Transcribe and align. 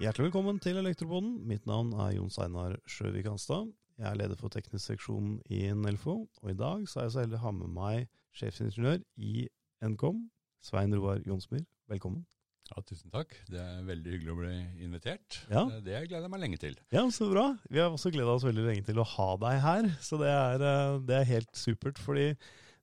Hjertelig 0.00 0.28
velkommen 0.28 0.60
til 0.62 0.78
Elektropoden. 0.78 1.32
Mitt 1.50 1.64
navn 1.66 1.90
er 1.98 2.12
Jon 2.14 2.30
Steinar 2.30 2.76
Sjøvik 2.86 3.26
Hanstad. 3.26 3.72
Jeg 3.98 4.06
er 4.06 4.18
leder 4.20 4.38
for 4.38 4.52
teknisk 4.54 4.84
seksjon 4.92 5.40
i 5.50 5.64
Nelfo, 5.74 6.14
og 6.30 6.52
i 6.52 6.54
dag 6.54 6.86
så 6.86 7.00
er 7.00 7.08
jeg 7.08 7.14
så 7.16 7.22
heldig 7.24 7.40
å 7.40 7.42
ha 7.42 7.52
med 7.56 7.72
meg 7.74 8.06
sjefsingeniør 8.38 9.02
i 9.18 9.48
Nkom, 9.90 10.22
Svein 10.62 10.94
Roar 10.94 11.18
Jonsmyr. 11.26 11.66
Velkommen. 11.90 12.22
Ja, 12.70 12.78
Tusen 12.86 13.10
takk. 13.10 13.34
Det 13.50 13.58
er 13.58 13.82
veldig 13.90 14.14
hyggelig 14.14 14.30
å 14.30 14.38
bli 14.38 14.54
invitert. 14.86 15.40
Ja. 15.50 15.64
Det- 15.82 16.06
gleder 16.06 16.28
jeg 16.28 16.30
meg 16.30 16.40
lenge 16.46 16.58
til. 16.62 16.78
Ja, 16.94 17.02
så 17.10 17.26
bra. 17.32 17.58
Vi 17.68 17.82
har 17.82 17.90
også 17.90 18.12
gleda 18.14 18.30
oss 18.30 18.46
veldig 18.46 18.68
lenge 18.70 18.86
til 18.86 19.02
å 19.02 19.04
ha 19.18 19.36
deg 19.36 19.60
her, 19.66 19.82
så 19.98 20.22
det 20.22 20.30
er, 20.30 20.62
eh, 20.62 20.98
det 21.00 21.16
er 21.16 21.24
helt 21.34 21.50
supert. 21.52 21.98
Fordi 21.98 22.36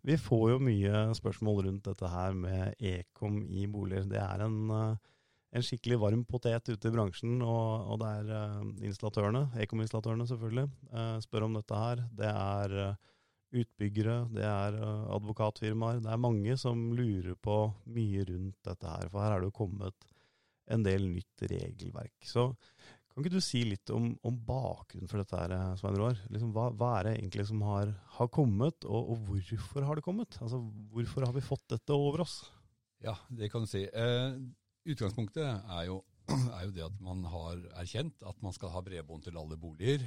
vi 0.07 0.15
får 0.15 0.45
jo 0.53 0.63
mye 0.63 1.03
spørsmål 1.17 1.65
rundt 1.65 1.87
dette 1.89 2.09
her 2.11 2.35
med 2.37 2.79
ekom 2.79 3.41
i 3.43 3.65
boliger. 3.67 4.07
Det 4.07 4.21
er 4.21 4.45
en, 4.45 4.57
eh, 4.71 4.95
en 5.57 5.65
skikkelig 5.65 5.99
varm 5.99 6.23
potet 6.23 6.69
ute 6.69 6.87
i 6.87 6.93
bransjen, 6.95 7.41
og, 7.43 7.91
og 7.91 7.99
det 8.03 8.13
er 8.21 8.31
eh, 8.37 8.71
installatørene, 8.87 9.43
ekominstallatørene 9.65 10.27
selvfølgelig, 10.29 10.67
eh, 10.93 11.17
spør 11.25 11.47
om 11.49 11.59
dette 11.59 11.81
her. 11.83 12.03
Det 12.21 12.31
er 12.31 12.77
utbyggere, 13.57 14.17
det 14.35 14.43
er 14.43 14.75
advokatfirmaer. 15.15 16.01
Det 16.03 16.11
er 16.11 16.19
mange 16.19 16.55
som 16.59 16.89
lurer 16.95 17.35
på 17.39 17.59
mye 17.95 18.25
rundt 18.27 18.57
dette 18.67 18.93
her, 18.93 19.11
for 19.11 19.23
her 19.23 19.35
er 19.35 19.43
det 19.43 19.51
jo 19.51 19.59
kommet 19.59 20.11
en 20.71 20.83
del 20.83 21.07
nytt 21.07 21.47
regelverk. 21.47 22.15
Så 22.27 22.49
kan 23.17 23.25
ikke 23.25 23.33
du 23.39 23.41
si 23.43 23.63
litt 23.65 23.89
om, 23.95 24.11
om 24.29 24.35
bakgrunnen 24.45 25.09
for 25.09 25.17
dette 25.23 25.39
her, 25.39 25.53
Svein 25.79 25.97
Roar? 25.97 26.19
Liksom, 26.29 26.51
hva, 26.55 26.67
hva 26.77 26.91
er 26.99 27.07
det 27.09 27.13
egentlig 27.17 27.47
som 27.49 27.63
har, 27.65 27.89
har 28.19 28.29
kommet, 28.33 28.85
og, 28.85 29.09
og 29.15 29.23
hvorfor 29.31 29.87
har 29.87 29.97
det 29.99 30.05
kommet? 30.05 30.37
Altså, 30.43 30.59
hvorfor 30.93 31.25
har 31.25 31.33
vi 31.35 31.41
fått 31.45 31.65
dette 31.73 31.95
over 31.97 32.21
oss? 32.27 32.35
Ja, 33.01 33.15
det 33.33 33.49
kan 33.53 33.65
du 33.65 33.69
si. 33.69 33.83
Eh, 33.89 34.37
utgangspunktet 34.93 35.45
er 35.47 35.87
jo, 35.89 35.99
er 36.57 36.67
jo 36.67 36.75
det 36.75 36.85
at 36.87 36.99
man 37.03 37.25
har 37.31 37.59
erkjent 37.81 38.23
at 38.27 38.39
man 38.45 38.55
skal 38.55 38.71
ha 38.75 38.81
bredbånd 38.85 39.25
til 39.27 39.37
alle 39.39 39.57
boliger 39.59 40.05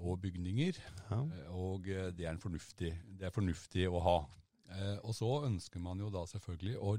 og 0.00 0.18
bygninger. 0.24 0.80
Ja. 1.10 1.20
Eh, 1.22 1.52
Og 1.54 1.86
eh, 1.92 2.08
det 2.16 2.26
er, 2.26 2.32
en 2.34 2.42
fornuftig, 2.42 2.94
det 3.20 3.28
er 3.28 3.34
fornuftig 3.36 3.86
å 3.90 4.00
ha. 4.02 4.16
Eh, 4.72 4.96
Og 5.04 5.14
så 5.14 5.28
ønsker 5.46 5.82
man 5.82 6.00
jo 6.02 6.08
da 6.14 6.24
selvfølgelig 6.30 6.76
å 6.80 6.96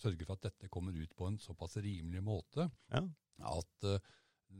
sørge 0.00 0.24
for 0.24 0.36
at 0.38 0.46
dette 0.48 0.68
kommer 0.72 0.94
ut 0.96 1.12
på 1.18 1.26
en 1.28 1.40
såpass 1.42 1.74
rimelig 1.84 2.22
måte 2.24 2.68
Ja. 2.92 3.02
at 3.50 3.88
eh, 3.88 3.98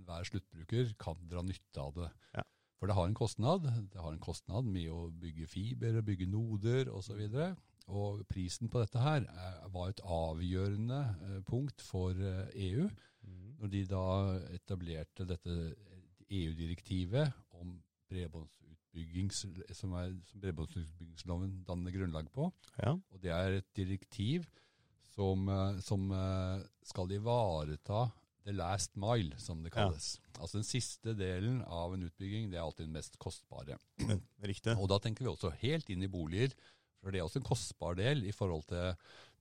hver 0.07 0.27
sluttbruker 0.29 0.95
kan 1.01 1.21
dra 1.31 1.43
nytte 1.47 1.83
av 1.83 1.99
det. 1.99 2.11
Ja. 2.37 2.47
For 2.81 2.89
det 2.89 2.97
har 2.97 3.11
en 3.11 3.19
kostnad. 3.19 3.67
Det 3.93 4.01
har 4.01 4.15
en 4.15 4.23
kostnad 4.23 4.65
med 4.65 4.89
å 4.93 5.11
bygge 5.13 5.49
fiber, 5.51 5.99
og 6.01 6.07
bygge 6.09 6.31
noder 6.31 6.89
osv. 6.95 7.21
Og, 7.29 7.61
og 7.91 8.23
prisen 8.31 8.71
på 8.73 8.81
dette 8.81 9.03
her 9.03 9.27
er, 9.29 9.61
var 9.75 9.93
et 9.93 10.01
avgjørende 10.01 11.01
eh, 11.27 11.39
punkt 11.49 11.85
for 11.85 12.17
EU 12.17 12.51
EU 12.71 12.89
når 13.61 13.73
de 13.75 13.85
da 13.89 14.05
etablerte 14.57 15.27
dette 15.29 15.57
EU-direktivet 16.31 17.35
om 17.61 17.75
bredbåndsutbygging, 18.11 19.31
som, 19.35 19.53
er, 20.01 20.15
som 20.25 20.41
bredbåndsutbyggingsloven 20.43 21.61
danner 21.69 21.95
grunnlag 21.95 22.31
på. 22.35 22.49
Ja. 22.81 22.95
Og 22.97 23.23
det 23.23 23.35
er 23.35 23.59
et 23.59 23.69
direktiv 23.77 24.49
som, 25.13 25.45
eh, 25.51 25.81
som 25.85 26.09
eh, 26.15 26.65
skal 26.87 27.13
ivareta 27.19 28.07
the 28.45 28.53
last 28.57 28.95
mile, 28.97 29.37
som 29.39 29.63
det 29.63 29.73
kalles. 29.75 30.15
Altså 30.41 30.59
den 30.61 30.65
siste 30.69 31.13
delen 31.19 31.61
av 31.67 31.93
en 31.95 32.07
utbygging, 32.07 32.51
det 32.51 32.57
er 32.59 32.65
alltid 32.65 32.87
den 32.89 32.97
mest 32.97 33.19
kostbare. 33.21 33.77
Riktig. 34.51 34.77
Og 34.81 34.89
da 34.89 34.99
tenker 35.03 35.27
vi 35.27 35.31
også 35.33 35.53
helt 35.61 35.91
inn 35.93 36.03
i 36.07 36.09
boliger, 36.11 36.55
for 37.01 37.13
det 37.13 37.21
er 37.21 37.27
også 37.29 37.41
en 37.41 37.49
kostbar 37.49 37.97
del 38.01 38.25
i 38.29 38.33
forhold 38.37 38.65
til 38.69 38.95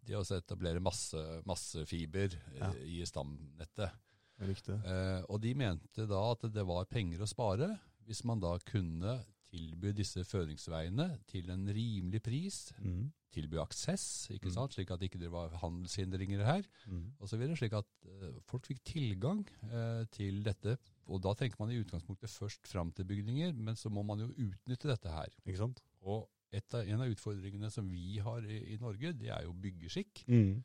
det 0.08 0.16
å 0.16 0.24
etablere 0.24 0.80
masse, 0.84 1.20
masse 1.48 1.84
fiber 1.90 2.32
eh, 2.36 2.60
Ja. 2.60 2.70
i 2.84 3.02
stamnettet. 3.08 3.92
Riktig. 4.40 4.78
Eh, 4.88 5.22
og 5.28 5.42
de 5.44 5.52
mente 5.60 6.06
da 6.08 6.22
at 6.32 6.46
det 6.56 6.64
var 6.68 6.86
penger 6.88 7.24
å 7.26 7.28
spare 7.28 7.74
hvis 8.08 8.24
man 8.26 8.40
da 8.40 8.54
kunne 8.66 9.18
tilby 9.50 9.92
disse 9.98 10.24
føringsveiene 10.28 11.10
til 11.28 11.50
en 11.52 11.66
rimelig 11.74 12.22
pris, 12.24 12.60
Mm. 12.80 13.12
Tilby 13.32 13.58
aksess, 13.62 14.30
ikke 14.32 14.48
Mm. 14.50 14.54
sant? 14.56 14.74
slik 14.74 14.92
at 14.92 15.00
det 15.00 15.12
ikke 15.12 15.30
var 15.32 15.50
handelshindringer 15.62 16.44
her, 16.46 16.64
Mm. 16.88 17.12
videre, 17.38 17.56
slik 17.56 17.74
at 17.74 17.86
eh, 18.06 18.40
folk 18.46 18.66
fikk 18.66 18.84
tilgang 18.84 19.46
eh, 19.72 20.06
til 20.12 20.42
dette. 20.44 20.78
Og 21.08 21.22
da 21.22 21.34
tenker 21.34 21.58
man 21.60 21.72
i 21.72 21.80
utgangspunktet 21.84 22.30
først 22.30 22.68
fram 22.68 22.92
til 22.92 23.06
bygninger, 23.06 23.54
men 23.54 23.76
så 23.76 23.90
må 23.90 24.04
man 24.06 24.20
jo 24.20 24.28
utnytte 24.34 24.88
dette 24.90 25.10
her. 25.10 25.28
Ikke 25.46 25.58
sant? 25.58 25.82
Og 26.02 26.28
av, 26.52 26.82
en 26.88 27.02
av 27.02 27.10
utfordringene 27.12 27.70
som 27.72 27.88
vi 27.90 28.18
har 28.18 28.42
i, 28.42 28.74
i 28.74 28.78
Norge, 28.78 29.14
det 29.14 29.30
er 29.30 29.44
jo 29.44 29.54
byggeskikk. 29.54 30.24
Mm. 30.28 30.64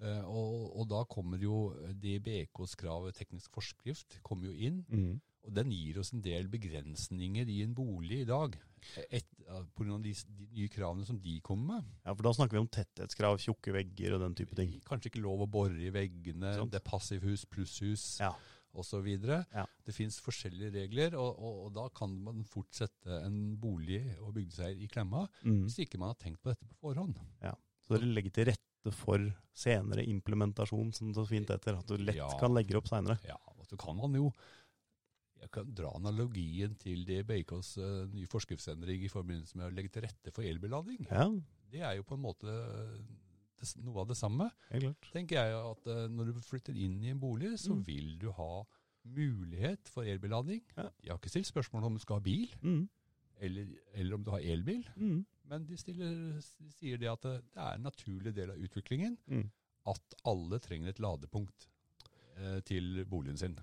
Eh, 0.00 0.24
og, 0.24 0.76
og 0.80 0.88
da 0.88 1.04
kommer 1.04 1.38
jo 1.38 1.74
DBKs 2.00 2.74
krav, 2.80 3.10
teknisk 3.12 3.50
forskrift, 3.52 4.20
kommer 4.26 4.46
jo 4.50 4.52
inn. 4.56 4.84
Mm. 4.88 5.20
Og 5.44 5.54
den 5.54 5.70
gir 5.72 5.98
oss 6.00 6.12
en 6.12 6.20
del 6.24 6.48
begrensninger 6.48 7.48
i 7.48 7.62
en 7.62 7.74
bolig 7.74 8.22
i 8.22 8.28
dag. 8.28 8.56
Et, 9.10 9.26
på 9.74 9.82
grunn 9.84 9.96
av 9.98 10.02
de, 10.02 10.12
de 10.38 10.46
nye 10.54 10.68
kravene 10.68 11.04
som 11.06 11.18
de 11.20 11.40
kommer 11.40 11.80
med. 11.80 11.90
Ja, 12.06 12.14
for 12.14 12.22
da 12.22 12.32
snakker 12.36 12.56
vi 12.58 12.62
om 12.62 12.68
tetthetskrav, 12.70 13.38
tjukke 13.42 13.72
vegger 13.74 14.14
og 14.16 14.20
den 14.24 14.34
type 14.38 14.54
ting. 14.58 14.76
Kanskje 14.86 15.10
ikke 15.10 15.22
lov 15.24 15.42
å 15.44 15.50
bore 15.50 15.76
i 15.80 15.90
veggene, 15.94 16.54
Sant. 16.56 16.70
det 16.72 16.80
er 16.80 16.86
passivhus, 16.90 17.44
plusshus 17.50 18.20
Ja. 18.22 18.30
osv. 18.72 19.06
Ja. 19.52 19.66
Det 19.84 19.94
fins 19.96 20.20
forskjellige 20.22 20.70
regler, 20.76 21.16
og, 21.18 21.38
og, 21.42 21.58
og 21.66 21.72
da 21.74 21.88
kan 21.88 22.14
man 22.22 22.44
fort 22.46 22.70
sette 22.72 23.20
en 23.26 23.56
bolig- 23.60 24.16
og 24.20 24.34
bygdeseier 24.38 24.78
i 24.78 24.86
klemma 24.88 25.26
Mm. 25.42 25.64
hvis 25.66 25.80
ikke 25.86 25.98
man 25.98 26.12
har 26.14 26.20
tenkt 26.22 26.40
på 26.42 26.52
dette 26.54 26.66
på 26.70 26.78
forhånd. 26.86 27.18
Ja, 27.42 27.54
Så 27.82 27.96
dere 27.98 28.12
legger 28.14 28.30
til 28.30 28.46
rette 28.52 28.92
for 28.94 29.18
senere 29.52 30.06
implementasjon, 30.06 30.94
som 30.94 31.08
det 31.10 31.16
så 31.18 31.26
fint 31.28 31.48
heter. 31.50 31.76
At 31.78 31.86
du 31.90 31.96
lett 31.98 32.16
Ja. 32.16 32.28
kan 32.38 32.54
legge 32.54 32.76
opp 32.78 32.86
seinere. 32.88 33.18
Ja, 33.26 33.36
og 33.58 33.66
så 33.66 33.76
kan 33.76 33.96
man 33.96 34.14
jo 34.14 34.32
jeg 35.40 35.50
kan 35.54 35.70
dra 35.74 35.90
analogien 35.96 36.74
til 36.80 37.04
DBKs 37.08 37.70
uh, 37.80 38.06
nye 38.12 38.26
forskriftsendring 38.30 39.02
i 39.06 39.08
forbindelse 39.12 39.56
med 39.56 39.70
å 39.70 39.74
legge 39.74 39.88
til 39.94 40.02
rette 40.04 40.32
for 40.36 40.42
elbillading. 40.44 41.06
Ja, 41.10 41.28
Det 41.70 41.80
er 41.86 41.96
jo 41.96 42.02
på 42.04 42.14
en 42.18 42.22
måte 42.24 42.46
det, 43.60 43.70
noe 43.84 44.00
av 44.02 44.08
det 44.08 44.16
samme. 44.18 44.50
helt 44.70 45.08
tenker 45.12 45.36
jeg 45.40 45.54
at 45.56 45.86
uh, 45.88 46.06
når 46.12 46.32
du 46.34 46.40
flytter 46.44 46.76
inn 46.76 46.98
i 47.04 47.10
en 47.14 47.20
bolig, 47.20 47.54
så 47.58 47.72
Mm. 47.74 47.84
vil 47.86 48.18
du 48.18 48.30
ha 48.32 48.64
mulighet 49.04 49.88
for 49.88 50.04
elbillading. 50.04 50.60
Ja. 50.76 50.88
De 51.00 51.08
har 51.10 51.18
ikke 51.18 51.30
stilt 51.32 51.48
spørsmål 51.48 51.84
om 51.88 51.94
du 51.96 52.00
skal 52.02 52.16
ha 52.20 52.20
bil, 52.24 52.50
Mm. 52.62 52.88
eller, 53.40 53.66
eller 53.94 54.14
om 54.14 54.24
du 54.24 54.30
har 54.30 54.40
elbil. 54.40 54.84
Mm. 54.96 55.24
Men 55.48 55.64
de, 55.66 55.76
stiller, 55.76 56.40
de 56.60 56.70
sier 56.76 56.98
det 57.00 57.08
at 57.10 57.22
det, 57.22 57.42
det 57.54 57.62
er 57.64 57.74
en 57.78 57.82
naturlig 57.88 58.34
del 58.36 58.50
av 58.52 58.58
utviklingen 58.60 59.16
Mm. 59.26 59.50
at 59.86 60.14
alle 60.28 60.58
trenger 60.60 60.88
et 60.92 61.00
ladepunkt 61.00 61.68
eh, 62.36 62.60
til 62.60 63.04
boligen 63.08 63.36
sin. 63.40 63.56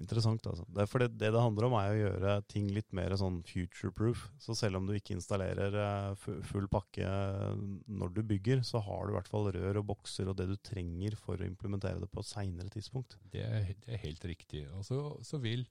Interessant, 0.00 0.46
altså. 0.48 0.64
Det, 0.72 0.86
for 0.88 1.02
det, 1.02 1.10
det 1.20 1.28
det 1.34 1.40
handler 1.42 1.66
om, 1.66 1.74
er 1.76 1.90
å 1.92 1.98
gjøre 1.98 2.36
ting 2.48 2.70
litt 2.72 2.88
mer 2.96 3.12
sånn 3.20 3.42
future-proof. 3.44 4.24
Så 4.40 4.56
selv 4.56 4.78
om 4.78 4.86
du 4.88 4.94
ikke 4.96 5.12
installerer 5.18 5.76
eh, 5.82 6.28
full 6.48 6.68
pakke 6.72 7.04
eh, 7.04 7.60
når 7.92 8.14
du 8.16 8.22
bygger, 8.30 8.62
så 8.64 8.80
har 8.86 9.04
du 9.04 9.12
i 9.12 9.18
hvert 9.18 9.28
fall 9.28 9.50
rør 9.52 9.82
og 9.82 9.90
bokser 9.92 10.32
og 10.32 10.38
det 10.40 10.48
du 10.48 10.56
trenger 10.64 11.18
for 11.20 11.36
å 11.36 11.48
implementere 11.48 12.00
det 12.00 12.08
på 12.12 12.24
et 12.24 12.30
seinere 12.30 12.72
tidspunkt. 12.72 13.18
Det 13.34 13.44
er, 13.44 13.68
det 13.84 13.92
er 13.92 14.04
helt 14.06 14.24
riktig. 14.32 14.64
Og 14.78 14.86
så, 14.88 15.02
så 15.28 15.42
vil 15.44 15.66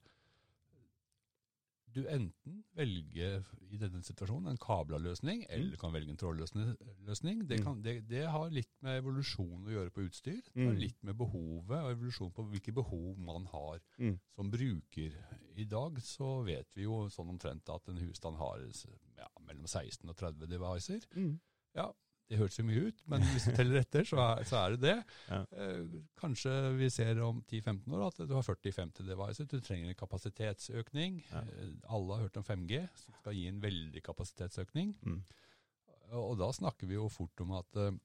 du 1.94 2.06
enten 2.08 2.62
velge 2.74 3.44
i 3.70 3.76
denne 3.80 4.02
situasjonen 4.02 4.50
en 4.52 4.58
kabla 4.60 4.98
løsning, 4.98 5.44
eller 5.48 5.70
du 5.70 5.76
kan 5.80 5.92
velge 5.92 6.10
en 6.10 6.16
trådløsning. 6.20 7.42
Det, 7.48 7.58
Mm. 7.60 7.64
kan, 7.64 7.82
det, 7.82 8.08
det 8.08 8.26
har 8.30 8.50
litt 8.50 8.70
med 8.82 8.98
evolusjon 9.02 9.66
å 9.66 9.70
gjøre 9.74 9.90
på 9.90 10.04
utstyr. 10.08 10.40
Det 10.54 10.64
har 10.66 10.72
Mm. 10.74 10.80
litt 10.80 11.02
med 11.04 11.16
behovet 11.16 11.78
og 11.84 11.90
evolusjon 11.92 12.32
på 12.32 12.44
hvilke 12.50 12.72
behov 12.74 13.18
man 13.18 13.46
har 13.46 13.80
Mm. 13.98 14.18
som 14.34 14.50
bruker. 14.50 15.12
I 15.56 15.64
dag 15.64 15.98
så 16.00 16.44
vet 16.44 16.74
vi 16.74 16.82
jo 16.84 17.08
sånn 17.08 17.28
omtrent 17.28 17.68
at 17.68 17.88
en 17.88 17.98
husstand 17.98 18.36
har 18.36 18.58
ja, 19.18 19.28
mellom 19.40 19.66
16 19.66 20.08
og 20.08 20.16
30 20.16 20.46
devices. 20.46 21.06
Ja, 21.74 21.92
det 22.30 22.38
høres 22.40 22.56
jo 22.58 22.64
mye 22.64 22.86
ut, 22.88 23.02
men 23.12 23.24
hvis 23.32 23.46
du 23.48 23.52
teller 23.56 23.82
etter, 23.82 24.06
så 24.08 24.20
er, 24.22 24.42
så 24.48 24.58
er 24.62 24.74
det 24.74 24.80
det. 24.86 24.94
Ja. 25.28 25.40
Eh, 25.64 25.96
kanskje 26.18 26.52
vi 26.78 26.88
ser 26.92 27.20
om 27.24 27.42
10-15 27.44 27.96
år 27.96 28.04
at 28.06 28.22
du 28.28 28.32
har 28.36 28.46
40-50 28.46 29.08
devices. 29.08 29.50
Du 29.50 29.58
trenger 29.60 29.90
en 29.90 29.98
kapasitetsøkning. 29.98 31.18
Ja. 31.28 31.42
Eh, 31.42 31.74
alle 31.92 32.16
har 32.16 32.24
hørt 32.26 32.38
om 32.40 32.46
5G, 32.46 32.80
som 33.02 33.18
skal 33.18 33.36
gi 33.36 33.44
en 33.50 33.60
veldig 33.62 34.04
kapasitetsøkning. 34.06 34.94
Mm. 35.02 35.20
Og, 36.12 36.34
da 36.40 36.48
snakker 36.52 36.88
vi 36.88 36.96
jo 36.96 37.10
fort 37.12 37.44
om 37.44 37.54
at 37.58 37.82
eh, 37.82 38.00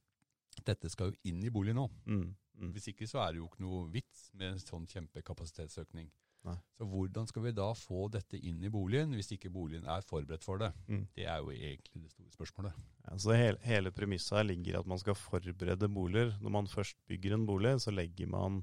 dette 0.67 0.91
skal 0.91 1.11
jo 1.11 1.31
inn 1.31 1.43
i 1.45 1.53
boligen 1.53 1.79
nå. 1.79 1.87
Mm. 2.07 2.27
Mm. 2.57 2.71
Hvis 2.75 2.89
ikke 2.91 3.07
så 3.07 3.21
er 3.23 3.33
det 3.33 3.43
jo 3.43 3.47
ikke 3.51 3.63
noe 3.63 3.85
vits 3.93 4.27
med 4.33 4.55
en 4.55 4.63
sånn 4.63 4.87
kjempekapasitetsøkning. 4.91 6.09
Nei. 6.47 6.55
Så 6.77 6.85
hvordan 6.87 7.27
skal 7.27 7.43
vi 7.43 7.51
da 7.57 7.67
få 7.75 8.05
dette 8.13 8.39
inn 8.39 8.61
i 8.63 8.69
boligen, 8.71 9.11
hvis 9.17 9.31
ikke 9.35 9.49
boligen 9.51 9.85
er 9.89 10.05
forberedt 10.07 10.45
for 10.47 10.61
det? 10.61 10.71
Mm. 10.87 11.05
Det 11.17 11.25
er 11.27 11.41
jo 11.43 11.51
egentlig 11.51 12.03
det 12.05 12.11
store 12.13 12.31
spørsmålet. 12.35 12.77
Ja, 13.07 13.17
så 13.19 13.35
hele, 13.35 13.57
hele 13.67 13.91
premisset 13.91 14.37
her 14.39 14.47
ligger 14.47 14.75
i 14.77 14.79
at 14.79 14.87
man 14.87 15.01
skal 15.01 15.17
forberede 15.19 15.89
boliger. 15.91 16.35
Når 16.41 16.53
man 16.57 16.67
først 16.71 16.95
bygger 17.09 17.35
en 17.35 17.47
bolig, 17.49 17.73
så 17.83 17.91
legger 17.91 18.29
man 18.31 18.61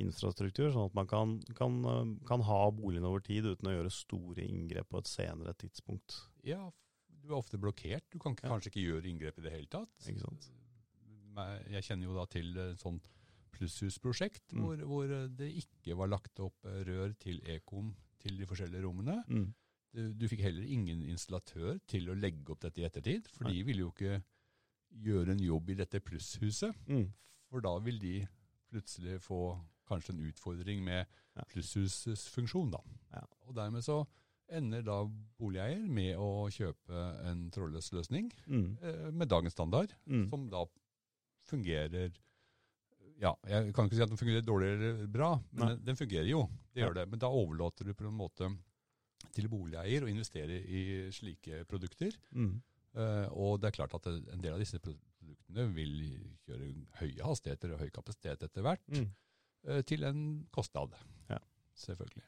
infrastruktur, 0.00 0.70
sånn 0.72 0.86
at 0.86 0.94
man 0.94 1.08
kan, 1.10 1.36
kan, 1.58 1.80
kan 2.28 2.44
ha 2.46 2.60
boligen 2.74 3.06
over 3.08 3.22
tid 3.26 3.48
uten 3.50 3.68
å 3.70 3.72
gjøre 3.74 3.90
store 3.94 4.44
inngrep 4.46 4.88
på 4.92 5.00
et 5.02 5.10
senere 5.10 5.54
tidspunkt. 5.58 6.20
Ja, 6.46 6.62
du 7.20 7.32
er 7.32 7.38
ofte 7.40 7.58
blokkert. 7.60 8.06
Du 8.14 8.18
kan 8.22 8.36
ikke, 8.36 8.46
Ja. 8.46 8.54
kanskje 8.54 8.70
ikke 8.72 8.84
gjøre 8.86 9.10
inngrep 9.10 9.38
i 9.38 9.42
det 9.46 9.52
hele 9.52 9.66
tatt. 9.70 9.90
Ikke 10.08 10.22
sant? 10.22 10.50
Jeg 11.70 11.84
kjenner 11.86 12.06
jo 12.10 12.14
da 12.16 12.24
til 12.30 12.54
sånn 12.80 13.00
plusshusprosjekt 13.52 14.52
Mm. 14.52 14.62
hvor, 14.64 14.76
hvor 14.86 15.06
det 15.36 15.50
ikke 15.62 15.96
var 15.96 16.08
lagt 16.08 16.38
opp 16.40 16.64
eh, 16.64 16.82
rør 16.86 17.14
til 17.18 17.40
Ekom 17.46 17.94
til 18.20 18.36
de 18.38 18.46
forskjellige 18.46 18.84
rommene. 18.84 19.22
Mm. 19.28 19.54
Du, 19.92 20.12
du 20.12 20.28
fikk 20.28 20.40
heller 20.44 20.62
ingen 20.70 21.02
installatør 21.02 21.78
til 21.88 22.08
å 22.10 22.14
legge 22.14 22.50
opp 22.52 22.60
dette 22.60 22.80
i 22.80 22.84
ettertid, 22.86 23.26
for 23.28 23.44
Nei. 23.44 23.54
de 23.56 23.62
ville 23.66 23.80
jo 23.86 23.90
ikke 23.90 24.22
gjøre 25.02 25.32
en 25.32 25.40
jobb 25.42 25.70
i 25.70 25.74
dette 25.80 26.00
plusshuset. 26.00 26.74
Mm. 26.88 27.08
For 27.50 27.60
da 27.60 27.72
vil 27.82 27.98
de 27.98 28.14
plutselig 28.70 29.20
få 29.24 29.58
kanskje 29.90 30.14
en 30.14 30.24
utfordring 30.30 30.84
med 30.84 31.06
Ja. 31.36 31.42
plusshusets 31.50 32.28
funksjon. 32.30 32.70
da. 32.70 32.78
Ja. 33.12 33.24
Og 33.48 33.54
dermed 33.56 33.82
så 33.82 34.04
ender 34.50 34.82
da 34.82 35.04
boligeier 35.38 35.88
med 35.88 36.16
å 36.18 36.46
kjøpe 36.50 37.24
en 37.30 37.50
trådløs 37.50 37.92
løsning 37.92 38.30
Mm. 38.46 38.78
eh, 38.82 39.10
med 39.10 39.28
dagens 39.28 39.52
standard, 39.52 39.92
Mm. 40.06 40.28
som 40.28 40.48
da 40.50 40.64
fungerer 41.46 42.12
Ja, 43.20 43.34
jeg 43.44 43.74
kan 43.76 43.84
ikke 43.88 43.98
si 43.98 44.02
at 44.04 44.08
den 44.12 44.16
fungerer 44.20 44.44
dårlig 44.46 44.70
eller 44.72 45.06
bra, 45.12 45.30
men 45.52 45.74
den, 45.74 45.80
den 45.90 45.98
fungerer 45.98 46.28
jo. 46.30 46.46
Det 46.72 46.80
gjør 46.84 46.94
det. 46.96 47.06
Men 47.12 47.20
da 47.20 47.28
overlater 47.28 47.84
du 47.84 47.92
på 47.94 48.06
en 48.08 48.16
måte 48.16 48.48
til 49.36 49.48
boligeier 49.52 50.06
å 50.06 50.08
investere 50.08 50.56
i 50.64 50.82
slike 51.12 51.64
produkter. 51.68 52.16
Mm. 52.32 52.54
Uh, 52.96 53.26
og 53.36 53.60
det 53.60 53.68
er 53.70 53.76
klart 53.76 53.92
at 54.00 54.08
en 54.08 54.40
del 54.42 54.56
av 54.56 54.62
disse 54.62 54.80
produktene 54.82 55.66
vil 55.76 55.92
kjøre 56.48 56.70
høye 57.02 57.28
hastigheter 57.28 57.74
og 57.76 57.84
høy 57.84 57.90
kapasitet 57.94 58.42
etter 58.48 58.64
hvert, 58.64 58.82
Mm. 58.88 59.06
uh, 59.68 59.82
til 59.86 60.02
en 60.08 60.24
kostnad. 60.50 60.96
Ja. 61.28 61.38
Selvfølgelig. 61.76 62.24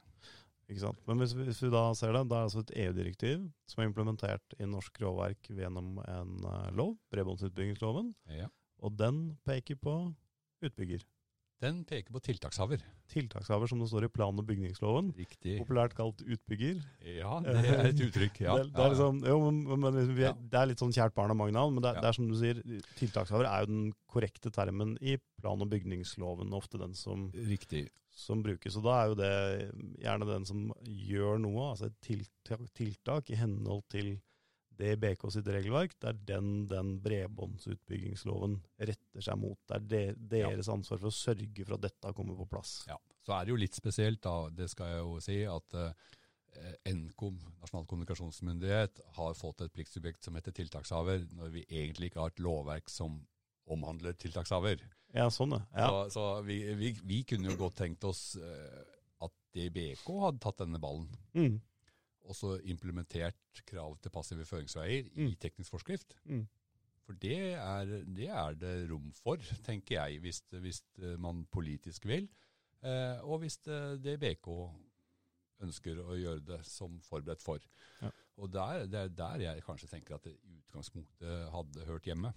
Ikke 0.71 0.81
sant? 0.85 1.01
Men 1.09 1.19
hvis, 1.25 1.33
hvis 1.35 1.59
vi 1.65 1.73
da 1.73 1.87
ser 1.99 2.13
det, 2.15 2.27
det 2.31 2.37
er 2.37 2.45
altså 2.47 2.61
et 2.63 2.71
EU-direktiv 2.85 3.49
som 3.69 3.83
er 3.83 3.89
implementert 3.89 4.55
i 4.61 4.69
norsk 4.69 5.01
lovverk 5.03 5.49
gjennom 5.51 5.99
en 6.07 6.37
eh, 6.49 6.69
lov, 6.79 6.95
bredbåndsutbyggingsloven, 7.13 8.13
Ja. 8.31 8.47
og 8.81 8.95
den 8.97 9.19
peker 9.45 9.77
på 9.83 9.97
utbygger. 10.71 11.03
Den 11.63 11.85
peker 11.87 12.11
på 12.11 12.19
tiltakshaver. 12.19 12.81
Tiltakshaver, 13.13 13.69
som 13.71 13.79
det 13.79 13.87
står 13.87 14.09
i 14.09 14.11
plan- 14.11 14.39
og 14.41 14.47
bygningsloven, 14.49 15.13
Riktig. 15.15 15.61
populært 15.61 15.95
kalt 15.95 16.19
utbygger. 16.25 16.81
Ja, 17.07 17.37
det 17.45 17.55
er 17.55 17.87
et 17.93 18.01
uttrykk. 18.03 18.41
Ja. 18.43 18.57
det, 18.59 18.73
det, 18.75 18.83
er 18.83 18.91
liksom, 18.97 19.21
jo, 19.31 19.37
men, 19.53 19.87
liksom, 19.95 20.17
vi 20.19 20.25
Ja. 20.27 20.33
det 20.35 20.59
er 20.59 20.67
litt 20.73 20.83
sånn 20.83 20.95
kjært 20.97 21.15
barn 21.15 21.31
av 21.31 21.39
mange 21.39 21.55
navn, 21.55 21.77
men 21.77 21.85
det, 21.87 21.93
Ja. 21.95 22.01
det 22.03 22.09
er 22.11 22.19
som 22.19 22.27
du 22.33 22.35
sier, 22.41 22.59
tiltakshaver 22.99 23.47
er 23.47 23.63
jo 23.63 23.71
den 23.71 23.93
korrekte 24.11 24.51
termen 24.51 24.97
i 25.01 25.15
plan- 25.39 25.63
og 25.63 25.71
bygningsloven, 25.71 26.51
ofte 26.53 26.83
den 26.83 26.95
som, 26.99 27.31
som 28.11 28.43
brukes. 28.43 28.75
Og 28.77 28.83
da 28.83 28.99
er 28.99 29.07
jo 29.13 29.15
det 29.23 30.03
gjerne 30.03 30.27
den 30.35 30.45
som 30.51 30.67
gjør 30.83 31.39
noe, 31.47 31.71
altså 31.77 31.87
et 31.93 32.01
tiltak, 32.03 32.67
tiltak 32.75 33.31
i 33.31 33.39
henhold 33.39 33.87
til 33.89 34.17
det 34.79 34.93
er 34.95 35.01
BK 35.03 35.27
sitt 35.35 35.49
regelverk, 35.53 35.95
det 36.01 36.09
er 36.11 36.19
den, 36.33 36.51
den 36.71 36.95
bredbåndsutbyggingsloven 37.05 38.57
retter 38.79 39.25
seg 39.25 39.39
mot. 39.41 39.59
Det 39.69 39.77
er 39.77 40.17
deres 40.17 40.53
deres 40.57 40.71
ansvar 40.73 41.01
for 41.03 41.11
å 41.11 41.15
sørge 41.15 41.67
for 41.67 41.77
at 41.77 41.85
dette 41.89 42.13
kommer 42.17 42.39
på 42.39 42.49
plass. 42.55 42.83
Ja. 42.89 42.99
Så 43.23 43.35
er 43.37 43.45
det 43.47 43.55
jo 43.55 43.61
litt 43.61 43.77
spesielt, 43.79 44.23
da, 44.25 44.49
det 44.51 44.69
skal 44.73 44.91
jeg 44.91 45.03
jo 45.05 45.19
si, 45.23 45.37
at 45.47 45.77
eh, 45.79 45.93
Nkom, 46.93 47.39
Nasjonal 47.63 47.87
kommunikasjonsmyndighet, 47.91 49.03
har 49.17 49.37
fått 49.39 49.63
et 49.65 49.73
pliktsubjekt 49.75 50.27
som 50.27 50.35
heter 50.37 50.55
tiltakshaver, 50.57 51.29
når 51.39 51.53
vi 51.55 51.67
egentlig 51.69 52.11
ikke 52.11 52.25
har 52.25 52.35
et 52.35 52.43
lovverk 52.43 52.91
som 52.93 53.21
omhandler 53.73 54.17
tiltakshaver. 54.19 54.83
Ja, 55.15 55.29
sånn 55.31 55.55
det. 55.55 55.61
ja. 55.77 55.89
Så, 55.89 56.01
så 56.17 56.25
vi, 56.47 56.59
vi, 56.79 56.95
vi 57.07 57.21
kunne 57.29 57.53
jo 57.53 57.59
godt 57.61 57.79
tenkt 57.83 58.05
oss 58.09 58.33
eh, 58.41 58.81
at 59.23 59.35
DBK 59.55 60.09
hadde 60.25 60.43
tatt 60.43 60.65
denne 60.65 60.81
ballen, 60.83 61.11
Mm. 61.37 61.61
Og 62.25 62.37
så 62.39 62.57
implementert 62.71 63.63
krav 63.67 63.97
til 64.03 64.13
passive 64.15 64.45
føringsveier 64.49 65.09
i 65.11 65.27
Mm. 65.27 65.35
teknisk 65.43 65.71
forskrift. 65.75 66.15
Mm. 66.25 66.47
For 67.03 67.19
det 67.19 67.39
er, 67.59 67.85
det 68.07 68.29
er 68.31 68.55
det 68.55 68.91
rom 68.91 69.11
for, 69.13 69.37
tenker 69.67 69.97
jeg, 69.99 70.21
hvis, 70.23 70.43
hvis 70.63 70.83
eh, 71.03 71.17
man 71.19 71.45
politisk 71.51 72.07
vil. 72.07 72.29
Eh, 72.83 73.19
og 73.27 73.43
hvis 73.43 73.59
eh, 73.67 73.97
DBK 73.99 74.49
ønsker 75.63 75.99
å 76.03 76.15
gjøre 76.19 76.45
det 76.47 76.61
som 76.67 77.01
forberedt 77.07 77.43
for. 77.43 77.63
Ja. 78.01 78.11
Og 78.43 78.51
der, 78.53 78.87
det 78.87 78.99
er 79.01 79.09
der 79.19 79.45
jeg 79.45 79.63
kanskje 79.67 79.91
tenker 79.91 80.17
at 80.17 80.25
det 80.25 80.37
i 80.39 80.57
utgangspunktet 80.63 81.51
hadde 81.53 81.85
hørt 81.87 82.07
hjemme. 82.09 82.33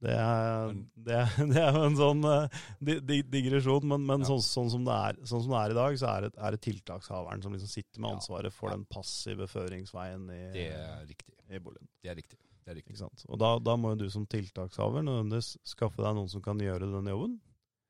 Det 0.00 0.12
er, 0.14 0.72
det, 0.94 1.14
er, 1.18 1.32
det 1.52 1.58
er 1.58 1.76
en 1.82 1.96
sånn 1.98 2.20
eh, 2.30 2.58
di- 2.86 3.00
di- 3.02 3.24
digresjon, 3.32 3.82
men, 3.90 4.04
men 4.06 4.22
Ja. 4.22 4.28
sånn, 4.28 4.42
sånn, 4.46 4.68
som 4.70 4.84
det 4.86 4.94
er, 4.94 5.16
sånn 5.26 5.42
som 5.42 5.50
det 5.56 5.62
er 5.64 5.72
i 5.74 5.78
dag, 5.78 5.96
så 5.98 6.10
er 6.12 6.26
det, 6.28 6.30
er 6.38 6.54
det 6.54 6.60
tiltakshaveren 6.68 7.42
som 7.42 7.56
liksom 7.56 7.72
sitter 7.72 8.04
med 8.04 8.12
ansvaret 8.14 8.54
for 8.54 8.70
Ja. 8.70 8.76
den 8.76 8.84
passive 8.86 9.48
føringsveien 9.50 10.28
i, 10.30 10.38
Det 10.54 10.68
er 10.76 11.02
riktig. 11.08 11.34
i 11.50 11.58
boligen. 11.58 11.88
Det 12.02 12.12
er 12.12 12.14
riktig. 12.20 12.38
Det 12.62 12.70
er 12.76 12.78
riktig. 12.78 13.00
Og 13.32 13.38
da, 13.40 13.50
da 13.58 13.74
må 13.80 13.94
jo 13.96 14.04
du 14.04 14.10
som 14.12 14.26
tiltakshaver 14.28 15.02
nødvendigvis 15.02 15.56
skaffe 15.66 16.02
deg 16.04 16.14
noen 16.14 16.28
som 16.30 16.42
kan 16.44 16.58
gjøre 16.62 16.86
den 16.92 17.06
jobben. 17.10 17.38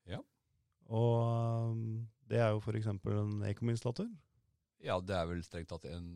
Ja. 0.06 0.20
Og 0.88 1.72
um, 1.74 2.08
det 2.30 2.38
er 2.40 2.52
jo 2.54 2.60
f.eks. 2.62 2.86
en 2.86 3.42
Ekom-installatør. 3.50 4.08
Ja, 4.86 5.00
det 5.02 5.16
er 5.18 5.26
vel 5.26 5.42
strengt 5.42 5.68
tatt 5.74 5.84
en, 5.90 6.06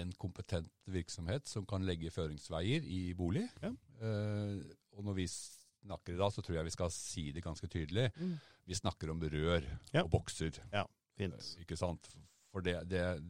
en 0.00 0.12
kompetent 0.18 0.70
virksomhet 0.90 1.46
som 1.46 1.66
kan 1.68 1.84
legge 1.86 2.10
føringsveier 2.10 2.82
i 2.88 3.12
bolig. 3.14 3.44
Ja. 3.62 3.70
Eh, 5.16 5.28
når 5.86 5.86
vi 5.86 5.86
snakker 5.86 6.14
i 6.14 6.16
dag, 6.18 6.32
så 6.32 6.42
tror 6.42 6.56
jeg 6.58 6.64
vi 6.64 6.74
skal 6.74 6.90
si 6.90 7.32
det 7.32 7.42
ganske 7.44 7.68
tydelig. 7.70 8.08
Vi 8.66 8.74
snakker 8.74 9.10
om 9.10 9.20
rør 9.22 9.62
Ja. 9.92 10.02
og 10.02 10.10
bokser. 10.10 10.50
Fint. 11.16 11.34
Eh, 11.34 11.62
Ikke 11.62 11.76
sant? 11.76 12.08
For 12.52 12.60
det, 12.60 12.88
det 12.88 13.22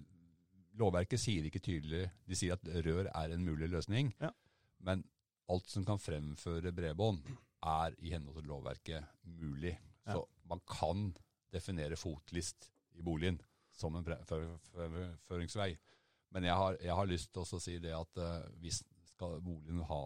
Lovverket 0.77 1.19
sier 1.19 1.45
ikke 1.49 1.59
tydelig 1.65 2.11
De 2.29 2.35
sier 2.37 2.53
at 2.53 2.63
rør 2.85 3.07
er 3.09 3.33
en 3.33 3.45
mulig 3.45 3.69
løsning. 3.71 4.15
Ja. 4.21 4.31
Men 4.81 5.05
alt 5.49 5.69
som 5.69 5.85
kan 5.85 5.99
fremføre 5.99 6.73
bredbånd, 6.73 7.23
er 7.63 7.95
i 7.99 8.11
henhold 8.13 8.37
til 8.43 8.49
lovverket 8.51 9.05
mulig. 9.25 9.79
Ja. 10.07 10.13
Så 10.13 10.27
man 10.45 10.61
kan 10.69 11.17
definere 11.53 11.97
fotlist 11.97 12.69
i 12.95 13.03
boligen 13.03 13.41
som 13.73 13.97
en 13.97 14.05
føringsvei. 14.05 15.77
Men 16.31 16.45
jeg 16.45 16.55
har, 16.55 16.77
jeg 16.83 16.95
har 16.95 17.07
lyst 17.07 17.33
til 17.33 17.43
å 17.43 17.61
si 17.61 17.79
det 17.83 17.95
at 17.97 18.19
uh, 18.21 18.45
hvis 18.61 18.83
skal 19.15 19.41
boligen 19.41 19.81
ha 19.89 20.03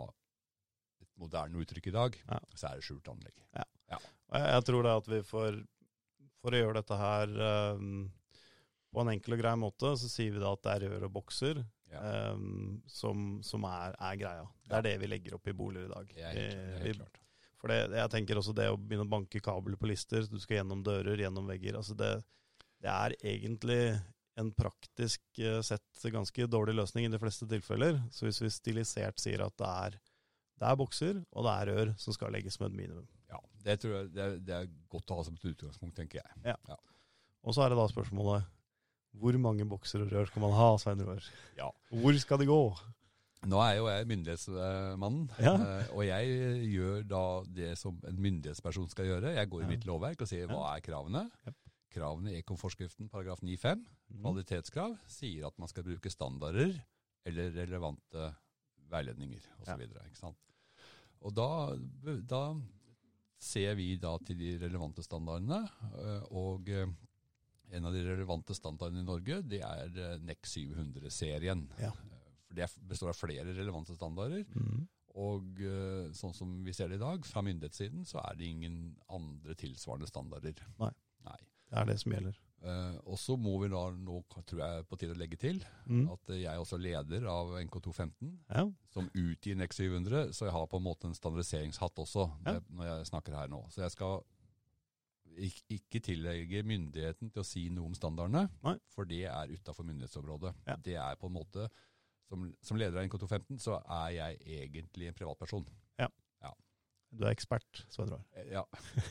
moderne 1.21 1.61
uttrykk 1.63 1.91
i 1.91 1.97
dag, 1.97 2.17
Ja. 2.29 2.39
så 2.57 2.71
er 2.71 2.81
det 2.81 2.87
skjult 2.89 3.09
anlegg. 3.13 3.37
Og 4.31 4.39
Jeg, 4.39 4.47
jeg 4.55 4.65
tror 4.69 4.83
det 4.87 4.91
at 4.95 5.09
vi 5.11 5.21
får, 5.27 5.57
for 6.41 6.55
å 6.55 6.59
gjøre 6.61 6.79
dette 6.81 6.97
her 7.01 7.33
um, 7.75 8.05
på 8.95 9.03
en 9.03 9.09
enkel 9.13 9.35
og 9.35 9.41
grei 9.43 9.55
måte, 9.59 9.91
så 9.99 10.09
sier 10.11 10.31
vi 10.37 10.43
da 10.43 10.53
at 10.55 10.63
det 10.63 10.75
er 10.77 10.85
rør 10.89 11.09
og 11.09 11.13
bokser 11.19 11.65
Ja. 11.91 12.31
um, 12.33 12.77
som, 12.87 13.41
som 13.43 13.65
er, 13.67 13.97
er 13.99 14.17
greia. 14.21 14.45
Det 14.63 14.71
Ja. 14.71 14.79
er 14.79 14.83
det 14.87 14.93
vi 15.03 15.09
legger 15.11 15.35
opp 15.35 15.49
i 15.51 15.53
boliger 15.59 15.89
i 15.89 15.95
dag. 15.95 16.13
Det 16.15 16.23
er 16.23 16.31
helt, 16.31 16.39
det 16.39 16.61
er 16.61 16.77
Eh, 16.77 16.85
helt 16.87 17.01
klart. 17.03 17.19
For 17.61 17.69
det, 17.69 17.81
jeg 17.99 18.11
tenker 18.15 18.39
også 18.41 18.55
det 18.57 18.69
å 18.71 18.79
begynne 18.79 19.05
å 19.05 19.11
banke 19.11 19.41
kabler 19.45 19.77
på 19.77 19.91
lister, 19.91 20.23
du 20.31 20.39
skal 20.41 20.61
gjennom 20.61 20.85
dører, 20.87 21.19
gjennom 21.21 21.51
vegger, 21.51 21.77
altså 21.77 21.97
det, 21.99 22.13
det 22.81 22.89
er 22.89 23.17
egentlig 23.21 23.83
en 24.41 24.53
praktisk 24.57 25.21
sett 25.67 26.07
ganske 26.15 26.47
dårlig 26.49 26.73
løsning 26.79 27.05
i 27.05 27.11
de 27.13 27.19
fleste 27.21 27.45
tilfeller. 27.51 27.99
Så 28.15 28.25
hvis 28.25 28.39
vi 28.41 28.49
stilisert 28.55 29.19
sier 29.21 29.43
at 29.45 29.53
det 29.61 29.67
er, 29.69 29.99
det 30.61 30.69
er 30.69 30.77
bokser 30.77 31.25
og 31.33 31.47
det 31.47 31.53
er 31.57 31.71
rør 31.73 31.93
som 31.99 32.13
skal 32.17 32.33
legges 32.35 32.59
med 32.61 32.71
et 32.73 32.77
minimum. 32.83 33.07
Ja, 33.31 33.39
det 33.65 33.79
tror 33.81 33.95
jeg 33.97 34.13
det 34.15 34.23
er, 34.27 34.39
det 34.45 34.55
er 34.59 34.71
godt 34.93 35.11
å 35.15 35.17
ha 35.21 35.25
som 35.27 35.35
et 35.39 35.45
utgangspunkt, 35.55 35.97
tenker 35.97 36.21
jeg. 36.21 36.57
Og 37.43 37.55
så 37.57 37.65
er 37.65 37.73
det 37.73 37.79
da 37.81 37.87
spørsmålet 37.89 38.45
hvor 39.21 39.35
mange 39.43 39.65
bokser 39.67 40.05
og 40.05 40.13
rør 40.13 40.29
skal 40.31 40.43
man 40.45 40.53
ha, 40.55 40.67
Svein 40.79 41.01
Roar? 41.03 41.25
Ja. 41.59 41.71
Hvor 41.91 42.15
skal 42.23 42.39
det 42.39 42.47
gå? 42.51 42.59
Nå 43.51 43.57
er 43.65 43.79
jo 43.79 43.87
jeg 43.89 44.07
myndighetsmannen, 44.07 45.31
Ja. 45.41 45.55
eh, 45.57 45.89
og 45.97 46.05
jeg 46.05 46.69
gjør 46.75 47.07
da 47.09 47.23
det 47.49 47.71
som 47.81 47.97
en 48.07 48.21
myndighetsperson 48.21 48.91
skal 48.93 49.07
gjøre. 49.09 49.33
Jeg 49.35 49.49
går 49.51 49.63
i 49.63 49.65
Ja. 49.65 49.69
mitt 49.73 49.87
lovverk 49.89 50.21
og 50.21 50.29
sier 50.29 50.47
hva 50.47 50.77
er 50.77 50.81
kravene. 50.85 51.25
Kravene 51.91 52.31
i 52.37 52.43
Ekom-forskriften 52.43 53.09
paragraf 53.11 53.41
9-5, 53.43 53.81
Mm. 54.11 54.23
kvalitetskrav, 54.23 54.99
sier 55.09 55.47
at 55.47 55.59
man 55.59 55.69
skal 55.69 55.83
bruke 55.85 56.11
standarder 56.11 56.77
eller 57.27 57.51
relevante 57.51 58.35
veiledninger 58.91 59.41
osv. 59.63 59.81
ikke 59.89 60.17
sant? 60.19 60.37
Og 61.21 61.35
da, 61.37 61.49
da 62.29 62.43
ser 63.41 63.75
vi 63.79 63.95
da 64.01 64.15
til 64.25 64.39
de 64.41 64.55
relevante 64.61 65.05
standardene, 65.05 65.63
eh, 65.97 66.25
og 66.37 66.69
eh, 66.73 66.89
en 67.77 67.87
av 67.87 67.95
de 67.95 68.05
relevante 68.05 68.57
standardene 68.57 69.05
i 69.05 69.09
Norge, 69.09 69.41
det 69.49 69.63
er 69.65 69.93
eh, 69.97 70.17
NEC 70.25 70.49
700-serien. 70.49 71.67
Ja. 71.81 71.93
For 72.49 72.59
det 72.59 72.71
består 72.91 73.13
av 73.13 73.21
flere 73.21 73.55
relevante 73.55 73.97
standarder. 73.97 74.45
Mm. 74.57 74.89
Og 75.21 75.59
sånn 76.15 76.35
som 76.35 76.53
vi 76.63 76.73
ser 76.75 76.89
det 76.91 77.01
i 77.01 77.03
dag, 77.03 77.25
fra 77.27 77.43
myndighetssiden, 77.43 78.05
så 78.07 78.21
er 78.23 78.37
det 78.39 78.47
ingen 78.47 78.77
andre 79.11 79.57
tilsvarende 79.59 80.07
standarder. 80.07 80.63
Nei. 80.79 80.93
Nei. 81.27 81.39
Det 81.67 81.81
er 81.81 81.89
det 81.91 81.97
som 81.99 82.15
gjelder. 82.15 82.39
Eh, 82.63 82.97
og 83.09 83.17
så 83.17 83.39
må 83.41 83.55
vi 83.63 83.69
da, 83.73 83.87
nå 83.97 84.19
tror 84.29 84.59
jeg 84.61 84.85
på 84.91 84.97
tide 85.01 85.15
å 85.15 85.19
legge 85.19 85.39
til, 85.41 85.63
Mm. 85.89 86.11
at 86.13 86.27
jeg 86.29 86.43
jeg 86.43 86.53
er 86.55 86.59
også 86.61 86.79
leder 86.79 87.25
av 87.27 87.55
NK215, 87.57 88.39
Ja. 88.51 88.67
som 88.91 89.09
utgir 89.15 89.57
NEX 89.57 89.77
700, 89.81 90.29
så 90.33 90.45
jeg 90.45 90.53
har 90.53 90.67
på 90.67 90.77
en 90.77 90.85
måte 90.85 91.05
en 91.09 91.15
standardiseringshatt 91.15 91.95
også 91.97 92.27
Ja. 92.47 92.53
jeg, 92.53 92.63
når 92.71 92.85
jeg 92.85 93.07
snakker 93.07 93.33
her 93.35 93.49
nå. 93.49 93.63
Så 93.71 93.81
jeg 93.81 93.91
skal 93.93 94.21
ikke, 95.41 95.63
ikke 95.79 96.01
tillegge 96.05 96.63
myndigheten 96.67 97.31
til 97.33 97.41
å 97.43 97.47
si 97.47 97.69
noe 97.71 97.87
om 97.87 97.95
standardene, 97.95 98.49
Nei. 98.63 98.77
for 98.93 99.05
det 99.09 99.23
er 99.25 99.47
utafor 99.55 99.85
myndighetsområdet. 99.87 100.55
Ja. 100.67 100.77
Det 100.77 100.97
er 100.97 101.15
på 101.17 101.27
en 101.31 101.33
måte, 101.39 101.69
som, 102.29 102.53
som 102.63 102.77
leder 102.77 102.99
av 102.99 103.07
NK215, 103.09 103.59
så 103.59 103.79
er 103.89 104.11
jeg 104.19 104.39
egentlig 104.45 105.09
en 105.09 105.15
privatperson. 105.15 105.67
Du 107.11 107.25
er 107.27 107.33
ekspert, 107.35 107.81
Svein. 107.91 108.13
Eh, 108.39 108.53
ja. 108.55 108.63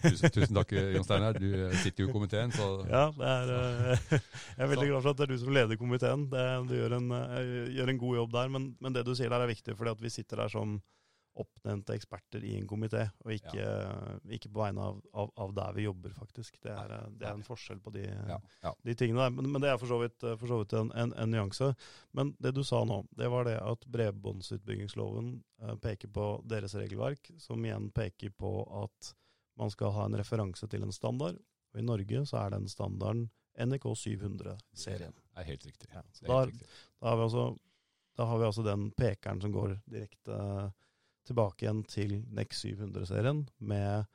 Tusen, 0.02 0.32
tusen 0.32 0.56
takk, 0.56 0.72
Jon 0.72 1.04
Steinar. 1.04 1.36
Du 1.36 1.48
eh, 1.52 1.74
sitter 1.84 2.06
jo 2.06 2.12
i 2.12 2.14
komiteen, 2.16 2.54
så 2.56 2.70
Ja, 2.94 3.10
det 3.16 3.32
er, 3.34 3.52
eh, 3.52 4.14
jeg 4.56 4.64
er 4.64 4.72
veldig 4.72 4.88
glad 4.92 5.04
for 5.04 5.12
at 5.12 5.20
det 5.20 5.26
er 5.28 5.34
du 5.34 5.42
som 5.42 5.52
leder 5.56 5.80
komiteen. 5.80 6.24
Det, 6.32 6.46
du 6.70 6.78
gjør 6.78 6.96
en, 7.00 7.10
gjør 7.76 7.92
en 7.92 8.00
god 8.06 8.16
jobb 8.22 8.38
der, 8.38 8.54
men, 8.56 8.70
men 8.80 8.96
det 8.96 9.04
du 9.08 9.12
sier 9.20 9.32
der 9.34 9.44
er 9.44 9.52
viktig, 9.52 9.76
fordi 9.76 9.94
at 9.98 10.06
vi 10.06 10.14
sitter 10.14 10.46
der 10.46 10.54
som 10.54 10.80
oppnevnte 11.40 11.96
eksperter 11.98 12.44
i 12.46 12.56
en 12.60 12.68
komité, 12.70 13.06
og 13.24 13.34
ikke, 13.34 13.66
ikke 14.38 14.52
på 14.52 14.62
vegne 14.62 14.86
av, 14.90 15.00
av, 15.14 15.32
av 15.46 15.54
der 15.58 15.78
vi 15.78 15.86
jobber, 15.86 16.14
faktisk. 16.18 16.60
Det 16.64 16.74
er, 16.74 16.94
det 17.16 17.28
er 17.28 17.38
en 17.38 17.46
forskjell 17.46 17.82
på 17.84 17.94
de, 17.96 18.06
ja. 18.08 18.40
ja. 18.64 18.74
de 18.88 18.96
tingene 19.00 19.26
der. 19.26 19.36
Men, 19.38 19.52
men 19.54 19.64
det 19.64 19.72
er 19.72 19.80
for 19.82 19.92
så 19.92 20.00
vidt, 20.02 20.18
eh, 20.24 20.38
for 20.40 20.52
så 20.52 20.62
vidt 20.62 20.76
en, 20.80 20.92
en, 21.00 21.14
en 21.14 21.34
nyanse. 21.34 21.72
Men 22.18 22.34
det 22.44 22.56
du 22.58 22.64
sa 22.68 22.84
nå, 22.88 23.02
det 23.20 23.32
var 23.32 23.48
det 23.50 23.58
at 23.62 23.88
bredbåndsutbyggingsloven 23.96 25.34
eh, 25.64 25.76
peker 25.84 26.12
på 26.16 26.30
deres 26.50 26.76
regelverk, 26.80 27.32
som 27.42 27.66
igjen 27.66 27.92
peker 27.96 28.36
på 28.36 28.54
at 28.84 29.14
man 29.60 29.72
skal 29.72 29.92
ha 29.96 30.08
en 30.08 30.16
referanse 30.20 30.68
til 30.72 30.86
en 30.86 30.96
standard. 30.96 31.40
Og 31.74 31.82
i 31.82 31.86
Norge 31.86 32.24
så 32.30 32.44
er 32.44 32.56
den 32.56 32.70
standarden 32.72 33.28
NRK 33.60 33.84
700-serien. 33.84 35.16
Det 35.16 35.42
er 35.42 35.50
helt 35.50 35.66
riktig. 35.66 35.90
Ja, 35.92 36.00
er 36.00 36.46
helt 36.46 36.54
riktig. 36.54 36.70
da, 37.00 37.10
har 37.10 37.18
vi 37.18 37.26
altså, 37.26 37.46
da 38.16 38.28
har 38.30 38.40
vi 38.40 38.48
altså 38.48 38.64
den 38.64 38.92
pekeren 38.92 39.42
som 39.42 39.52
går 39.52 39.76
direkte 39.86 40.38
tilbake 41.30 41.66
igjen 41.66 41.84
til 41.90 42.16
NEX 42.36 42.64
700-serien 42.66 43.46
med 43.58 44.08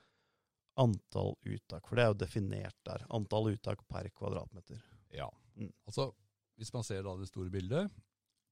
antall 0.80 1.35
uttak. 1.47 1.87
For 1.87 1.99
det 1.99 2.04
er 2.04 2.11
jo 2.12 2.21
definert 2.25 2.76
der. 2.87 3.04
Antall 3.14 3.52
uttak 3.54 3.85
per 3.90 4.09
kvadratmeter. 4.11 4.83
Ja. 5.14 5.28
Mm. 5.54 5.71
Altså, 5.87 6.11
hvis 6.59 6.73
man 6.75 6.87
ser 6.87 7.04
da 7.06 7.14
det 7.18 7.30
store 7.30 7.52
bildet, 7.54 7.90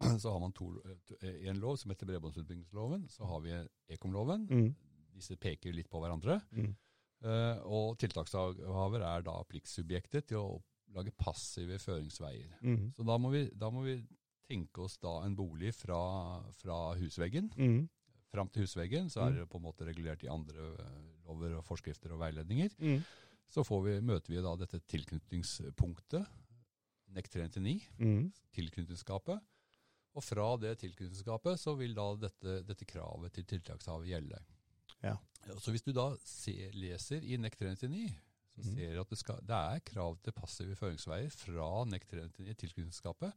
så 0.23 0.33
har 0.33 0.41
man 0.43 0.55
to, 0.57 0.73
to, 1.09 1.19
en 1.23 1.61
lov 1.63 1.77
som 1.81 1.93
heter 1.93 2.09
bredbåndsutbyggingsloven. 2.11 3.09
Så 3.11 3.27
har 3.29 3.43
vi 3.45 3.57
ekomloven. 3.95 4.47
Mm. 4.51 4.71
Disse 5.19 5.37
peker 5.41 5.75
litt 5.75 5.91
på 5.93 6.03
hverandre. 6.03 6.41
Mm. 6.55 6.73
Uh, 7.23 7.59
og 7.71 7.99
tiltakshaver 8.03 9.05
er 9.07 9.23
da 9.27 9.37
pliktsubjektet 9.47 10.27
til 10.33 10.41
å 10.41 10.61
lage 10.93 11.15
passive 11.17 11.79
føringsveier. 11.81 12.59
Mm. 12.63 12.91
Så 12.97 13.07
da 13.07 13.17
må, 13.21 13.31
vi, 13.33 13.47
da 13.57 13.71
må 13.73 13.85
vi 13.87 14.01
tenke 14.49 14.85
oss 14.85 14.99
da 15.01 15.21
en 15.25 15.37
bolig 15.39 15.73
fra, 15.77 16.01
fra 16.59 16.79
husveggen. 16.99 17.53
Fram 18.33 18.49
til 18.49 18.65
husveggen 18.65 19.11
så 19.13 19.27
er 19.27 19.31
Mm. 19.31 19.37
det 19.43 19.49
på 19.53 19.59
en 19.61 19.65
måte 19.67 19.85
regulert 19.87 20.23
i 20.25 20.29
andre 20.33 20.71
eh, 20.81 21.03
lover 21.27 21.59
og 21.59 21.65
forskrifter 21.69 22.13
og 22.15 22.21
veiledninger. 22.23 22.71
Mm. 22.81 23.03
Så 23.53 23.65
får 23.65 23.83
vi, 23.85 24.01
møter 24.01 24.33
vi 24.33 24.41
da 24.43 24.55
dette 24.57 24.81
tilknytningspunktet, 24.89 26.27
NEC 27.13 27.29
399, 27.29 27.89
Mm. 27.99 28.33
tilknytningsskapet. 28.55 29.41
Og 30.15 30.23
fra 30.25 30.57
det 30.61 30.79
tilknytningsskapet 30.81 31.59
så 31.61 31.75
vil 31.77 31.95
da 31.95 32.15
dette, 32.17 32.63
dette 32.69 32.85
kravet 32.89 33.33
til 33.33 33.45
tiltakshaver 33.45 34.05
gjelde. 34.09 34.39
Ja. 35.03 35.17
Så 35.59 35.71
hvis 35.73 35.83
du 35.85 35.93
da 35.93 36.15
ser, 36.25 36.71
leser 36.73 37.21
i 37.25 37.37
NEC 37.37 37.57
399, 37.59 38.15
så 38.55 38.61
mm. 38.69 38.75
ser 38.77 38.93
du 38.95 39.01
at 39.01 39.09
det, 39.11 39.19
skal, 39.19 39.41
det 39.49 39.57
er 39.57 39.81
krav 39.81 40.19
til 40.23 40.33
passive 40.33 40.77
føringsveier 40.77 41.31
fra 41.33 41.85
NEC 41.89 42.05
399 42.11 42.57
tilknytningsskapet 42.61 43.33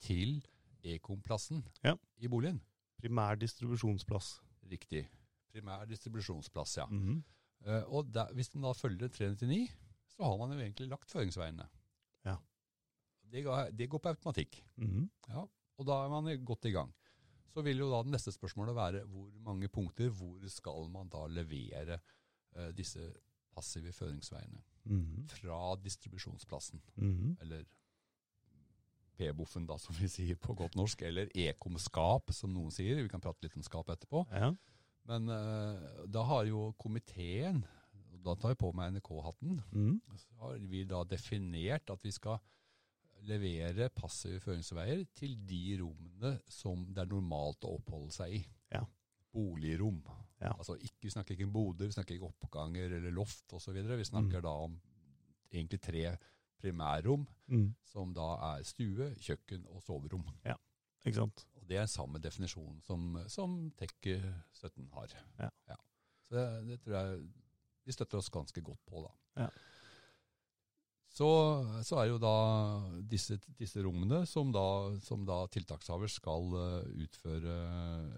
til 0.00 0.42
ekomplassen 0.84 1.64
Ja. 1.84 1.94
i 2.18 2.28
boligen. 2.28 2.60
Primær 3.00 3.38
distribusjonsplass. 3.40 4.40
Riktig. 4.70 5.06
Primær 5.52 5.86
distribusjonsplass, 5.90 6.76
ja. 6.78 6.86
Mm. 6.86 7.22
Eh, 7.66 7.82
og 7.92 8.12
der, 8.14 8.32
hvis 8.36 8.48
den 8.52 8.62
da 8.64 8.72
følger 8.76 9.08
399, 9.08 9.68
så 10.14 10.24
har 10.28 10.36
man 10.40 10.52
jo 10.54 10.60
egentlig 10.62 10.88
lagt 10.92 11.10
føringsveiene. 11.10 11.66
Ja. 12.28 12.36
Det, 13.30 13.42
går- 13.46 13.72
det 13.76 13.88
går 13.90 13.98
på 14.04 14.12
automatikk. 14.12 14.60
Mm. 14.76 15.08
Ja, 15.28 15.44
og 15.78 15.86
da 15.88 15.98
er 16.04 16.08
man 16.12 16.44
godt 16.44 16.64
i 16.70 16.74
gang. 16.76 16.92
Så 17.50 17.62
vil 17.66 17.78
jo 17.82 17.90
da 17.90 18.02
det 18.06 18.12
neste 18.14 18.30
spørsmålet 18.32 18.76
være 18.76 19.04
hvor 19.10 19.30
mange 19.42 19.68
punkter, 19.68 20.08
hvor 20.14 20.44
skal 20.48 20.88
man 20.92 21.08
da 21.10 21.24
levere 21.26 21.96
uh, 22.56 22.68
disse 22.76 23.02
passive 23.54 23.90
føringsveiene? 23.92 24.62
Mm. 24.84 25.26
Fra 25.28 25.74
distribusjonsplassen, 25.82 26.80
Mm. 26.96 27.36
eller 27.40 27.64
P-boffen 29.20 29.66
da, 29.68 29.76
som 29.80 29.94
vi 30.00 30.08
sier 30.08 30.38
på 30.40 30.56
godt 30.58 30.78
norsk, 30.80 31.02
eller 31.06 31.28
ekomskap, 31.36 32.32
som 32.32 32.52
noen 32.56 32.72
sier. 32.74 33.02
Vi 33.04 33.10
kan 33.12 33.20
prate 33.22 33.44
litt 33.44 33.56
om 33.60 33.64
skap 33.66 33.92
etterpå. 33.92 34.24
Ja. 34.32 34.50
Men 35.10 35.28
uh, 35.32 36.06
da 36.08 36.22
har 36.28 36.46
jo 36.48 36.70
komiteen, 36.80 37.62
og 38.12 38.22
da 38.24 38.34
tar 38.40 38.52
jeg 38.54 38.60
på 38.60 38.72
meg 38.76 38.94
NRK-hatten, 38.96 39.60
Mm. 39.72 40.00
så 40.16 40.40
har 40.42 40.58
vi 40.72 40.84
da 40.88 41.02
definert 41.08 41.90
at 41.92 42.02
vi 42.04 42.12
skal 42.16 42.40
levere 43.28 43.90
passive 43.92 44.40
føringsveier 44.40 45.02
til 45.18 45.34
de 45.48 45.62
rommene 45.82 46.34
som 46.48 46.86
det 46.88 47.02
er 47.04 47.10
normalt 47.10 47.66
å 47.68 47.74
oppholde 47.76 48.14
seg 48.16 48.38
i. 48.38 48.42
Ja. 48.72 48.84
Boligrom. 49.34 50.00
Ja. 50.40 50.54
Altså 50.56 50.78
ikke, 50.80 51.04
vi 51.04 51.12
snakker 51.12 51.36
ikke 51.36 51.44
om 51.48 51.52
boder, 51.52 51.90
vi 51.90 51.96
snakker 51.98 52.16
ikke 52.16 52.30
oppganger 52.30 52.94
eller 52.96 53.12
loft 53.12 53.52
osv. 53.56 53.76
Vi 53.76 54.08
snakker 54.08 54.40
Mm. 54.40 54.46
da 54.46 54.54
om 54.64 54.78
egentlig 55.52 55.80
tre 55.84 56.04
primærrom, 56.60 57.26
Mm. 57.50 57.72
som 57.82 58.12
da 58.14 58.28
er 58.54 58.62
stue, 58.62 59.08
kjøkken 59.18 59.64
og 59.74 59.80
soverom. 59.82 60.22
Ja, 60.46 60.54
Ikke 61.04 61.16
sant? 61.16 61.46
Og 61.58 61.66
Det 61.66 61.78
er 61.80 61.86
samme 61.90 62.20
definisjon 62.22 62.80
som, 62.86 63.16
som 63.28 63.72
TEK 63.78 64.06
17 64.52 64.86
har. 64.92 65.14
Ja. 65.40 65.76
Så 66.28 66.36
det, 66.36 66.44
det 66.68 66.80
tror 66.84 66.94
jeg 67.00 67.24
vi 67.86 67.92
støtter 67.96 68.18
oss 68.20 68.30
ganske 68.30 68.62
godt 68.62 68.78
på, 68.86 69.02
da. 69.02 69.42
Ja. 69.42 69.48
Så, 71.10 71.26
så 71.82 71.98
er 71.98 72.06
jo 72.12 72.18
da 72.22 72.32
disse, 73.10 73.40
disse 73.58 73.82
rommene 73.82 74.22
som 74.30 74.52
da, 74.54 74.62
som 75.02 75.24
da 75.26 75.40
tiltakshaver 75.50 76.06
skal 76.12 76.52
eh, 76.60 76.92
utføre, 77.02 77.56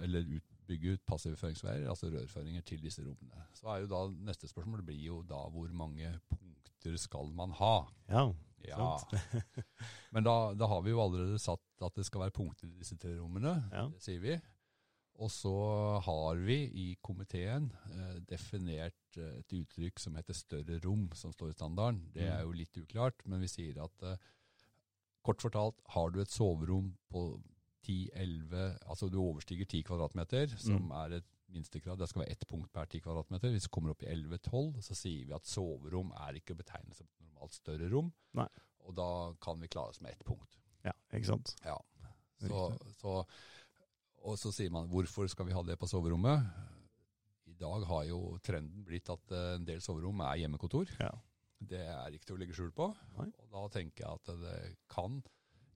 eller 0.04 0.28
ut, 0.36 0.51
bygge 0.72 0.96
ut 0.96 1.04
passivføringsveier, 1.08 1.84
altså 1.90 2.10
rørføringer 2.12 2.64
til 2.66 2.82
disse 2.82 3.04
rommene. 3.04 3.44
Så 3.58 3.68
er 3.70 3.84
jo 3.84 3.92
da 3.92 4.06
neste 4.30 4.50
spørsmål 4.50 4.84
blir 4.88 5.04
jo 5.04 5.20
da 5.28 5.44
hvor 5.52 5.70
mange 5.76 6.14
punkter 6.32 6.96
skal 7.00 7.30
man 7.36 7.54
ha? 7.60 7.76
Ja. 8.08 8.30
Ja, 8.62 8.98
Sant. 9.02 9.18
men 10.14 10.22
da, 10.22 10.52
da 10.54 10.68
har 10.70 10.82
vi 10.84 10.92
jo 10.92 11.00
allerede 11.02 11.38
satt 11.42 11.82
at 11.82 11.96
det 11.98 12.04
skal 12.06 12.22
være 12.26 12.34
punkter 12.36 12.68
i 12.68 12.76
disse 12.78 12.94
tre 13.00 13.16
rommene. 13.18 13.56
Ja. 13.72 13.88
Det 13.90 14.04
sier 14.04 14.22
vi. 14.22 14.36
Og 15.22 15.30
så 15.30 15.52
har 16.02 16.38
vi 16.40 16.58
i 16.82 16.86
komiteen 17.04 17.68
eh, 17.92 18.20
definert 18.28 19.18
eh, 19.18 19.40
et 19.42 19.54
uttrykk 19.58 20.00
som 20.00 20.16
heter 20.16 20.36
større 20.36 20.78
rom, 20.86 21.08
som 21.18 21.34
står 21.34 21.52
i 21.52 21.56
standarden. 21.56 22.00
Det 22.14 22.26
er 22.30 22.40
jo 22.46 22.54
litt 22.56 22.78
uklart, 22.80 23.20
men 23.28 23.44
vi 23.44 23.50
sier 23.50 23.82
at 23.84 24.06
eh, 24.08 24.30
kort 25.22 25.44
fortalt, 25.44 25.78
har 25.94 26.10
du 26.10 26.22
et 26.22 26.32
soverom 26.32 26.94
på 27.12 27.26
10-11, 27.82 28.78
altså 28.88 29.08
du 29.10 29.18
overstiger 29.22 29.66
10 29.68 29.82
kvadratmeter, 29.88 30.52
som 30.58 30.82
Mm. 30.88 30.92
er 31.04 31.16
et 31.18 31.28
minstekrav, 31.52 31.98
det 31.98 32.08
skal 32.08 32.22
være 32.22 32.32
ett 32.32 32.46
punkt 32.48 32.72
per 32.72 32.86
10 32.86 33.00
kvadratmeter. 33.04 33.50
Hvis 33.52 33.64
du 33.68 33.72
kommer 33.74 33.90
opp 33.92 34.02
i 34.02 34.06
11-12, 34.08 34.80
så 34.80 34.94
sier 34.96 35.26
vi 35.26 35.34
at 35.36 35.44
soverom 35.44 36.12
er 36.16 36.38
ikke 36.40 36.54
å 36.54 36.60
betegne 36.62 36.94
som 36.96 37.06
et 37.06 37.20
normalt 37.26 37.52
større 37.58 37.90
rom. 37.92 38.12
Nei. 38.38 38.48
Og 38.86 38.94
da 38.96 39.08
kan 39.40 39.60
vi 39.60 39.68
klare 39.68 39.90
oss 39.92 40.00
med 40.00 40.12
ett 40.12 40.24
punkt. 40.24 40.58
ja, 40.84 40.92
ikke 41.12 41.26
sant? 41.28 41.54
Ja. 41.64 41.76
Så, 42.42 42.62
så, 42.98 43.24
og 44.24 44.38
så 44.38 44.50
sier 44.52 44.70
man 44.74 44.88
hvorfor 44.90 45.28
skal 45.30 45.46
vi 45.46 45.52
ha 45.54 45.62
det 45.62 45.76
på 45.78 45.86
soverommet? 45.86 46.42
I 47.46 47.52
dag 47.60 47.84
har 47.86 48.04
jo 48.08 48.38
trenden 48.42 48.82
blitt 48.86 49.08
at 49.12 49.30
eh, 49.30 49.54
en 49.58 49.64
del 49.68 49.80
soverom 49.84 50.20
er 50.26 50.40
hjemmekontor. 50.40 50.90
Ja. 50.98 51.12
Det 51.62 51.78
er 51.86 52.10
ikke 52.16 52.26
til 52.26 52.34
å 52.34 52.40
legge 52.40 52.56
skjul 52.56 52.72
på. 52.74 52.88
Nei. 53.20 53.28
Og 53.44 53.52
da 53.52 53.68
tenker 53.76 54.02
jeg 54.02 54.18
at 54.18 54.32
det 54.42 54.56
kan 54.90 55.20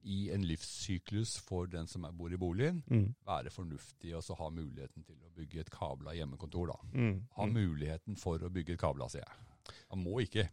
i 0.07 0.29
en 0.31 0.45
livssyklus 0.47 1.35
for 1.43 1.67
den 1.67 1.87
som 1.91 2.05
bor 2.15 2.31
i 2.33 2.37
boligen, 2.39 2.81
Mm. 2.87 3.09
være 3.27 3.51
fornuftig 3.51 4.13
og 4.15 4.23
så 4.23 4.37
ha 4.39 4.49
muligheten 4.49 5.03
til 5.05 5.15
å 5.19 5.31
bygge 5.35 5.59
et 5.65 5.69
kabla 5.73 6.13
hjemmekontor. 6.15 6.67
da. 6.71 6.77
Mm. 6.93 7.27
Ha 7.35 7.45
Mm. 7.45 7.53
muligheten 7.53 8.17
for 8.17 8.39
å 8.39 8.49
bygge 8.49 8.73
et 8.77 8.79
kabla, 8.79 9.09
sier 9.09 9.23
jeg. 9.27 9.75
Man 9.91 10.03
må 10.05 10.21
ikke. 10.23 10.49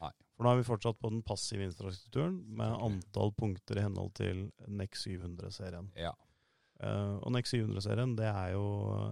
For 0.00 0.46
nå 0.46 0.52
er 0.54 0.56
vi 0.62 0.68
fortsatt 0.70 0.96
på 0.98 1.10
den 1.12 1.20
passive 1.22 1.66
infrastrukturen 1.68 2.38
med 2.56 2.72
antall 2.80 3.30
punkter 3.36 3.76
i 3.76 3.82
henhold 3.84 4.14
til 4.16 4.46
NEX 4.72 5.02
700-serien. 5.04 5.90
Ja. 6.00 6.14
Uh, 6.80 7.18
og 7.20 7.32
NEX 7.34 7.50
700-serien 7.52 8.14
det 8.16 8.24
er 8.30 8.54
jo 8.54 8.62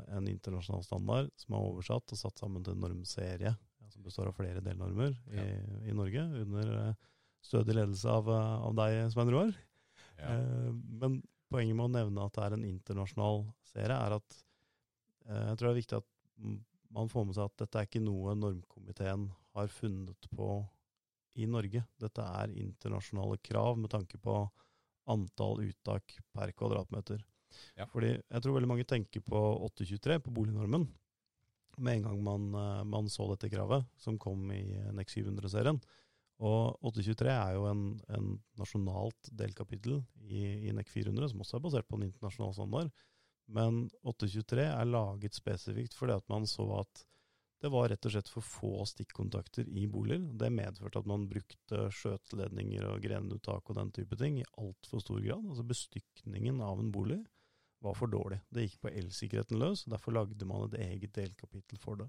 en 0.08 0.24
internasjonal 0.30 0.86
standard 0.86 1.28
som 1.36 1.52
er 1.58 1.66
oversatt 1.68 2.14
og 2.14 2.20
satt 2.22 2.40
sammen 2.40 2.64
til 2.64 2.72
en 2.72 2.80
normserie 2.80 3.52
som 3.92 4.02
består 4.06 4.30
av 4.30 4.38
flere 4.38 4.62
delnormer 4.64 5.12
i, 5.28 5.44
i 5.90 5.92
Norge, 5.92 6.24
under 6.40 6.72
eh, 6.88 6.94
stødig 7.44 7.76
ledelse 7.76 8.10
av, 8.12 8.28
eh, 8.32 8.54
av 8.68 8.76
deg, 8.78 9.00
Svein 9.12 9.32
Roar. 9.32 9.52
Ja. 10.18 10.34
Eh, 10.34 10.70
men 11.02 11.20
poenget 11.48 11.76
med 11.76 11.88
å 11.88 11.94
nevne 11.94 12.24
at 12.24 12.36
det 12.36 12.44
er 12.44 12.56
en 12.56 12.66
internasjonal 12.68 13.44
serie, 13.70 13.96
er 13.96 14.16
at 14.18 14.40
eh, 15.28 15.44
jeg 15.50 15.58
tror 15.58 15.68
det 15.68 15.74
er 15.74 15.80
viktig 15.82 16.00
at 16.00 16.08
man 16.94 17.10
får 17.12 17.28
med 17.28 17.36
seg 17.36 17.48
at 17.48 17.62
dette 17.64 17.80
er 17.80 17.88
ikke 17.88 18.04
noe 18.04 18.34
normkomiteen 18.38 19.28
har 19.56 19.72
funnet 19.72 20.28
på 20.34 20.52
i 21.38 21.46
Norge. 21.50 21.84
Dette 22.00 22.24
er 22.42 22.54
internasjonale 22.58 23.38
krav 23.44 23.78
med 23.78 23.92
tanke 23.92 24.18
på 24.22 24.40
antall 25.08 25.62
uttak 25.64 26.16
per 26.34 26.52
kvadratmeter. 26.56 27.20
Ja. 27.78 27.86
Fordi 27.88 28.12
jeg 28.16 28.42
tror 28.44 28.56
veldig 28.56 28.70
mange 28.70 28.86
tenker 28.88 29.22
på 29.24 29.38
823, 29.68 30.18
på 30.24 30.34
bolignormen, 30.34 30.88
med 31.78 31.98
en 31.98 32.08
gang 32.08 32.22
man, 32.24 32.48
eh, 32.54 32.84
man 32.84 33.08
så 33.12 33.28
dette 33.32 33.50
kravet, 33.52 33.86
som 33.96 34.18
kom 34.20 34.50
i 34.52 34.62
NEC 34.92 35.14
700-serien. 35.14 35.80
Og 36.38 36.78
823 36.86 37.32
er 37.32 37.54
jo 37.56 37.66
en, 37.66 37.84
en 38.14 38.30
nasjonalt 38.60 39.30
delkapittel 39.34 39.98
i, 40.22 40.68
i 40.68 40.74
NEC 40.74 40.90
400, 40.92 41.32
som 41.32 41.42
også 41.42 41.58
er 41.58 41.64
basert 41.64 41.88
på 41.88 41.98
en 41.98 42.06
internasjonal 42.06 42.54
standard. 42.54 42.92
Men 43.48 43.86
823 44.04 44.66
er 44.68 44.90
laget 44.90 45.38
spesifikt 45.38 45.96
fordi 45.98 46.14
at 46.14 46.28
man 46.30 46.46
så 46.46 46.68
at 46.78 47.04
det 47.58 47.72
var 47.74 47.88
rett 47.90 48.06
og 48.06 48.12
slett 48.14 48.28
for 48.30 48.46
få 48.46 48.84
stikkontakter 48.86 49.66
i 49.66 49.88
boliger. 49.90 50.22
Det 50.38 50.50
medførte 50.54 51.00
at 51.00 51.08
man 51.10 51.26
brukte 51.30 51.88
skjøteledninger 51.90 52.86
og 52.86 53.02
grenuttak 53.02 53.66
og 53.66 53.80
den 53.80 53.90
type 53.96 54.18
ting 54.20 54.38
i 54.38 54.46
altfor 54.62 55.02
stor 55.02 55.18
grad. 55.24 55.42
Altså 55.42 55.66
bestykningen 55.66 56.62
av 56.62 56.78
en 56.78 56.92
bolig 56.94 57.18
var 57.82 57.98
for 57.98 58.10
dårlig. 58.10 58.38
Det 58.54 58.68
gikk 58.68 58.78
på 58.84 58.92
elsikkerheten 59.00 59.58
løs, 59.58 59.84
og 59.86 59.96
derfor 59.96 60.14
lagde 60.14 60.46
man 60.46 60.68
et 60.68 60.78
eget 60.86 61.14
delkapittel 61.18 61.82
for 61.82 61.98
det. 61.98 62.06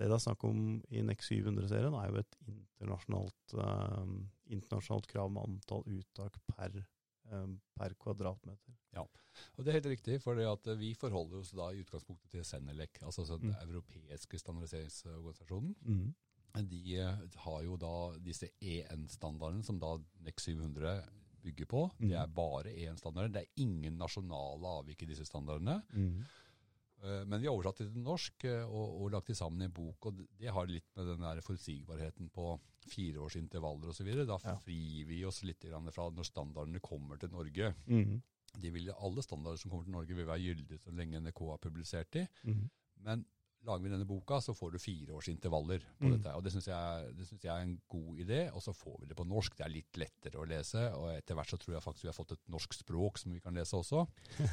Det 0.00 0.08
det 0.08 0.16
er 0.16 0.22
snakk 0.24 0.44
om 0.48 0.60
i 0.88 1.02
NEC 1.04 1.26
700-serien, 1.26 1.92
er 2.00 2.08
jo 2.08 2.22
et 2.22 2.36
internasjonalt, 2.48 3.54
eh, 3.60 4.14
internasjonalt 4.56 5.08
krav 5.10 5.28
med 5.34 5.44
antall 5.44 5.84
uttak 5.92 6.38
per, 6.48 6.78
eh, 7.28 7.50
per 7.76 7.94
kvadratmeter. 8.00 8.78
Ja, 8.96 9.04
og 9.04 9.60
det 9.60 9.68
er 9.68 9.78
helt 9.78 9.90
riktig, 9.92 10.16
for 10.24 10.40
vi 10.80 10.94
forholder 10.96 11.42
oss 11.42 11.52
da 11.52 11.68
i 11.68 11.84
utgangspunktet 11.84 12.32
til 12.32 12.46
Senelec, 12.48 13.02
altså 13.04 13.26
den 13.36 13.52
mm. 13.52 13.60
europeiske 13.68 14.40
standardiseringsorganisasjonen. 14.40 15.76
Mm. 15.84 16.14
De 16.66 16.82
uh, 16.98 17.20
har 17.44 17.62
jo 17.62 17.76
da 17.78 17.94
disse 18.18 18.48
EN-standardene 18.58 19.62
som 19.62 19.78
da 19.78 19.92
NEC 20.24 20.40
700 20.48 20.96
bygger 21.44 21.68
på. 21.70 21.84
Mm. 22.00 22.08
Det 22.08 22.16
er 22.18 22.32
bare 22.40 22.72
EN-standarder. 22.72 23.34
Det 23.36 23.44
er 23.44 23.62
ingen 23.62 24.00
nasjonale 24.00 24.78
avvik 24.80 25.04
i 25.04 25.12
disse 25.12 25.28
standardene. 25.28 25.82
Mm. 25.92 26.24
Eh, 27.02 27.22
men 27.26 27.40
vi 27.40 27.48
har 27.48 27.54
oversatt 27.54 27.80
det 27.80 27.88
til 27.94 28.04
norsk 28.04 28.44
eh, 28.48 28.64
og, 28.64 28.96
og 29.00 29.14
lagt 29.14 29.30
det 29.32 29.38
sammen 29.38 29.62
i 29.64 29.68
en 29.68 29.76
bok. 29.76 30.10
og 30.10 30.20
Det 30.40 30.52
har 30.52 30.68
litt 30.70 30.90
med 30.98 31.08
den 31.12 31.24
der 31.24 31.42
forutsigbarheten 31.44 32.30
på 32.34 32.52
fireårsintervaller 32.90 33.92
osv. 33.92 34.10
Da 34.28 34.38
ja. 34.44 34.56
frir 34.60 35.08
vi 35.08 35.22
oss 35.28 35.42
litt 35.46 35.64
fra 35.94 36.10
når 36.10 36.28
standardene 36.28 36.82
kommer 36.84 37.20
til 37.20 37.32
Norge. 37.32 37.74
Mm. 37.86 38.20
De 38.60 38.72
vil, 38.74 38.90
alle 38.98 39.22
standarder 39.22 39.60
som 39.60 39.72
kommer 39.72 39.86
til 39.86 39.94
Norge 39.94 40.16
vil 40.16 40.28
være 40.28 40.48
gyldige 40.48 40.82
så 40.82 40.94
lenge 40.94 41.20
NRK 41.22 41.44
har 41.52 41.60
publisert 41.62 42.10
de. 42.16 42.24
Mm. 42.44 42.64
Men 43.06 43.22
lager 43.68 43.84
vi 43.84 43.92
denne 43.92 44.08
boka, 44.08 44.40
så 44.42 44.54
får 44.56 44.74
du 44.74 44.80
fireårsintervaller 44.80 45.84
på 46.00 46.08
mm. 46.08 46.12
dette. 46.16 46.34
og 46.34 46.44
Det 46.44 46.52
syns 46.54 46.68
jeg, 46.70 47.14
jeg, 47.36 47.52
er 47.52 47.64
en 47.64 47.78
god 47.92 48.24
idé. 48.24 48.40
Og 48.56 48.64
så 48.64 48.74
får 48.76 48.98
vi 49.02 49.10
det 49.10 49.16
på 49.16 49.28
norsk. 49.28 49.56
Det 49.56 49.66
er 49.66 49.72
litt 49.72 50.00
lettere 50.00 50.40
å 50.40 50.48
lese. 50.48 50.84
Og 50.98 51.12
etter 51.14 51.38
hvert 51.38 51.52
så 51.52 51.60
tror 51.60 51.76
jeg 51.76 51.86
faktisk 51.86 52.08
vi 52.08 52.12
har 52.12 52.18
fått 52.18 52.36
et 52.36 52.52
norsk 52.52 52.76
språk 52.80 53.20
som 53.22 53.36
vi 53.36 53.42
kan 53.44 53.56
lese 53.56 53.78
også. 53.78 54.06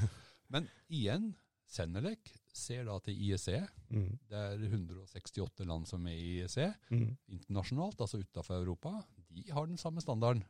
Men 0.54 0.68
igjen, 0.94 1.32
Senelec 1.68 2.32
ser 2.56 2.88
da 2.88 2.98
til 3.04 3.20
IEC. 3.28 3.48
Mm. 3.92 4.12
Det 4.30 4.40
er 4.40 4.64
168 4.70 5.68
land 5.68 5.88
som 5.90 6.06
er 6.08 6.16
i 6.16 6.28
IEC 6.38 6.58
mm. 6.90 7.10
internasjonalt, 7.36 8.02
altså 8.02 8.22
utafor 8.24 8.62
Europa. 8.62 8.94
De 9.30 9.46
har 9.52 9.68
den 9.68 9.78
samme 9.78 10.02
standarden. 10.02 10.44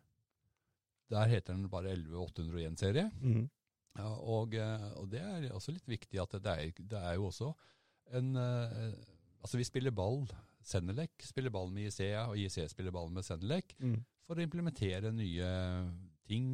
Der 1.10 1.30
heter 1.32 1.56
den 1.56 1.70
bare 1.72 1.96
11801-serie. 1.96 3.10
Mm. 3.22 3.46
Ja, 3.98 4.10
og, 4.14 4.54
eh, 4.54 4.90
og, 5.00 5.08
det 5.12 5.22
er 5.24 5.48
også 5.56 5.74
litt 5.74 5.88
viktig 5.90 6.20
at 6.22 6.36
det 6.38 6.54
er, 6.54 6.82
det 6.92 7.00
er 7.00 7.16
jo 7.18 7.30
også 7.32 7.54
en 8.18 8.36
uh, 8.38 8.92
Altså, 9.38 9.60
vi 9.60 9.66
spiller 9.68 9.94
ball. 9.96 10.26
Senelec 10.66 11.24
spiller 11.30 11.54
ball 11.54 11.70
med 11.72 11.88
IEC, 11.88 12.02
og 12.28 12.38
IEC 12.38 12.72
spiller 12.74 12.92
ball 12.92 13.12
med 13.14 13.24
Senelec 13.24 13.76
mm. 13.80 13.98
for 14.28 14.36
å 14.36 14.44
implementere 14.44 15.12
nye 15.16 15.50
ting, 16.28 16.50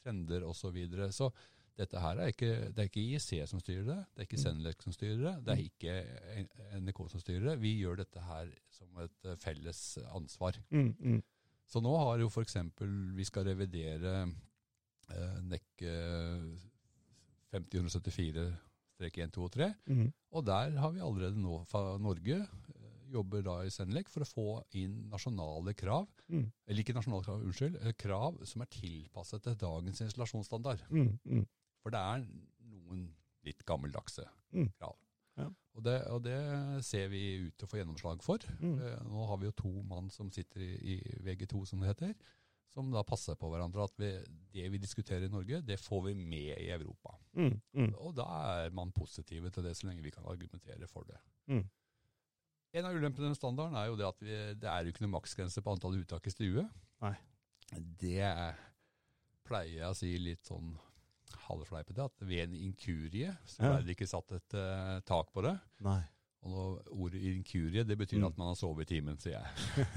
trender 0.00 0.46
osv. 0.46 0.62
Så, 0.62 0.70
videre. 0.72 1.10
så 1.12 1.28
dette 1.78 2.00
her 2.02 2.18
er 2.18 2.32
ikke, 2.32 2.50
det 2.74 2.82
er 2.82 2.88
ikke 2.88 3.02
IEC 3.04 3.48
som 3.50 3.60
styrer 3.62 3.84
det, 3.86 3.98
det 4.10 4.22
er 4.22 4.26
ikke 4.26 4.40
Senelec 4.42 4.82
som 4.82 4.94
styrer 4.94 5.20
det, 5.22 5.34
det 5.46 5.54
er 5.54 5.60
ikke 5.62 6.78
NRK 6.82 7.02
som 7.12 7.22
styrer 7.22 7.44
det. 7.52 7.56
Vi 7.62 7.74
gjør 7.78 8.00
dette 8.00 8.22
her 8.26 8.50
som 8.74 9.02
et 9.04 9.28
eh, 9.28 9.38
felles 9.38 9.82
ansvar. 10.10 10.58
Mm, 10.74 10.90
mm. 10.98 11.20
Så 11.68 11.82
nå 11.84 11.92
har 12.00 12.22
jo 12.22 12.30
f.eks. 12.32 12.56
vi 13.14 13.26
skal 13.28 13.46
revidere 13.50 14.14
eh, 14.24 15.38
NEC 15.46 15.84
5074-1, 17.54 19.30
2 19.36 19.44
og 19.46 19.52
3, 19.54 19.70
mm. 19.86 20.08
og 20.34 20.46
der 20.48 20.74
har 20.82 20.94
vi 20.96 21.04
allerede 21.04 21.40
nå 21.40 21.60
fra 21.68 21.94
Norge 22.02 22.40
eh, 22.40 22.88
jobber 23.12 23.44
da 23.46 23.60
i 23.64 23.70
Senelec 23.72 24.10
for 24.12 24.24
å 24.24 24.28
få 24.28 24.48
inn 24.80 25.06
nasjonale 25.12 25.76
krav, 25.78 26.08
mm. 26.26 26.44
eller 26.66 26.82
ikke 26.82 26.96
nasjonale 26.96 27.24
krav, 27.28 27.46
unnskyld, 27.46 27.78
eh, 27.84 27.94
krav 28.02 28.42
som 28.48 28.66
er 28.66 28.72
tilpasset 28.74 29.46
til 29.46 29.56
dagens 29.62 30.02
installasjonsstandard. 30.08 30.84
Mm, 30.90 31.14
mm. 31.22 31.46
For 31.82 31.94
det 31.94 32.00
er 32.00 32.24
noen 32.68 33.04
litt 33.46 33.62
gammeldagse 33.68 34.26
mm. 34.54 34.72
krav. 34.78 34.96
Ja. 35.38 35.46
Og, 35.78 35.84
det, 35.86 35.94
og, 36.10 36.24
det, 36.24 36.38
ser 36.86 37.06
vi 37.12 37.22
ut 37.46 37.54
til 37.54 37.68
å 37.68 37.70
få 37.70 37.78
gjennomslag 37.78 38.24
for. 38.24 38.42
Mm. 38.58 38.74
Eh, 38.82 38.98
nå 39.06 39.28
har 39.30 39.38
vi 39.38 39.48
jo 39.48 39.56
to 39.60 39.72
mann 39.86 40.10
som 40.10 40.32
sitter 40.34 40.64
i, 40.64 40.96
i, 40.96 40.98
VG2, 41.26 41.62
som 41.70 41.82
det 41.84 41.92
heter, 41.92 42.14
som 42.74 42.90
da 42.92 43.04
passer 43.06 43.38
på 43.38 43.50
hverandre. 43.52 43.86
At 43.86 43.94
vi, 44.00 44.10
det 44.54 44.66
vi 44.74 44.82
diskuterer 44.82 45.28
i 45.28 45.32
Norge, 45.32 45.62
det 45.64 45.78
får 45.80 46.08
vi 46.08 46.16
med 46.18 46.56
i 46.56 46.70
Europa. 46.74 47.14
Mm. 47.38 47.54
mm. 47.54 47.92
Og 48.02 48.16
da 48.18 48.28
er 48.64 48.74
man 48.74 48.92
positive 48.96 49.52
til 49.54 49.68
det, 49.68 49.76
så 49.78 49.88
lenge 49.88 50.02
vi 50.04 50.14
kan 50.14 50.26
argumentere 50.28 50.90
for 50.90 51.06
det. 51.08 51.20
Mm. 51.52 51.62
En 52.78 52.84
av 52.84 52.98
ulempene 52.98 53.30
med 53.30 53.38
standarden 53.38 53.78
er 53.80 53.88
jo 53.88 53.96
det 53.96 54.08
at 54.08 54.18
vi, 54.20 54.34
det 54.60 54.68
er 54.68 54.82
jo 54.82 54.92
ikke 54.92 55.06
noe 55.06 55.14
maksgrense 55.14 55.62
på 55.64 55.72
antall 55.72 55.96
uttak 56.02 56.26
i 56.28 56.34
stue. 56.34 56.66
Nei. 57.04 57.14
Det 58.02 58.34
pleier 59.48 59.84
jeg 59.84 59.88
å 59.88 59.96
si 59.96 60.10
litt 60.20 60.44
sånn 60.48 60.74
halvfleipete 61.48 62.06
at 62.08 62.28
ved 62.28 62.46
en 62.46 62.60
inkurie 62.68 63.34
så 63.48 63.64
ble 63.64 63.82
det 63.86 63.96
ikke 63.96 64.08
satt 64.10 64.38
et 64.38 64.56
uh, 64.58 65.00
tak 65.08 65.34
på 65.34 65.44
det. 65.46 65.56
Nei. 65.86 66.00
Og 66.46 66.78
ordet 66.94 67.18
inkurie 67.32 67.82
det 67.84 67.96
betyr 67.98 68.20
mm. 68.20 68.26
at 68.28 68.36
man 68.38 68.50
har 68.52 68.56
sovet 68.56 68.86
i 68.86 68.94
timen, 68.94 69.16
sier 69.20 69.40
jeg. 69.40 69.96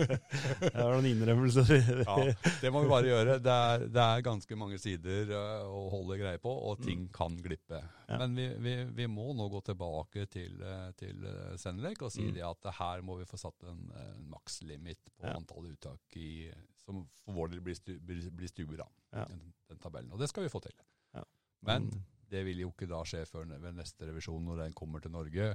det 0.64 0.72
var 0.72 0.94
noen 0.94 1.08
innrømmelser. 1.10 1.72
ja, 2.08 2.16
det 2.62 2.72
må 2.72 2.82
vi 2.86 2.90
bare 2.90 3.10
gjøre. 3.10 3.36
Det 3.44 3.56
er, 3.68 3.84
det 3.92 4.04
er 4.04 4.24
ganske 4.24 4.58
mange 4.58 4.80
sider 4.80 5.34
uh, 5.36 5.68
å 5.68 5.84
holde 5.92 6.18
greie 6.22 6.40
på, 6.42 6.50
og 6.50 6.80
ting 6.82 7.04
mm. 7.04 7.10
kan 7.14 7.36
glippe. 7.44 7.82
Ja. 8.08 8.18
Men 8.22 8.38
vi, 8.38 8.48
vi, 8.64 8.74
vi, 8.96 9.08
må 9.12 9.34
nå 9.36 9.50
gå 9.52 9.60
tilbake 9.68 10.24
til, 10.32 10.56
uh, 10.64 10.88
til 10.98 11.20
Senelek 11.60 12.06
og 12.08 12.14
si 12.14 12.30
mm. 12.32 12.40
at 12.48 12.72
her 12.80 13.04
må 13.04 13.20
vi 13.20 13.28
få 13.28 13.40
satt 13.44 13.68
en, 13.68 13.84
en 14.00 14.30
makslimit 14.32 15.12
på 15.12 15.28
ja. 15.28 15.36
antall 15.36 15.68
uttak 15.74 16.16
i, 16.16 16.48
som 16.84 17.04
for 17.24 17.36
vår 17.36 17.54
del 17.54 17.62
blir, 17.64 17.76
stu, 17.78 17.94
blir, 18.00 18.26
blir 18.34 18.50
stuer, 18.50 18.76
da. 18.80 18.88
Ja. 19.14 19.28
Den, 19.30 19.46
den, 19.70 19.80
tabellen. 19.80 20.12
Og 20.12 20.20
det 20.20 20.28
skal 20.30 20.44
vi 20.44 20.52
få 20.52 20.60
til. 20.64 20.74
Ja. 21.16 21.24
Men 21.64 21.88
mm. 21.88 22.02
det 22.32 22.44
vil 22.48 22.64
jo 22.64 22.72
ikke 22.72 22.90
da 22.90 23.00
skje 23.08 23.24
før 23.28 23.48
ved 23.52 23.78
neste 23.78 24.08
revisjon, 24.08 24.44
når 24.44 24.66
den 24.66 24.76
kommer 24.76 25.04
til 25.04 25.14
Norge. 25.14 25.54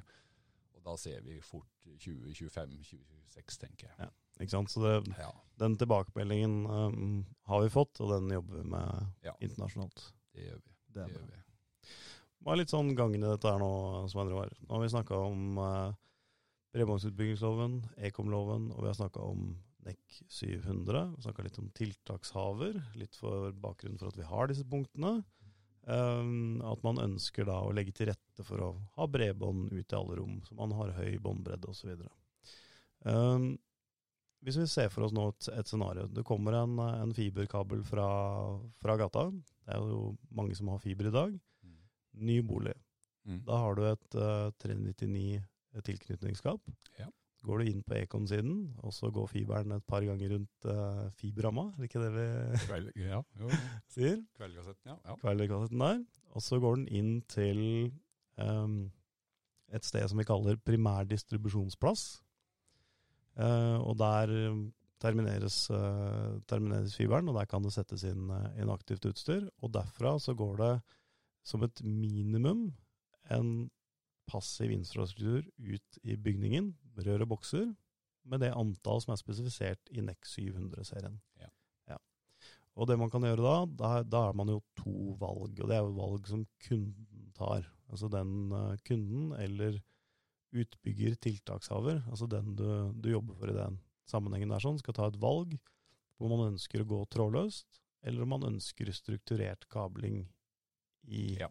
Og 0.80 0.86
da 0.86 0.96
ser 0.98 1.22
vi 1.26 1.38
fort 1.44 1.90
2025-2026, 2.06 3.60
tenker 3.62 3.90
jeg. 3.90 3.96
Ja, 4.00 4.10
ikke 4.40 4.56
sant? 4.56 4.72
Så 4.74 4.84
det, 4.86 4.96
ja. 5.20 5.30
den 5.62 5.78
tilbakemeldingen 5.78 6.64
um, 6.66 7.22
har 7.52 7.66
vi 7.66 7.74
fått, 7.74 8.00
og 8.02 8.16
den 8.16 8.32
jobber 8.40 8.62
vi 8.62 8.66
med 8.74 9.28
ja. 9.28 9.36
internasjonalt. 9.44 10.10
Det 10.34 10.48
gjør 10.48 10.62
vi. 10.64 10.76
Det, 10.90 11.06
det 11.06 11.14
gjør 11.14 11.30
vi. 11.30 11.46
Hva 12.40 12.54
er 12.54 12.62
litt 12.62 12.72
sånn 12.72 12.94
gangen 12.96 13.20
i 13.20 13.28
dette 13.28 13.52
her 13.52 13.60
nå, 13.60 13.72
Svein 14.10 14.30
Roar? 14.32 14.54
Nå 14.64 14.78
har 14.78 14.86
vi 14.86 14.94
snakka 14.94 15.18
om 15.28 15.60
uh, 15.60 15.98
bredbåndsutbyggingsloven, 16.74 17.82
ekomloven, 18.08 18.70
og 18.72 18.86
vi 18.86 18.90
har 18.90 18.96
snakka 18.98 19.26
om 19.26 19.52
NEC 19.86 20.24
700. 20.28 21.14
Vi 21.16 21.22
snakka 21.22 21.44
litt 21.44 21.60
om 21.60 21.70
tiltakshaver, 21.76 22.82
litt 23.00 23.16
for 23.20 23.52
bakgrunnen 23.52 24.00
for 24.00 24.12
at 24.12 24.20
vi 24.20 24.28
har 24.28 24.50
disse 24.50 24.66
punktene. 24.68 25.20
Um, 25.90 26.60
at 26.70 26.84
man 26.86 27.00
ønsker 27.02 27.48
da 27.48 27.62
å 27.66 27.72
legge 27.74 27.96
til 27.96 28.12
rette 28.12 28.46
for 28.46 28.62
å 28.62 28.70
ha 28.98 29.08
bredbånd 29.10 29.72
ut 29.72 29.94
i 29.94 29.98
alle 29.98 30.20
rom, 30.20 30.36
så 30.46 30.58
man 30.58 30.76
har 30.78 30.94
høy 31.00 31.16
båndbredde 31.24 31.72
osv. 31.72 31.96
Um, 33.08 33.56
hvis 34.46 34.60
vi 34.60 34.68
ser 34.70 34.92
for 34.94 35.08
oss 35.08 35.16
nå 35.16 35.26
et, 35.32 35.50
et 35.56 35.68
scenario. 35.72 36.06
Det 36.14 36.24
kommer 36.28 36.60
en, 36.60 36.78
en 36.80 37.16
fiberkabel 37.16 37.82
fra, 37.88 38.10
fra, 38.80 38.96
gata. 39.00 39.26
Det 39.66 39.76
er 39.76 39.90
jo 39.90 40.14
mange 40.36 40.56
som 40.56 40.70
har 40.72 40.84
fiber 40.84 41.10
i 41.10 41.16
dag. 41.16 41.34
Mm. 41.66 41.80
Ny 42.30 42.38
bolig. 42.48 42.76
Mm. 43.28 43.42
Da 43.48 43.64
har 43.64 43.76
du 43.76 43.84
et 43.90 44.20
uh, 44.20 44.52
399 44.62 45.42
tilknytningsskap. 45.90 46.72
Ja 47.00 47.10
går 47.46 47.62
du 47.62 47.70
inn 47.72 47.84
på 47.88 47.96
Ekon-siden, 48.02 48.56
og 48.84 48.94
så 48.96 49.10
går 49.16 49.30
fiberen 49.32 49.72
et 49.76 49.86
par 49.88 50.04
ganger 50.04 50.34
rundt 50.36 50.68
uh, 50.68 51.08
fiberramma, 51.20 51.70
er 51.72 51.80
det 51.80 51.90
ikke 51.90 52.02
det 52.04 52.10
vi 52.16 52.26
Kveld, 52.66 52.90
ja, 53.00 53.22
sier? 53.96 54.18
Kveldkassetten, 54.38 54.92
ja. 54.92 54.98
ja. 55.06 55.18
Kveldkassetten 55.22 55.86
der. 55.86 56.02
Og 56.36 56.46
så 56.46 56.60
går 56.62 56.82
den 56.82 56.90
inn 57.00 57.14
til 57.32 57.62
um, 58.38 58.82
et 59.74 59.88
sted 59.88 60.04
som 60.10 60.20
vi 60.20 60.28
kaller 60.28 60.60
primærdistribusjonsplass. 60.68 62.10
Uh, 63.40 63.80
og 63.88 63.96
der 64.02 64.36
termineres, 65.00 65.62
uh, 65.72 66.38
termineres, 66.50 66.98
fiberen, 67.00 67.32
og 67.32 67.40
der 67.40 67.48
kan 67.48 67.64
det 67.64 67.72
settes 67.74 68.04
inn, 68.10 68.28
uh, 68.28 68.74
aktivt 68.76 69.08
utstyr. 69.10 69.48
Og 69.64 69.72
derfra 69.74 70.18
så 70.20 70.36
går 70.36 70.56
det 70.60 70.74
som 71.48 71.64
et 71.64 71.84
minimum 71.86 72.68
en 73.32 73.70
passiv 74.30 74.72
infrastruktur 74.74 75.46
ut 75.58 76.00
i 76.04 76.16
bygningen, 76.16 76.74
og 77.08 77.30
bokser, 77.32 77.70
med 78.30 78.44
det 78.44 78.52
antall 78.54 79.02
som 79.02 79.14
er 79.14 79.22
spesifisert 79.22 79.92
i 79.96 80.04
NEX 80.06 80.36
700-serien. 80.38 81.18
Ja. 81.42 81.50
Ja. 81.90 81.98
Og 82.76 82.90
det 82.90 83.00
man 83.00 83.10
kan 83.10 83.26
gjøre 83.26 83.42
da, 83.42 83.56
da, 83.80 83.92
da 84.04 84.24
har 84.28 84.38
man 84.38 84.52
jo 84.52 84.60
to 84.78 85.16
valg, 85.22 85.56
og 85.58 85.70
det 85.70 85.78
er 85.78 85.86
jo 85.86 85.98
valg 85.98 86.30
som 86.30 86.46
kunden 86.68 87.32
tar. 87.38 87.66
Altså 87.90 88.10
den 88.12 88.52
uh, 88.54 88.76
kunden 88.86 89.32
eller 89.40 89.80
utbygger, 90.56 91.16
tiltakshaver, 91.22 92.04
altså 92.10 92.26
den 92.30 92.56
du, 92.58 92.66
du, 92.98 93.12
jobber 93.14 93.38
for 93.38 93.52
i 93.52 93.58
den 93.58 93.78
sammenhengen 94.10 94.50
der, 94.50 94.64
sånn, 94.64 94.80
skal 94.82 94.96
ta 94.98 95.10
et 95.10 95.20
valg 95.22 95.54
hvor 96.18 96.32
man 96.32 96.50
ønsker 96.52 96.82
å 96.82 96.90
gå 96.90 97.00
trådløst, 97.14 97.80
eller 98.10 98.26
om 98.26 98.34
man 98.34 98.48
ønsker 98.50 98.90
strukturert 98.96 99.68
kabling 99.72 100.24
i 101.08 101.38
ja. 101.40 101.48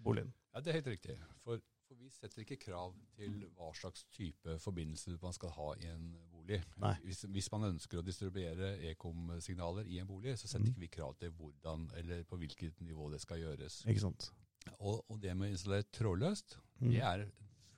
boligen. 0.00 0.32
Ja, 0.54 0.62
Det 0.62 0.72
er 0.72 0.78
helt 0.78 0.92
riktig. 0.94 1.16
For, 1.44 1.60
vi 2.06 2.12
setter 2.14 2.42
ikke 2.44 2.58
krav 2.68 2.94
til 3.16 3.40
hva 3.56 3.72
slags 3.74 4.04
type 4.14 4.56
forbindelse 4.62 5.16
man 5.22 5.34
skal 5.34 5.52
ha 5.56 5.68
i 5.82 5.88
en 5.90 6.08
bolig. 6.30 6.60
Hvis, 7.02 7.24
hvis, 7.34 7.48
man 7.52 7.72
ønsker 7.72 8.00
å 8.00 8.04
distribuere 8.06 8.76
ekom-signaler 8.92 9.88
i 9.90 9.98
en 10.02 10.08
bolig, 10.08 10.36
så 10.38 10.46
setter 10.46 10.68
mm. 10.68 10.72
ikke 10.72 10.84
vi 10.84 10.92
krav 10.98 11.16
til 11.20 11.32
hvordan 11.38 11.88
eller 11.98 12.22
på 12.28 12.38
hvilket 12.40 12.82
nivå 12.86 13.10
det 13.14 13.20
skal 13.24 13.42
gjøres. 13.42 13.82
Ikke 13.90 14.04
sant. 14.06 14.30
Og, 14.78 15.02
og 15.10 15.18
det 15.22 15.34
med 15.34 15.50
å 15.50 15.56
installere 15.56 15.88
trådløst, 15.94 16.56
mm. 16.78 16.88
det 16.92 17.02
er 17.10 17.26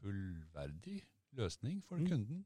fullverdig 0.02 1.00
løsning 1.38 1.80
for 1.86 2.00
mm. 2.00 2.12
kunden. 2.12 2.44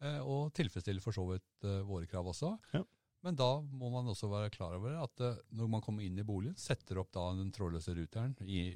Eh, 0.00 0.22
og 0.22 0.54
tilfredsstiller 0.56 1.04
for 1.04 1.16
så 1.16 1.26
vidt 1.32 1.66
eh, 1.66 1.82
våre 1.86 2.08
krav 2.10 2.30
også. 2.30 2.54
Ja. 2.76 2.84
Men 3.26 3.36
da 3.36 3.50
må 3.60 3.90
man 3.92 4.08
også 4.08 4.30
være 4.32 4.52
klar 4.54 4.78
over 4.78 4.96
at 5.02 5.26
eh, 5.26 5.40
når 5.58 5.74
man 5.74 5.82
kommer 5.84 6.06
inn 6.06 6.18
i 6.18 6.26
boligen, 6.26 6.56
setter 6.56 7.02
opp 7.02 7.10
da 7.12 7.26
den 7.36 7.50
trådløse 7.54 7.94
ruteren 7.98 8.38
i 8.46 8.70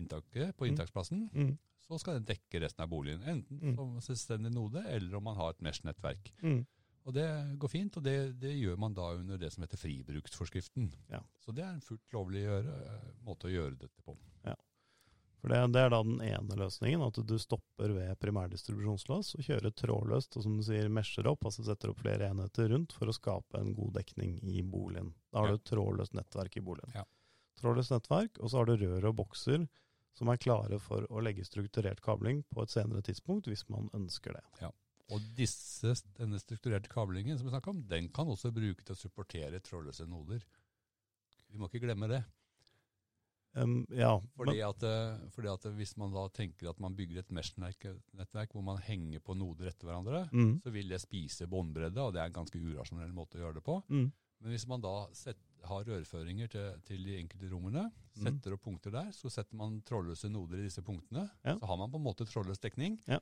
inntaket 0.00 0.56
på 0.56 0.66
mm. 0.66 0.70
inntaksplassen, 0.70 1.26
mm. 1.32 1.52
så 1.86 1.98
skal 2.00 2.18
den 2.18 2.28
dekke 2.28 2.62
resten 2.64 2.84
av 2.84 2.92
boligen. 2.92 3.22
Enten 3.22 3.60
mm. 3.62 3.76
som 3.78 3.96
selvstendig 4.04 4.52
node, 4.54 4.84
eller 4.90 5.18
om 5.18 5.28
man 5.30 5.38
har 5.40 5.54
et 5.54 5.64
Mesh-nettverk. 5.64 6.32
Mm. 6.42 6.62
Og 7.04 7.12
Det 7.12 7.26
går 7.60 7.68
fint, 7.68 7.96
og 8.00 8.04
det, 8.04 8.16
det, 8.40 8.54
gjør 8.56 8.78
man 8.80 8.94
da 8.96 9.10
under 9.18 9.40
det 9.40 9.50
som 9.52 9.64
heter 9.64 9.80
fribruksforskriften. 9.80 10.88
Ja. 11.12 11.20
Så 11.44 11.52
det 11.52 11.64
er 11.66 11.74
en 11.74 11.84
fullt 11.84 12.16
lovlig 12.16 12.46
gjøre, 12.46 12.76
måte 13.26 13.50
å 13.50 13.52
gjøre 13.52 13.76
dette 13.82 14.06
på. 14.06 14.16
Ja. 14.46 14.54
For 15.44 15.52
det, 15.52 15.58
det, 15.74 15.82
er 15.84 15.90
da 15.92 15.98
den 16.00 16.22
ene 16.24 16.56
løsningen, 16.56 17.02
at 17.04 17.18
du 17.28 17.34
stopper 17.36 17.92
ved 17.92 18.16
primærdistribusjonslås 18.24 19.34
og 19.36 19.44
kjører 19.44 19.74
trådløst, 19.76 20.38
og 20.38 20.46
som 20.46 20.54
du 20.56 20.64
sier, 20.64 20.88
mesher 20.88 21.28
opp, 21.28 21.44
altså 21.44 21.66
setter 21.66 21.92
opp 21.92 22.00
flere 22.00 22.30
enheter 22.32 22.72
rundt 22.72 22.96
for 22.96 23.12
å 23.12 23.16
skape 23.16 23.60
en 23.60 23.74
god 23.76 23.98
dekning 23.98 24.38
i 24.40 24.62
boligen. 24.64 25.12
Da 25.28 25.42
har 25.42 25.52
ja. 25.52 25.58
du 25.58 25.60
et 25.60 25.68
trådløst 25.68 26.16
nettverk 26.16 26.56
i 26.56 26.64
boligen. 26.64 26.96
Ja. 26.96 27.04
Trådløst 27.60 27.92
nettverk, 27.92 28.40
og 28.40 28.48
så 28.48 28.62
har 28.62 28.72
du 28.72 28.78
rør 28.80 29.10
og 29.10 29.18
bokser 29.20 29.68
som 30.14 30.30
er 30.30 30.40
klare 30.40 30.78
for 30.82 31.06
å 31.10 31.22
legge 31.24 31.46
strukturert 31.46 32.02
kabling 32.04 32.44
på 32.54 32.62
et 32.64 32.72
senere 32.72 33.02
tidspunkt, 33.04 33.50
hvis 33.50 33.66
man 33.72 33.90
ønsker 33.96 34.36
det. 34.36 34.44
Ja. 34.62 34.70
Og 35.12 35.24
disse, 35.36 35.92
denne 36.16 36.40
strukturerte 36.40 36.88
kablingen 36.92 37.36
som 37.36 37.48
vi 37.48 37.52
snakker 37.52 37.74
om, 37.74 37.82
den 37.90 38.08
kan 38.14 38.30
også 38.30 38.54
bruke 38.54 38.86
til 38.86 38.94
å 38.94 38.98
supportere 38.98 39.60
trådløse 39.64 40.06
noder. 40.08 40.44
Vi 41.52 41.60
må 41.60 41.68
ikke 41.68 41.84
glemme 41.84 42.08
det. 42.10 42.22
Um, 43.54 43.84
ja, 43.94 44.16
fordi, 44.34 44.56
at, 44.66 44.82
eh, 44.82 45.28
fordi, 45.30 45.46
at, 45.46 45.66
Hvis 45.76 45.92
man 45.96 46.10
da 46.10 46.24
tenker 46.34 46.72
at 46.72 46.80
man 46.82 46.96
bygger 46.98 47.20
et 47.20 47.30
mesh-nettverk 47.30 48.50
hvor 48.50 48.64
man 48.66 48.80
henger 48.82 49.22
på 49.22 49.36
noder 49.38 49.70
etter 49.70 49.86
hverandre, 49.86 50.24
mm. 50.32 50.56
så 50.64 50.72
vil 50.74 50.90
det 50.90 50.98
spise 51.04 51.46
båndbredde, 51.46 52.02
og 52.02 52.16
det 52.16 52.22
er 52.22 52.32
en 52.32 52.40
ganske 52.40 52.58
urasjonell 52.58 53.12
måte 53.14 53.38
å 53.38 53.44
gjøre 53.44 53.60
det 53.60 53.66
på. 53.68 53.78
Mm. 53.94 54.08
Men 54.42 54.56
hvis 54.56 54.66
man 54.66 54.82
da 54.82 54.96
set, 55.14 55.38
har 55.68 55.86
rørføringer 55.88 56.50
til, 56.52 56.80
til, 56.88 57.04
de 57.06 57.18
enkelte 57.18 57.50
rommene, 57.52 57.86
mm. 57.90 58.22
setter 58.22 58.56
opp 58.56 58.64
punkter 58.66 58.94
der, 58.94 59.10
så 59.16 59.30
setter 59.32 59.58
man 59.58 59.80
trådløse 59.86 60.30
noder 60.32 60.60
i 60.60 60.66
disse 60.68 60.84
punktene. 60.84 61.26
Ja. 61.44 61.56
Så 61.58 61.70
har 61.70 61.80
man 61.80 61.92
på 61.92 62.00
en 62.00 62.06
måte 62.06 62.26
trådløs 62.28 62.62
dekning, 62.62 62.98
ja. 63.10 63.20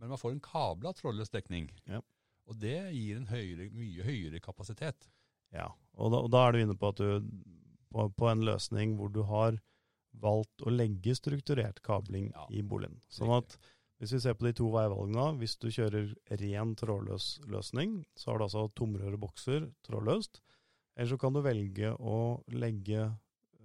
men 0.00 0.14
man 0.14 0.20
får 0.20 0.34
en 0.34 0.44
kabla 0.44 0.94
trådløs 0.96 1.32
dekning. 1.34 1.70
Ja. 1.90 2.02
Og 2.50 2.58
det 2.60 2.76
gir 2.92 3.18
en 3.18 3.30
høyere, 3.30 3.70
mye 3.72 4.04
høyere 4.04 4.40
kapasitet. 4.44 5.08
Ja, 5.54 5.70
og 5.94 6.10
da, 6.12 6.24
og 6.26 6.32
da 6.34 6.42
er 6.44 6.52
du 6.54 6.64
inne 6.64 6.76
på 6.76 6.90
at 6.90 7.00
du 7.00 7.30
på, 7.94 8.08
på 8.18 8.28
en 8.28 8.42
løsning 8.44 8.96
hvor 8.98 9.12
du 9.14 9.22
har 9.28 9.60
valgt 10.22 10.64
å 10.66 10.72
legge 10.72 11.14
strukturert 11.18 11.80
kabling 11.86 12.32
i 12.50 12.62
boligen. 12.62 13.00
Sånn 13.10 13.32
at 13.34 13.56
hvis 14.02 14.16
vi 14.16 14.20
ser 14.24 14.34
på 14.38 14.48
de 14.48 14.54
to 14.58 14.68
veivalgene, 14.74 15.38
hvis 15.40 15.56
du 15.62 15.70
kjører 15.72 16.10
ren 16.42 16.74
trådløs 16.78 17.28
løsning, 17.50 18.02
så 18.18 18.32
har 18.32 18.40
du 18.40 18.46
altså 18.48 18.66
tomrør 18.76 19.16
og 19.16 19.22
bokser 19.28 19.68
trådløst. 19.86 20.42
Eller 20.94 21.10
så 21.10 21.18
kan 21.18 21.34
du 21.34 21.42
velge 21.42 21.90
å 21.98 22.18
legge 22.54 23.06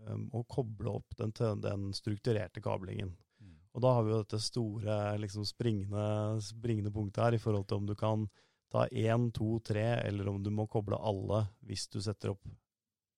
um, 0.08 0.28
og 0.34 0.48
koble 0.50 0.96
opp 1.00 1.18
den, 1.20 1.34
den 1.62 1.90
strukturerte 1.94 2.62
kablingen. 2.66 3.12
Mm. 3.42 3.58
Og 3.76 3.84
da 3.86 3.96
har 3.96 4.06
vi 4.06 4.14
jo 4.14 4.22
dette 4.24 4.42
store 4.44 5.00
liksom 5.22 5.46
springende, 5.48 6.40
springende 6.46 6.94
punktet 6.94 7.26
her 7.28 7.38
i 7.38 7.42
forhold 7.42 7.70
til 7.70 7.84
om 7.84 7.90
du 7.90 7.96
kan 8.00 8.26
ta 8.70 8.86
én, 8.88 9.30
to, 9.34 9.58
tre, 9.66 9.86
eller 10.06 10.30
om 10.30 10.42
du 10.46 10.52
må 10.54 10.68
koble 10.70 10.98
alle 10.98 11.46
hvis 11.66 11.88
du 11.90 12.00
setter 12.06 12.36
opp 12.36 12.44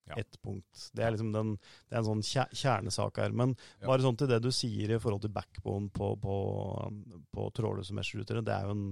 ja. 0.08 0.16
ett 0.20 0.42
punkt. 0.42 0.90
Det 0.94 1.04
er, 1.04 1.12
liksom 1.12 1.32
den, 1.36 1.56
det 1.90 1.96
er 1.96 2.02
en 2.02 2.10
sånn 2.10 2.48
kjernesak 2.56 3.20
her. 3.22 3.36
Men 3.36 3.56
ja. 3.80 3.88
bare 3.88 4.04
sånn 4.04 4.20
til 4.20 4.32
det 4.32 4.42
du 4.44 4.52
sier 4.56 4.92
i 4.92 5.00
forhold 5.02 5.26
til 5.26 5.34
backbone 5.36 5.92
på, 5.94 6.14
på, 6.24 6.36
på 7.32 7.48
trådløse 7.58 7.96
mesh-rutere. 7.98 8.44
Det 8.46 8.56
er 8.56 8.68
jo 8.68 8.76
en, 8.76 8.86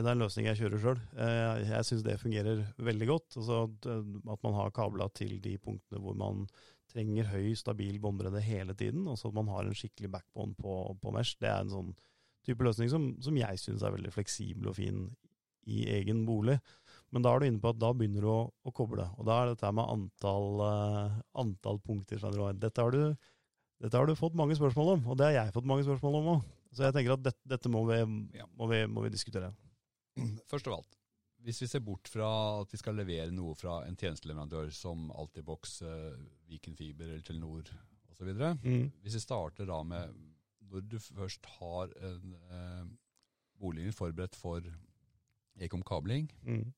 det 0.00 0.08
er 0.08 0.14
en 0.14 0.22
løsning 0.24 0.46
jeg 0.48 0.60
kjører 0.62 0.80
sjøl. 0.80 1.00
Eh, 1.20 1.64
jeg 1.68 1.84
syns 1.88 2.04
det 2.06 2.20
fungerer 2.20 2.62
veldig 2.80 3.08
godt. 3.10 3.34
Altså 3.36 3.58
at 3.68 4.46
man 4.46 4.54
har 4.56 4.72
kabla 4.72 5.08
til 5.12 5.36
de 5.44 5.56
punktene 5.60 6.00
hvor 6.00 6.16
man 6.16 6.46
trenger 6.92 7.28
høy, 7.28 7.52
stabil 7.56 7.98
båndbredde 8.00 8.40
hele 8.44 8.76
tiden. 8.78 9.04
Og 9.08 9.18
så 9.20 9.28
at 9.28 9.36
man 9.36 9.50
har 9.52 9.66
en 9.66 9.76
skikkelig 9.76 10.14
backbone 10.14 10.56
på, 10.56 10.78
på 11.02 11.12
mesh. 11.12 11.36
Det 11.40 11.50
er 11.50 11.60
en 11.60 11.74
sånn 11.74 11.92
type 12.46 12.64
løsning 12.64 12.88
som, 12.90 13.10
som 13.22 13.36
jeg 13.36 13.60
syns 13.60 13.84
er 13.84 13.92
veldig 13.94 14.14
fleksibel 14.14 14.72
og 14.72 14.78
fin 14.80 15.04
i 15.68 15.84
egen 15.94 16.24
bolig. 16.26 16.56
Men 17.12 17.24
da 17.24 17.34
er 17.34 17.42
du 17.42 17.48
inne 17.50 17.60
på 17.62 17.70
at 17.70 17.80
da 17.80 17.92
begynner 17.94 18.24
du 18.24 18.30
å, 18.32 18.40
å 18.48 18.72
koble. 18.74 19.04
Og 19.20 19.28
da 19.28 19.42
er 19.42 19.52
dette 19.52 19.74
med 19.76 19.92
antall, 19.92 20.64
antall 21.38 21.82
punkter. 21.84 22.22
Dette 22.56 22.80
har, 22.80 22.96
du, 22.96 23.28
dette 23.84 23.98
har, 24.00 24.08
du, 24.08 24.16
fått 24.18 24.38
mange 24.38 24.56
spørsmål 24.58 24.96
om, 24.96 25.04
og 25.12 25.20
det 25.20 25.28
har 25.28 25.36
jeg 25.36 25.54
fått 25.58 25.68
mange 25.68 25.84
spørsmål 25.86 26.18
om 26.22 26.30
òg. 26.38 26.48
Så 26.72 26.86
jeg 26.86 26.96
tenker 26.96 27.18
at 27.18 27.26
dette, 27.26 27.42
dette 27.44 27.70
må, 27.70 27.84
vi, 27.90 28.00
må, 28.08 28.70
vi, 28.70 28.80
må, 28.88 29.04
vi, 29.04 29.12
diskutere. 29.12 29.52
Først 30.50 30.68
av 30.68 30.80
alt, 30.80 30.98
hvis 31.42 31.62
vi 31.64 31.68
ser 31.70 31.82
bort 31.84 32.10
fra 32.10 32.28
at 32.60 32.72
vi 32.72 32.78
skal 32.78 32.98
levere 32.98 33.32
noe 33.34 33.54
fra 33.58 33.80
en 33.86 33.96
tjenesteleverandør 33.98 34.70
som 34.74 35.08
Altibox, 35.18 35.80
uh, 35.82 36.12
Viken 36.50 36.76
Fiber 36.78 37.08
eller 37.08 37.24
Telenor 37.26 37.66
osv. 38.12 38.30
Mm. 38.62 38.92
Hvis 39.02 39.18
vi 39.18 39.24
starter 39.24 39.66
da 39.66 39.80
med 39.86 40.12
når 40.72 40.86
du 40.88 40.94
først 41.02 41.44
har 41.58 41.90
en, 42.00 42.36
eh, 42.48 42.84
boligen 43.60 43.92
forberedt 43.92 44.36
for 44.38 44.64
ekomkabling, 45.60 46.30
mm 46.46 46.70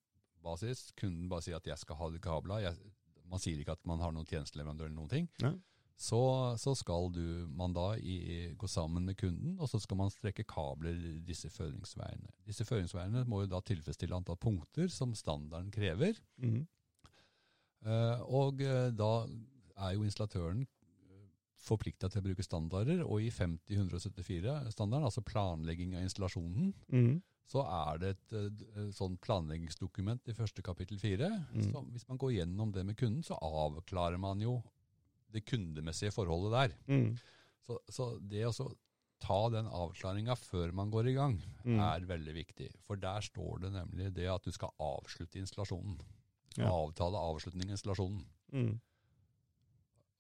basis. 0.45 0.91
Kunden 0.99 1.29
bare 1.31 1.45
sier 1.45 1.59
at 1.59 1.67
'jeg 1.67 1.79
skal 1.79 1.97
ha 1.97 2.11
de 2.11 2.19
kabla'. 2.19 2.77
man 3.25 3.41
sier 3.41 3.59
ikke 3.59 3.73
at 3.73 3.87
man 3.87 4.01
har 4.01 4.13
noen 4.13 4.27
tjenesteleverandør 4.27 4.85
eller 4.85 4.97
noen 4.97 5.09
ting. 5.09 5.29
Ja. 5.41 5.53
Så, 5.97 6.21
så, 6.59 6.75
skal 6.75 7.13
du, 7.15 7.47
man 7.55 7.73
da 7.75 7.95
i, 7.97 8.51
gå 8.59 8.67
sammen 8.69 9.07
med 9.07 9.17
kunden, 9.17 9.55
og 9.63 9.71
så 9.71 9.79
skal 9.79 9.99
man 10.01 10.11
strekke 10.11 10.45
kabler 10.49 10.97
disse 11.25 11.49
føringsveiene. 11.55 12.33
Disse 12.49 12.67
føringsveiene 12.67 13.23
må 13.31 13.45
jo 13.45 13.53
da 13.53 13.61
tilfredsstille 13.63 14.17
antall 14.17 14.39
punkter 14.43 14.91
som 14.91 15.15
standarden 15.15 15.71
krever. 15.75 16.19
Mm. 16.43 16.65
Uh, 17.87 18.25
og 18.27 18.65
uh, 18.65 18.89
da 18.97 19.13
er 19.85 19.95
jo 19.95 20.07
installatøren 20.07 20.65
eh, 20.65 21.29
forplikta 21.63 22.09
til 22.11 22.23
å 22.23 22.27
bruke 22.27 22.47
standarder, 22.47 23.05
og 23.07 23.23
i 23.23 23.31
50-174-standarden, 23.35 25.07
altså 25.07 25.25
planlegging 25.27 25.97
av 25.99 26.09
installasjonen, 26.09 26.75
mm 26.91 27.15
så 27.45 27.61
er 27.69 27.99
det 28.01 28.11
et, 28.15 28.35
et 28.35 28.95
sånn 28.97 29.19
planleggingsdokument 29.21 30.31
i 30.33 30.37
første 30.37 30.65
kapittel 30.65 30.97
fire. 30.97 31.29
Mm. 31.53 31.91
Hvis 31.93 32.07
man 32.09 32.21
går 32.21 32.39
gjennom 32.39 32.73
det 32.73 32.87
med 32.89 32.97
kunden, 32.97 33.21
så 33.27 33.37
avklarer 33.37 34.17
man 34.21 34.41
jo 34.41 34.57
det 35.35 35.45
kundemessige 35.49 36.15
forholdet 36.15 36.55
der. 36.55 36.75
Mm. 36.89 37.13
Så, 37.65 37.79
så, 37.89 38.09
det 38.21 38.45
å 38.49 38.55
ta 39.25 39.39
den 39.53 39.69
avklaringa 39.73 40.37
før 40.37 40.75
man 40.77 40.91
går 40.93 41.11
i 41.11 41.15
gang, 41.17 41.39
mm. 41.65 41.79
er 41.81 42.09
veldig 42.09 42.35
viktig. 42.37 42.69
For 42.85 43.01
der 43.01 43.25
står 43.25 43.65
det 43.65 43.73
nemlig 43.77 44.11
det 44.17 44.29
at 44.31 44.45
du 44.45 44.53
skal 44.55 44.75
avslutte 44.83 45.41
installasjonen. 45.41 45.97
Ja. 46.59 46.71
Avtale 46.71 47.21
avslutning 47.33 47.71
av 47.71 47.79
installasjonen. 47.79 48.25
Mm. 48.55 48.75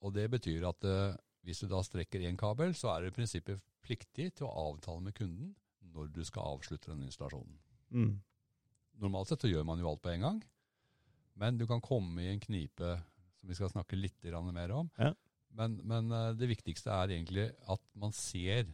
Og 0.04 0.14
det 0.16 0.26
betyr 0.32 0.66
at 0.68 0.86
uh, 0.88 1.16
hvis 1.44 1.60
du 1.62 1.68
da 1.70 1.82
strekker 1.84 2.24
én 2.24 2.38
kabel, 2.40 2.74
så 2.76 2.94
er 2.94 3.04
du 3.04 3.12
i 3.12 3.14
prinsippet 3.14 3.60
pliktig 3.84 4.30
til 4.38 4.48
å 4.48 4.70
avtale 4.70 5.04
med 5.04 5.16
kunden 5.16 5.52
når 5.94 6.08
du 6.14 6.22
skal 6.26 6.56
avslutte 6.56 6.90
den 6.90 7.04
installasjonen. 7.06 7.58
Mm. 7.94 8.14
Normalt 9.02 9.30
sett 9.30 9.44
så 9.44 9.50
gjør 9.50 9.66
man 9.68 9.82
jo 9.82 9.90
alt 9.90 10.02
på 10.02 10.14
en 10.14 10.24
gang, 10.24 10.40
men 11.40 11.58
du 11.58 11.66
kan 11.68 11.82
komme 11.84 12.22
i 12.22 12.30
en 12.30 12.42
knipe 12.42 12.96
som 13.44 13.52
vi 13.52 13.58
skal 13.58 13.72
snakke 13.72 13.98
litt 14.00 14.24
mer 14.24 14.72
om. 14.72 14.88
Ja. 14.96 15.12
Men, 15.54 15.76
men, 15.84 16.10
eh, 16.10 16.32
det 16.34 16.48
viktigste 16.48 16.90
er 16.90 17.12
egentlig 17.12 17.50
at 17.68 17.82
man 17.94 18.14
ser 18.16 18.64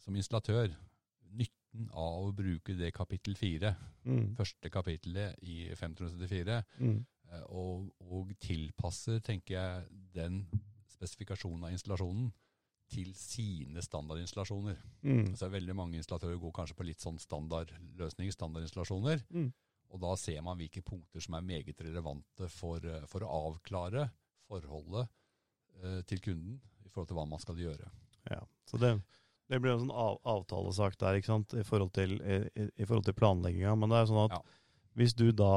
som 0.00 0.16
installatør 0.16 0.72
nytten 1.36 1.90
av 1.92 2.30
å 2.30 2.32
bruke 2.32 2.74
det 2.78 2.94
kapittel 2.96 3.36
fire, 3.36 3.74
mm. 4.06 4.32
første 4.38 4.72
kapittelet 4.72 5.36
i 5.42 5.68
574, 5.74 6.62
mm. 6.80 6.96
Eh, 7.26 7.42
og, 7.58 7.88
og 8.06 8.28
tilpasser, 8.38 9.18
tenker 9.18 9.56
jeg, 9.56 9.86
den 10.14 10.44
spesifikasjonen 10.94 11.64
av 11.66 11.72
installasjonen 11.74 12.28
til 12.86 13.08
sine 13.18 13.82
standardinstallasjoner. 13.82 14.76
Mm. 15.02 15.32
Så 15.34 15.48
veldig 15.50 15.74
mange 15.74 15.98
installatører 15.98 16.38
går 16.38 16.54
kanskje 16.54 16.76
på 16.78 16.86
litt 16.86 17.02
sånn 17.02 17.18
standardløsninger, 17.18 18.30
standardinstallasjoner. 18.30 19.24
Mm. 19.34 19.48
Og 19.94 20.02
da 20.02 20.14
ser 20.18 20.40
man 20.44 20.58
hvilke 20.60 20.82
punkter 20.84 21.22
som 21.22 21.36
er 21.38 21.44
meget 21.46 21.82
relevante 21.84 22.48
for, 22.52 22.82
eh, 22.84 23.04
for 23.10 23.24
å 23.24 23.34
avklare 23.50 24.08
forholdet 24.46 25.06
eh, 25.82 26.00
til 26.08 26.22
kunden 26.24 26.58
i 26.84 26.90
forhold 26.90 27.10
til 27.10 27.18
hva 27.18 27.26
man 27.28 27.42
skal 27.42 27.60
gjøre. 27.60 27.90
Ja, 28.30 28.42
så 28.66 28.80
det, 28.82 28.92
det 29.50 29.60
blir 29.62 29.76
en 29.76 29.84
sånn 29.84 29.94
av, 29.94 30.18
avtalesak 30.26 30.98
der 31.00 31.18
ikke 31.18 31.32
sant, 31.32 31.54
i 31.54 31.64
forhold 31.66 31.94
til, 31.96 32.16
i, 32.22 32.66
i 32.74 32.86
forhold 32.86 33.06
til 33.06 33.16
planlegginga. 33.18 33.76
Men 33.78 33.92
det 33.92 34.00
er 34.00 34.10
sånn 34.10 34.24
at 34.26 34.36
ja. 34.38 34.42
hvis 34.98 35.14
du 35.18 35.28
da 35.36 35.54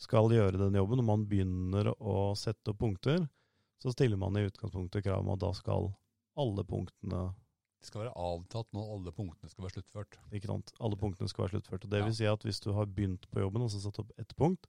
skal 0.00 0.32
gjøre 0.32 0.56
den 0.56 0.78
jobben, 0.78 1.02
og 1.02 1.08
man 1.10 1.26
begynner 1.28 1.92
å 1.98 2.32
sette 2.38 2.72
opp 2.72 2.80
punkter, 2.80 3.26
så 3.80 3.92
stiller 3.92 4.20
man 4.20 4.36
i 4.36 4.46
utgangspunktet 4.48 5.04
krav 5.04 5.24
om 5.24 5.34
at 5.34 5.42
da 5.42 5.52
skal 5.56 5.90
alle 6.40 6.64
punktene 6.68 7.30
Det 7.80 7.88
skal 7.88 8.02
være 8.04 8.12
avtalt 8.20 8.68
når 8.76 8.90
alle 8.94 9.12
punktene 9.16 9.48
skal 9.48 9.64
være 9.64 9.72
sluttført. 9.78 10.18
ikke 10.36 10.46
sant? 10.50 10.72
Alle 10.80 10.96
punktene 11.00 11.28
skal 11.32 11.46
være 11.46 11.54
sluttført. 11.56 11.84
Og 11.86 11.90
det 11.94 12.02
vil 12.04 12.14
si 12.18 12.26
at 12.28 12.42
hvis 12.44 12.60
du 12.60 12.72
har 12.76 12.84
begynt 12.86 13.24
på 13.32 13.40
jobben 13.40 13.62
og 13.64 13.70
så 13.72 13.80
satt 13.80 13.98
opp 14.02 14.12
ett 14.20 14.34
punkt, 14.36 14.66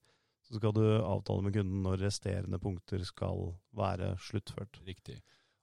så 0.48 0.56
skal 0.58 0.72
du 0.74 0.82
avtale 1.04 1.44
med 1.44 1.54
kunden 1.54 1.84
når 1.84 2.00
resterende 2.06 2.58
punkter 2.60 3.04
skal 3.06 3.52
være 3.78 4.14
sluttført. 4.18 4.80
Riktig. 4.88 5.20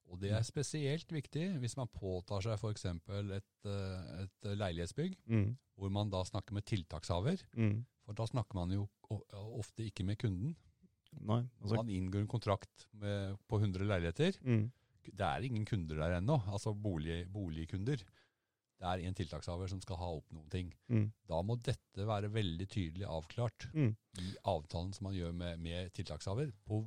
Og 0.08 0.20
det 0.20 0.30
er 0.32 0.44
spesielt 0.46 1.10
viktig 1.12 1.48
hvis 1.60 1.76
man 1.76 1.88
påtar 1.92 2.40
seg 2.44 2.56
f.eks. 2.60 2.84
Et, 2.84 3.66
eh, 3.68 4.22
et 4.22 4.48
leilighetsbygg, 4.56 5.16
Mm. 5.26 5.56
hvor 5.76 5.90
man 5.90 6.08
da 6.10 6.22
snakker 6.24 6.52
med 6.56 6.64
tiltakshaver. 6.64 7.42
Mm. 7.56 7.84
For 8.04 8.12
da 8.16 8.24
snakker 8.26 8.54
man 8.54 8.70
jo 8.72 8.86
ofte 9.32 9.84
ikke 9.84 10.04
med 10.04 10.16
kunden. 10.18 10.54
Nei, 11.20 11.42
altså 11.62 11.76
Man 11.76 11.88
inngår 11.88 12.20
en 12.20 12.28
kontrakt 12.28 12.86
med, 12.92 13.36
på 13.48 13.58
100 13.60 13.84
leiligheter. 13.88 14.36
mm. 14.44 14.70
Det 15.14 15.24
er 15.26 15.44
ingen 15.46 15.64
kunder 15.68 15.96
der 15.96 16.16
ennå, 16.18 16.40
altså 16.52 16.74
bolig, 16.74 17.24
boligkunder. 17.32 18.02
Det 18.78 18.86
er 18.86 19.02
en 19.08 19.14
tiltakshaver 19.18 19.68
som 19.72 19.80
skal 19.82 19.96
ha 19.98 20.08
opp 20.20 20.28
noen 20.32 20.48
ting. 20.52 20.68
Mm. 20.88 21.08
Da 21.26 21.40
må 21.42 21.56
dette 21.66 22.04
være 22.06 22.30
veldig 22.30 22.68
tydelig 22.70 23.06
avklart 23.10 23.66
Mm. 23.74 23.96
i 24.22 24.28
avtalen 24.44 24.92
som 24.94 25.08
man 25.08 25.14
gjør 25.16 25.32
med, 25.34 25.58
med 25.58 25.92
tiltakshaver, 25.94 26.52
på 26.68 26.84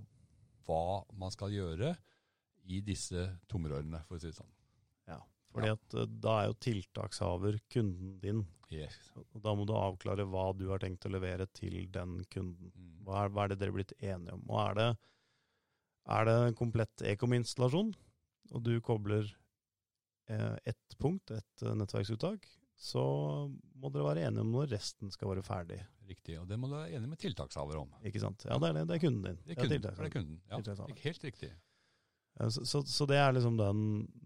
hva 0.67 1.03
man 1.19 1.31
skal 1.31 1.51
gjøre 1.51 1.95
i 2.71 2.79
disse 2.85 3.25
tomrørene, 3.51 4.03
for 4.07 4.15
å 4.15 4.21
si 4.21 4.27
det 4.31 4.37
sånn. 4.39 4.51
Fordi 5.51 5.67
Ja. 5.67 5.73
at 5.75 5.93
eh, 5.99 6.05
da 6.23 6.33
er 6.39 6.45
jo 6.47 6.53
tiltakshaver 6.63 7.57
kunden 7.67 8.21
din. 8.21 8.45
Yes. 8.71 8.95
Og 9.35 9.41
da 9.43 9.51
må 9.53 9.65
du 9.67 9.73
avklare 9.75 10.23
hva 10.23 10.53
du 10.55 10.69
har 10.69 10.79
tenkt 10.79 11.03
å 11.03 11.11
levere 11.11 11.43
til 11.51 11.89
den 11.91 12.21
kunden. 12.31 12.71
Mm. 12.71 13.03
Hva 13.03 13.25
er, 13.25 13.29
hva 13.35 13.43
er 13.43 13.47
det 13.51 13.57
dere 13.59 13.67
er 13.73 13.75
blitt 13.75 13.91
enige 13.99 14.31
om? 14.31 14.45
Og 14.47 14.61
er 14.69 14.73
det, 14.79 14.85
er 16.07 16.23
det 16.29 16.35
en 16.47 16.55
komplett 16.55 17.03
Ekom-installasjon, 17.03 17.91
og 18.51 18.63
du 18.65 18.73
kobler 18.83 19.27
eh, 20.29 20.57
ett 20.65 20.97
punkt, 20.99 21.31
et 21.31 21.63
eh, 21.65 21.75
nettverksuttak, 21.77 22.47
så 22.81 23.01
må 23.77 23.91
dere 23.93 24.07
være 24.07 24.27
enige 24.27 24.43
om 24.43 24.53
når 24.55 24.71
resten 24.73 25.11
skal 25.13 25.29
være 25.33 25.43
ferdig. 25.45 25.79
Riktig, 26.09 26.39
og 26.41 26.47
det 26.49 26.57
må 26.59 26.67
du 26.67 26.75
være 26.75 26.97
enig 26.97 27.11
med 27.11 27.19
tiltakshaver 27.21 27.77
om. 27.79 27.91
Ikke 28.07 28.19
sant? 28.23 28.43
Ja, 28.49 28.57
det 28.59 28.71
er, 28.71 28.79
det, 28.81 28.95
er 28.97 29.03
kunden 29.03 29.27
din. 29.27 29.37
Det 29.45 29.53
er 29.53 29.61
kunden. 29.61 29.85
for 29.93 30.03
det 30.03 30.09
er 30.09 30.15
kunden. 30.17 30.41
Ja, 30.49 30.87
helt 31.05 31.27
riktig. 31.27 31.51
Så, 32.49 32.65
så, 32.65 32.81
så 32.87 33.05
det 33.05 33.19
er 33.21 33.35
liksom 33.35 33.57
den, 33.59 33.83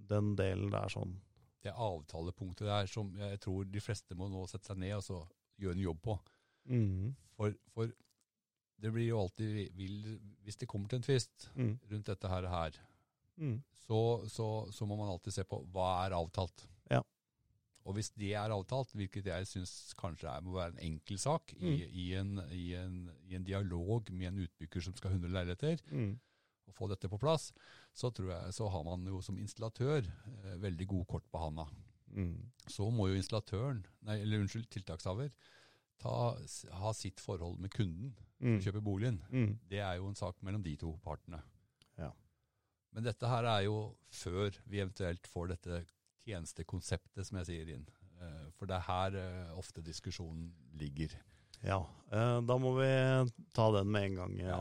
den 0.10 0.34
delen 0.40 0.72
der 0.74 0.90
sånn. 0.94 1.18
Det 1.66 1.74
avtalepunktet 1.74 2.70
der 2.70 2.90
som 2.90 3.12
jeg 3.18 3.40
tror 3.44 3.66
de 3.68 3.82
fleste 3.82 4.18
må 4.18 4.30
nå 4.30 4.46
sette 4.50 4.70
seg 4.70 4.80
ned 4.82 4.96
og 5.00 5.04
så 5.04 5.20
gjøre 5.62 5.78
en 5.78 5.86
jobb 5.86 6.02
på. 6.06 6.18
Mm. 6.70 7.14
For, 7.36 7.56
for 7.74 7.92
det 8.82 8.92
blir 8.94 9.10
jo 9.10 9.20
alltid 9.22 9.76
vill 9.78 9.98
Hvis 10.42 10.58
det 10.58 10.66
kommer 10.72 10.90
til 10.90 10.98
en 10.98 11.06
tvist 11.06 11.50
Mm. 11.54 11.76
rundt 11.92 12.08
dette 12.10 12.32
her, 12.32 12.48
her 12.50 12.80
Mm. 13.38 13.58
så, 13.88 14.00
så, 14.32 14.45
så 14.71 14.86
må 14.88 14.95
man 14.98 15.10
alltid 15.12 15.34
se 15.34 15.43
på 15.43 15.60
hva 15.74 16.06
er 16.06 16.15
avtalt. 16.17 16.65
Ja. 16.91 17.02
Og 17.86 17.93
hvis 17.98 18.10
det 18.17 18.32
er 18.34 18.50
avtalt, 18.56 18.93
hvilket 18.98 19.26
jeg 19.30 19.45
syns 19.48 19.93
kanskje 20.00 20.30
er, 20.32 20.41
må 20.41 20.56
være 20.56 20.74
en 20.74 20.80
enkel 20.93 21.19
sak 21.21 21.54
i, 21.54 21.60
Mm. 21.60 21.82
i, 21.91 22.06
en, 22.17 22.32
i, 22.52 22.63
en, 22.80 22.95
i 23.30 23.36
en 23.36 23.43
dialog 23.45 24.10
med 24.12 24.28
en 24.32 24.39
utbygger 24.48 24.82
som 24.82 24.95
skal 24.98 25.12
ha 25.12 25.17
100 25.19 25.34
leiligheter, 25.36 25.84
Mm. 25.91 26.15
og 26.67 26.74
få 26.74 26.88
dette 26.89 27.10
på 27.12 27.19
plass, 27.21 27.52
så 27.93 28.10
tror 28.12 28.32
jeg 28.34 28.54
så 28.58 28.67
har 28.74 28.84
man 28.84 29.06
jo 29.06 29.21
som 29.21 29.38
installatør 29.38 30.02
eh, 30.08 30.56
veldig 30.63 30.88
gode 30.88 31.06
kort 31.06 31.28
på 31.32 31.38
handa. 31.43 31.67
Mm. 32.15 32.52
Så 32.67 32.89
må 32.89 33.10
jo 33.12 33.19
installatøren, 33.19 33.86
nei, 34.02 34.21
eller 34.21 34.39
unnskyld, 34.41 34.65
tiltakshaver, 34.71 35.30
ta, 36.00 36.36
ha 36.82 36.93
sitt 36.93 37.19
forhold 37.19 37.60
med 37.60 37.69
kunden 37.71 38.15
Mm. 38.41 38.58
som 38.60 38.65
kjøper 38.65 38.82
boligen. 38.84 39.21
Mm. 39.32 39.60
Det 39.69 39.80
er 39.80 39.93
jo 39.95 40.08
en 40.10 40.15
sak 40.19 40.41
mellom 40.43 40.62
de 40.62 40.74
to 40.76 40.89
partene. 41.06 41.39
Men 42.96 43.04
dette 43.04 43.28
her 43.28 43.44
er 43.52 43.66
jo 43.68 43.78
før 44.16 44.56
vi 44.72 44.80
eventuelt 44.80 45.28
får 45.28 45.52
dette 45.52 45.82
tjenestekonseptet, 46.26 47.28
som 47.28 47.42
jeg 47.42 47.50
sier 47.50 47.72
inn. 47.76 47.86
Eh, 48.24 48.46
For 48.56 48.70
det 48.70 48.78
er 48.80 48.86
her 48.88 49.18
eh, 49.20 49.56
ofte 49.60 49.84
diskusjonen 49.84 50.48
ligger. 50.80 51.14
Ja, 51.66 51.82
eh, 52.14 52.38
da 52.46 52.58
må 52.62 52.72
vi 52.78 52.88
ta 53.56 53.68
den 53.76 53.92
med 53.92 54.10
en 54.12 54.18
gang. 54.22 54.38
Ja. 54.40 54.58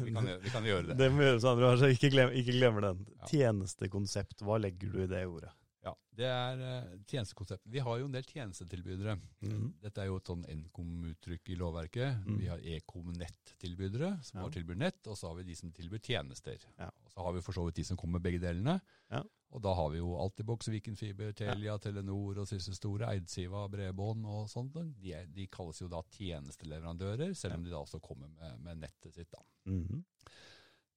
Vi 0.00 0.14
kan, 0.14 0.30
vi 0.44 0.54
kan 0.54 0.66
gjøre 0.70 0.86
det. 0.90 0.96
Det 1.02 1.10
må 1.14 1.26
gjøres, 1.26 1.46
André. 1.50 1.72
Så 1.80 1.90
ikke, 1.94 2.12
glem, 2.14 2.32
ikke 2.38 2.54
glemmer 2.56 2.88
den. 2.90 3.04
Ja. 3.18 3.28
Tjenestekonsept, 3.32 4.44
hva 4.46 4.60
legger 4.62 4.94
du 4.94 5.02
i 5.04 5.10
det 5.10 5.24
ordet? 5.26 5.50
Ja, 5.84 5.92
det 6.16 6.24
er 6.24 6.60
eh, 6.64 6.92
tjenestekonsept. 7.10 7.66
Vi 7.68 7.82
har 7.84 7.98
jo 8.00 8.06
en 8.08 8.14
del 8.14 8.24
tjenestetilbydere. 8.24 9.18
Mhm. 9.44 9.66
Dette 9.82 10.00
er 10.00 10.06
jo 10.08 10.16
et 10.16 10.30
sånn 10.30 10.44
Nkom-uttrykk 10.48 11.50
i 11.52 11.56
lovverket. 11.60 12.22
Mm. 12.24 12.38
Vi 12.40 12.46
har 12.48 12.58
Ekom-nett-tilbydere, 12.78 14.22
som 14.24 14.38
Ja. 14.38 14.44
har 14.46 14.50
tilbyr 14.54 14.76
nett, 14.80 15.06
og 15.06 15.16
så 15.16 15.28
har 15.28 15.34
vi 15.36 15.42
de 15.50 15.54
som 15.54 15.70
tilbyr 15.72 16.00
tjenester. 16.00 16.58
Ja. 16.78 16.86
Og 17.04 17.10
så 17.12 17.20
har 17.26 17.32
vi 17.36 17.40
for 17.42 17.52
så 17.52 17.64
vidt 17.66 17.74
de 17.76 17.84
som 17.84 17.96
kommer 18.00 18.18
med 18.18 18.22
begge 18.22 18.40
delene. 18.40 18.80
Ja. 19.10 19.22
Og 19.52 19.62
da 19.62 19.74
har 19.74 19.90
vi 19.90 19.98
jo 19.98 20.16
Altibox, 20.18 20.66
Vikenfiber, 20.68 21.32
Telia, 21.32 21.76
Telenor 21.78 22.38
og 22.40 22.48
disse 22.48 22.74
store, 22.74 23.06
Eidsiva, 23.12 23.68
Bredbånd 23.68 24.24
og 24.26 24.48
sånt. 24.48 24.72
De, 24.72 25.12
de 25.30 25.46
kalles 25.46 25.78
jo 25.80 25.88
da 25.88 26.00
tjenesteleverandører, 26.16 27.34
selv 27.36 27.54
om 27.54 27.64
de 27.64 27.70
da 27.70 27.76
også 27.84 28.00
kommer 28.02 28.28
med, 28.28 28.58
med 28.64 28.80
nettet 28.88 29.14
sitt. 29.14 29.30
da. 29.30 29.42
Mhm. 29.70 30.02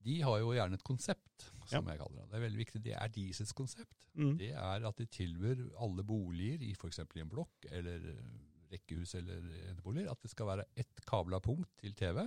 De 0.08 0.22
har 0.22 0.40
jo 0.40 0.54
gjerne 0.54 0.74
et 0.78 0.84
konsept, 0.88 1.52
som 1.70 1.86
Ja. 1.86 1.94
jeg 1.94 2.00
kaller 2.02 2.22
det. 2.22 2.30
Det 2.32 2.38
er 2.40 2.44
veldig 2.46 2.60
viktig. 2.64 2.82
Det 2.84 2.94
er 2.96 3.08
deres 3.16 3.54
konsept. 3.54 3.98
Mm. 4.18 4.38
Det 4.40 4.52
er 4.52 4.88
at 4.88 4.98
de 4.98 5.06
tilbyr 5.06 5.64
alle 5.84 6.04
boliger, 6.04 6.62
i 6.66 6.72
f.eks. 6.74 7.00
en 7.00 7.30
blokk 7.30 7.68
eller 7.72 8.08
eh, 8.14 8.24
rekkehus 8.72 9.16
eller 9.16 9.44
eneboliger, 9.70 10.12
at 10.12 10.22
det 10.22 10.32
skal 10.32 10.48
være 10.48 10.66
ett 10.76 11.06
kabla 11.08 11.40
punkt 11.40 11.70
til 11.80 11.94
TV, 11.96 12.20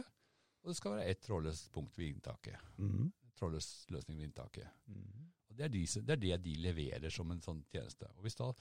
og 0.63 0.71
det 0.71 0.77
skal 0.77 0.95
være 0.97 1.09
ett 1.11 1.21
trådløst 1.25 1.71
punkt 1.73 1.99
ved 1.99 2.07
inntaket. 2.15 2.57
Mm. 2.79 3.11
Trådløs 3.37 3.87
løsning 3.91 4.19
ved 4.19 4.29
inntaket. 4.31 4.69
Mm. 4.87 5.31
Og 5.51 5.57
det 5.59 5.65
er, 5.65 5.69
de, 5.69 5.85
det 5.87 6.11
er 6.11 6.21
det 6.23 6.45
de 6.45 6.55
leverer 6.63 7.11
som 7.11 7.31
en 7.33 7.41
sånn 7.43 7.65
tjeneste. 7.73 8.07
Og 8.17 8.23
hvis 8.23 8.37
da 8.39 8.53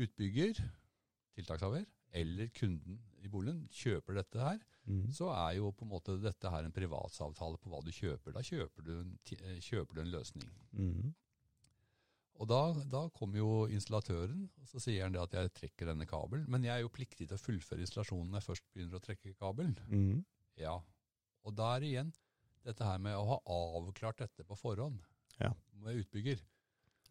utbygger, 0.00 0.60
tiltakshaver, 1.36 1.84
eller 2.12 2.50
kunden 2.56 3.00
i 3.20 3.28
boligen 3.30 3.66
kjøper 3.74 4.16
dette 4.18 4.40
her, 4.40 4.60
mm. 4.88 5.08
så 5.14 5.30
er 5.34 5.58
jo 5.58 5.72
på 5.76 5.86
en 5.86 5.92
måte 5.92 6.16
dette 6.22 6.52
her 6.52 6.66
en 6.66 6.74
privatsavtale 6.74 7.60
på 7.60 7.72
hva 7.72 7.82
du 7.84 7.90
kjøper. 7.94 8.34
Da 8.34 8.44
kjøper 8.44 8.86
du 8.86 8.92
en, 8.96 9.16
eh, 9.36 9.58
kjøper 9.62 9.98
du 9.98 10.02
en 10.04 10.14
løsning. 10.14 10.48
Mm. 10.72 11.10
Og 12.40 12.48
da, 12.48 12.60
da 12.88 13.02
kommer 13.12 13.36
jo 13.42 13.50
installatøren, 13.68 14.46
og 14.62 14.68
så 14.70 14.80
sier 14.80 15.04
han 15.04 15.12
det 15.12 15.20
at 15.20 15.34
jeg 15.36 15.52
trekker 15.58 15.90
denne 15.90 16.06
kabelen. 16.08 16.46
Men 16.48 16.64
jeg 16.64 16.72
er 16.78 16.86
jo 16.86 16.92
pliktig 16.92 17.28
til 17.28 17.36
å 17.36 17.42
fullføre 17.42 17.84
installasjonen 17.84 18.30
når 18.32 18.40
jeg 18.40 18.48
først 18.48 18.70
begynner 18.72 18.96
å 18.96 19.04
trekke 19.04 19.34
kabelen. 19.36 19.76
Mm. 19.90 20.22
Ja. 20.60 20.78
Og 21.44 21.56
da 21.56 21.74
er 21.74 21.84
det 21.84 21.90
igjen 21.90 22.14
dette 22.64 22.86
her 22.86 23.02
med 23.02 23.16
å 23.16 23.26
ha 23.28 23.38
avklart 23.44 24.24
dette 24.24 24.46
på 24.48 24.56
forhånd 24.56 25.04
Ja. 25.40 25.52
med 25.84 26.00
utbygger. 26.00 26.40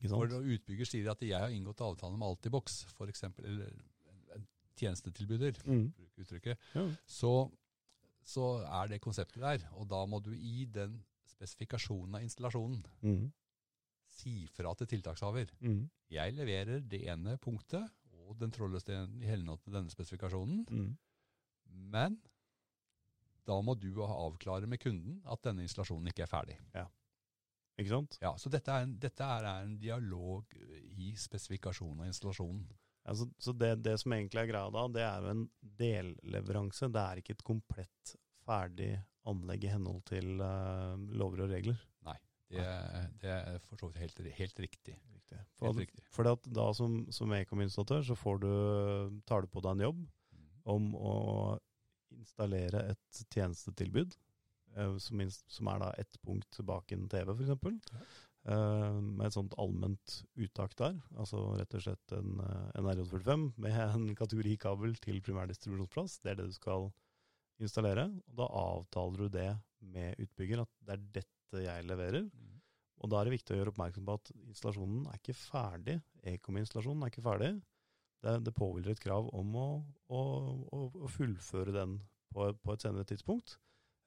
Når 0.08 0.38
utbygger 0.56 0.88
sier 0.88 1.10
at 1.12 1.22
jeg 1.26 1.36
har 1.36 1.52
inngått 1.52 1.82
avtale 1.84 2.18
med 2.18 2.28
Altibox, 2.28 2.86
f.eks., 2.94 3.26
eller 3.44 3.68
en, 3.68 3.82
en 3.84 3.99
tjenestetilbyder, 4.80 5.60
bruk 5.66 6.24
uttrykket, 6.24 6.58
Ja. 6.76 6.86
så, 7.06 7.34
så 8.24 8.48
er 8.66 8.88
det 8.94 9.02
konseptet 9.04 9.42
der. 9.44 9.68
Og 9.80 9.88
da 9.92 10.02
må 10.06 10.20
du 10.24 10.32
i 10.36 10.66
den 10.66 11.00
spesifikasjonen 11.30 12.16
av 12.20 12.26
installasjonen 12.26 12.82
mm. 13.02 13.32
si 14.20 14.34
fra 14.56 14.74
til 14.76 14.88
tiltakshaver. 14.96 15.52
Mm. 15.62 15.84
Jeg 16.12 16.34
leverer 16.36 16.82
det 16.82 17.04
ene 17.08 17.38
punktet 17.38 17.86
og 18.26 18.36
den 18.40 18.52
trådløse 18.54 18.92
i 19.22 19.26
henhold 19.30 19.62
til 19.64 19.74
denne 19.74 19.90
spesifikasjonen, 19.94 20.66
Mhm. 20.70 20.90
men 21.92 22.20
da 23.48 23.56
må 23.66 23.74
du 23.80 23.88
avklare 24.04 24.68
med 24.70 24.80
kunden 24.84 25.22
at 25.26 25.42
denne 25.44 25.64
installasjonen 25.66 26.08
ikke 26.12 26.24
er 26.28 26.30
ferdig. 26.30 26.58
Ja. 26.76 26.86
Ikke 27.80 27.90
sant? 27.90 28.18
Ja, 28.22 28.34
Så 28.38 28.50
dette 28.52 28.70
er 28.72 28.84
en, 28.84 28.98
dette 29.00 29.24
er 29.24 29.46
en 29.64 29.78
dialog 29.80 30.46
i 31.00 31.14
spesifikasjonen 31.18 32.02
av 32.04 32.08
installasjonen. 32.12 32.68
Ja, 33.10 33.16
så 33.42 33.54
det, 33.58 33.72
det 33.82 33.96
som 33.98 34.14
egentlig 34.14 34.44
er 34.44 34.50
greia 34.52 34.70
da, 34.74 34.86
det 34.94 35.02
er 35.02 35.24
jo 35.24 35.32
en 35.34 35.46
delleveranse. 35.80 36.92
Det 36.94 37.02
er 37.02 37.22
ikke 37.22 37.34
et 37.40 37.46
komplett 37.48 38.12
ferdig 38.46 38.92
anlegg 39.30 39.66
i 39.66 39.72
henhold 39.74 40.04
til 40.10 40.38
uh, 40.38 40.94
lover 41.18 41.48
og 41.48 41.54
regler. 41.56 41.80
Det, 42.50 42.62
det 43.22 43.34
er 43.34 43.58
for 43.66 43.82
så 43.82 43.90
vidt 43.90 44.04
helt, 44.04 44.22
helt 44.38 44.62
riktig. 44.66 44.96
Riktig. 45.14 45.42
For, 45.58 45.70
Helt 45.70 45.84
riktig. 45.84 46.06
Fordi 46.14 46.34
at 46.38 46.48
da 46.58 46.70
som, 46.74 47.02
som 47.14 47.34
Ekom-installatør 47.38 48.08
så 48.08 48.18
får 48.18 48.42
du, 48.46 48.54
tar 49.30 49.46
du 49.46 49.52
på 49.52 49.62
deg 49.66 49.76
en 49.76 49.86
jobb 49.90 50.06
om 50.70 50.90
å 50.98 51.14
installere 52.14 52.88
et 52.94 53.22
tjenestetilbud, 53.34 54.18
eh, 54.76 54.96
som, 55.02 55.22
som 55.30 55.70
er 55.74 55.84
da 55.84 55.92
ett 56.02 56.18
punkt 56.26 56.62
bak 56.66 56.94
en 56.96 57.06
TV 57.10 57.36
f.eks., 57.36 57.54
Ja. 57.94 58.08
Eh, 58.48 59.00
med 59.02 59.26
et 59.28 59.36
sånt 59.36 59.56
allment 59.62 60.16
uttak 60.40 60.76
der. 60.80 60.98
Altså 61.18 61.42
rett 61.60 61.76
og 61.76 61.84
slett 61.86 62.16
en, 62.18 62.40
eh, 62.46 62.68
en 62.80 62.90
RJ45 62.94 63.46
med 63.58 63.80
en 63.88 64.10
kategorikabel 64.18 64.96
til 65.04 65.22
primærdistribusjonsplass. 65.26 66.20
Det 66.24 66.34
er 66.34 66.42
det 66.42 66.50
du 66.52 66.58
skal 66.58 66.90
installere. 67.60 68.08
Og 68.30 68.38
da 68.40 68.50
avtaler 68.64 69.26
du 69.26 69.34
det 69.40 69.50
med 69.80 70.20
utbygger, 70.24 70.64
at 70.64 70.72
det 70.86 70.96
er 70.96 71.10
dette 71.20 71.66
jeg 71.66 71.88
leverer. 71.88 72.28
Mm. 72.28 72.60
Og 73.00 73.12
da 73.12 73.20
er 73.20 73.28
det 73.28 73.38
viktig 73.38 73.56
å 73.56 73.60
gjøre 73.62 73.72
oppmerksom 73.74 74.08
på 74.08 74.16
at 74.20 74.32
installasjonen 74.36 75.06
er 75.08 75.20
ikke 75.22 75.38
ferdig. 75.40 76.00
Ekom-installasjonen 76.34 77.06
er 77.06 77.14
ikke 77.14 77.26
ferdig. 77.26 77.54
Det, 78.20 78.34
det 78.44 78.56
påhviler 78.58 78.92
et 78.92 79.00
krav 79.00 79.30
om 79.32 79.54
å, 79.56 79.68
å, 80.12 80.22
å, 80.76 80.80
å 80.92 81.12
fullføre 81.12 81.72
den 81.72 81.96
på, 82.34 82.50
på 82.60 82.76
et 82.76 82.84
senere 82.84 83.08
tidspunkt. 83.08 83.56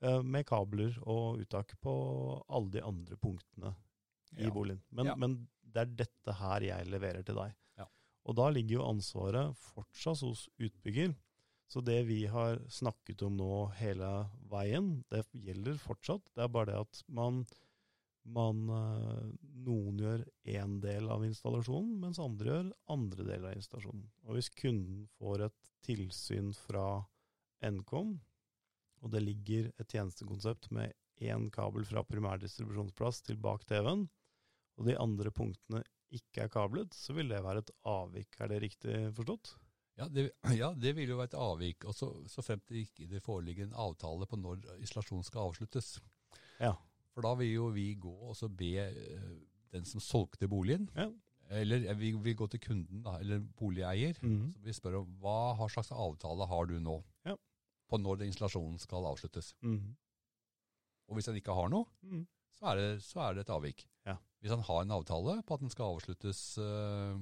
eh, 0.04 0.20
Med 0.20 0.44
kabler 0.46 0.98
og 1.08 1.40
uttak 1.40 1.72
på 1.80 1.94
alle 2.52 2.74
de 2.76 2.84
andre 2.84 3.16
punktene 3.16 3.72
i 4.38 4.44
Ja. 4.44 4.50
boligen. 4.50 4.82
Men, 4.90 5.06
Ja. 5.06 5.14
men 5.16 5.48
det 5.62 5.80
er 5.82 5.94
dette 6.04 6.32
her 6.38 6.60
jeg 6.60 6.86
leverer 6.86 7.24
til 7.24 7.34
deg. 7.34 7.54
Ja. 7.78 7.86
Og 8.26 8.36
da 8.36 8.48
ligger 8.50 8.78
jo 8.80 8.88
ansvaret 8.88 9.56
fortsatt 9.56 10.20
hos 10.20 10.48
utbygger. 10.60 11.14
Så 11.68 11.82
det 11.82 12.06
vi 12.06 12.26
har 12.26 12.58
snakket 12.68 13.22
om 13.22 13.36
nå 13.38 13.72
hele 13.78 14.28
veien, 14.50 15.04
det 15.08 15.24
gjelder 15.32 15.78
fortsatt. 15.80 16.22
Det 16.34 16.44
er 16.44 16.48
bare 16.52 16.66
det 16.66 16.80
at 16.80 17.02
man, 17.08 17.46
man 18.26 18.68
eh, 18.68 19.32
Noen 19.62 19.96
gjør 19.96 20.24
én 20.44 20.80
del 20.82 21.08
av 21.08 21.22
installasjonen, 21.24 22.00
mens 22.02 22.18
andre 22.18 22.48
gjør 22.50 22.72
andre 22.90 23.24
deler 23.24 23.48
av 23.52 23.56
installasjonen. 23.56 24.04
Og 24.26 24.34
hvis 24.34 24.50
kunden 24.50 25.08
får 25.18 25.46
et 25.46 25.70
tilsyn 25.86 26.52
fra 26.54 27.06
Nkom, 27.62 28.20
og 29.02 29.10
det 29.12 29.22
ligger 29.22 29.72
et 29.78 29.88
tjenestekonsept 29.88 30.70
med 30.74 30.92
én 31.22 31.48
kabel 31.54 31.84
fra 31.86 32.02
primærdistribusjonsplass 32.02 33.22
til 33.22 33.36
bak 33.36 33.64
TV-en, 33.64 34.08
og 34.82 34.88
de 34.90 34.96
andre 34.98 35.30
punktene 35.30 35.82
ikke 36.12 36.42
er 36.44 36.48
kablet, 36.52 36.92
så 36.98 37.14
vil 37.16 37.30
det 37.30 37.38
være 37.44 37.62
et 37.62 37.70
avvik. 37.88 38.34
Er 38.42 38.50
det 38.50 38.58
riktig 38.66 38.96
forstått? 39.16 39.54
Ja 39.96 40.06
det, 40.08 40.26
ja, 40.56 40.72
det 40.74 40.94
vil 40.96 41.08
jo 41.12 41.16
være 41.20 41.30
et 41.30 41.38
avvik. 41.38 41.84
Og 41.88 41.94
så, 41.94 42.08
så 42.28 42.42
fremt 42.44 42.66
det 42.68 42.82
ikke 42.88 43.20
foreligger 43.22 43.68
en 43.68 43.76
avtale 43.78 44.26
på 44.28 44.36
når 44.40 44.66
isolasjonen 44.82 45.24
skal 45.24 45.46
avsluttes. 45.48 45.94
Ja. 46.60 46.74
For 47.14 47.22
da 47.24 47.34
vil 47.38 47.52
jo 47.54 47.68
vi 47.72 47.94
gå 48.00 48.12
og 48.28 48.34
så 48.36 48.48
be 48.48 48.70
eh, 48.88 49.32
den 49.72 49.84
som 49.88 50.00
solgte 50.04 50.48
boligen, 50.48 50.88
Ja. 50.96 51.08
eller 51.52 51.94
vi 51.94 52.12
vil 52.24 52.36
gå 52.36 52.46
til 52.50 52.60
kunden, 52.60 53.02
da, 53.04 53.18
eller 53.20 53.40
boligeier, 53.40 54.16
Mhm. 54.22 54.52
så 54.52 54.60
vi 54.64 54.72
spør 54.72 54.98
om 55.02 55.16
hva 55.20 55.68
slags 55.68 55.92
avtale 55.92 56.46
har 56.48 56.66
du 56.66 56.78
nå 56.80 57.02
Ja. 57.24 57.36
på 57.88 57.98
når 58.00 58.24
installasjonen 58.26 58.78
skal 58.80 59.04
avsluttes. 59.04 59.54
Mhm. 59.62 59.94
Og 61.08 61.16
hvis 61.16 61.26
den 61.28 61.36
ikke 61.36 61.54
har 61.54 61.68
noe, 61.68 61.86
Mhm. 62.02 62.26
Så 62.58 62.72
er 62.72 62.80
det, 62.80 62.88
så 63.04 63.20
er 63.26 63.34
det 63.34 63.44
et 63.46 63.52
avvik. 63.54 63.86
Ja. 64.08 64.16
Hvis 64.42 64.50
han 64.54 64.64
har 64.66 64.82
en 64.82 64.94
avtale 64.98 65.38
på 65.46 65.54
at 65.54 65.62
den 65.64 65.70
skal 65.72 65.94
avsluttes 65.96 66.40
uh, 66.58 67.16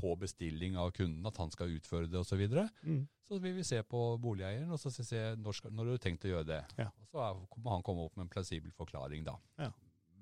på 0.00 0.14
bestilling 0.18 0.76
av 0.80 0.90
kunden, 0.96 1.24
at 1.26 1.36
han 1.38 1.50
skal 1.54 1.72
utføre 1.76 2.08
det 2.10 2.18
osv., 2.20 2.32
så, 2.34 2.36
videre, 2.40 2.68
Mhm. 2.82 3.02
så 3.24 3.38
vil 3.40 3.54
vi 3.54 3.62
se 3.64 3.82
på 3.82 4.00
boligeieren 4.20 4.70
og 4.70 4.78
så 4.80 4.90
se 4.92 5.36
når, 5.36 5.52
skal, 5.54 5.70
når 5.72 5.90
har 5.94 5.98
tenkt 6.02 6.24
å 6.26 6.32
gjøre 6.32 6.48
det. 6.50 6.62
Ja. 6.78 6.88
Og 7.00 7.06
så 7.08 7.22
er, 7.24 7.38
må 7.62 7.70
han 7.76 7.82
komme 7.86 8.04
opp 8.04 8.16
med 8.16 8.26
en 8.26 8.32
plausibel 8.32 8.72
forklaring 8.72 9.24
da. 9.24 9.36
Ja. 9.58 9.70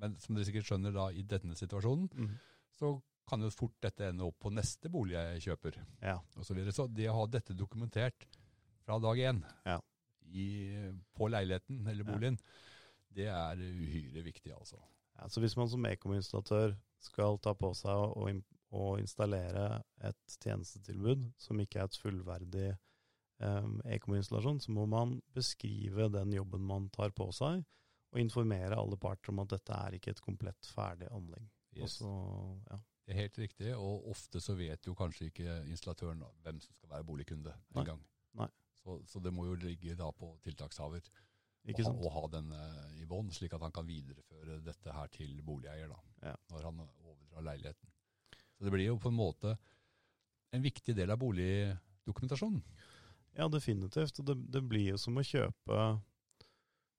Men 0.02 0.18
som 0.18 0.34
dere 0.34 0.44
sikkert 0.48 0.66
skjønner 0.66 0.92
da, 0.94 1.08
i 1.10 1.22
denne 1.22 1.54
situasjonen, 1.58 2.08
mm. 2.12 2.30
så 2.78 2.92
kan 3.28 3.40
jo 3.40 3.50
fort 3.54 3.74
dette 3.80 4.08
ende 4.10 4.24
opp 4.26 4.38
på 4.42 4.50
neste 4.52 4.90
bolig 4.90 5.14
jeg 5.14 5.42
kjøper. 5.46 5.78
Ja. 6.02 6.16
Og 6.36 6.44
så, 6.44 6.54
videre. 6.54 6.72
så 6.74 6.88
det 6.90 7.06
å 7.08 7.14
ha 7.20 7.26
dette 7.30 7.54
dokumentert 7.54 8.26
fra 8.84 8.98
dag 8.98 9.16
én 9.18 9.42
Ja. 9.64 9.78
i, 10.26 10.46
på 11.14 11.28
leiligheten 11.30 11.86
eller 11.86 12.04
Ja. 12.04 12.12
Det 13.16 13.28
er 13.30 13.60
uhyre 13.60 14.24
viktig, 14.24 14.52
altså. 14.56 14.80
Ja, 15.18 15.28
så 15.28 15.42
hvis 15.42 15.56
man 15.58 15.68
som 15.70 15.84
ekominstallatør 15.86 16.74
skal 17.02 17.38
ta 17.42 17.52
på 17.58 17.72
seg 17.76 17.92
å, 17.92 18.28
å 18.72 18.86
installere 19.00 19.82
et 20.08 20.38
tjenestetilbud 20.38 21.28
som 21.40 21.60
ikke 21.60 21.82
er 21.82 21.90
et 21.90 21.98
fullverdig 22.00 22.70
um, 23.42 23.76
ekom-installasjon, 23.84 24.62
så 24.64 24.74
må 24.74 24.86
man 24.90 25.18
beskrive 25.36 26.08
den 26.14 26.32
jobben 26.38 26.64
man 26.66 26.88
tar 26.94 27.14
på 27.16 27.28
seg, 27.36 27.64
og 28.12 28.20
informere 28.20 28.76
alle 28.76 28.98
parter 29.00 29.32
om 29.32 29.42
at 29.44 29.52
dette 29.54 29.76
er 29.76 29.96
ikke 29.96 30.12
et 30.12 30.24
komplett 30.24 30.72
ferdig 30.74 31.08
anlegg. 31.12 31.44
Yes. 31.72 32.00
så, 32.02 32.12
ja. 32.68 32.80
Det 33.02 33.14
er 33.14 33.22
helt 33.24 33.38
riktig, 33.40 33.70
og 33.74 34.08
ofte 34.12 34.40
så 34.40 34.54
vet 34.54 34.86
jo 34.86 34.94
kanskje 34.94 35.30
ikke 35.30 35.62
installatøren 35.72 36.20
hvem 36.44 36.60
som 36.62 36.74
skal 36.76 36.92
være 36.92 37.06
boligkunde 37.08 37.54
engang. 37.74 38.02
Så, 38.82 38.96
så 39.06 39.20
det 39.22 39.30
må 39.34 39.46
jo 39.46 39.56
ligge 39.62 39.94
da 39.98 40.08
på 40.14 40.32
tiltakshaver 40.42 41.06
Ikke 41.70 41.84
sant? 41.86 42.00
å 42.02 42.10
ha 42.10 42.22
denne 42.32 42.60
i 42.98 43.04
bånn, 43.06 43.30
slik 43.30 43.52
at 43.54 43.62
han 43.62 43.74
kan 43.74 43.86
videreføre 43.86 44.58
dette 44.64 44.94
her 44.94 45.10
til 45.14 45.36
boligeier 45.46 45.92
da, 45.92 45.98
Ja. 46.30 46.36
når 46.50 46.64
han 46.68 46.80
overdrar 46.82 47.46
leiligheten. 47.52 47.92
Så 48.56 48.66
det 48.66 48.72
blir 48.74 48.86
jo 48.86 48.98
på 48.98 49.12
en 49.12 49.18
måte 49.18 49.56
en 50.52 50.62
viktig 50.62 50.94
del 50.96 51.10
av 51.10 51.20
boligdokumentasjonen. 51.22 52.62
Ja, 53.38 53.48
definitivt. 53.48 54.18
Og 54.20 54.26
det, 54.26 54.36
det 54.52 54.62
blir 54.68 54.92
jo 54.92 54.98
som 55.00 55.16
å 55.16 55.24
kjøpe 55.24 55.78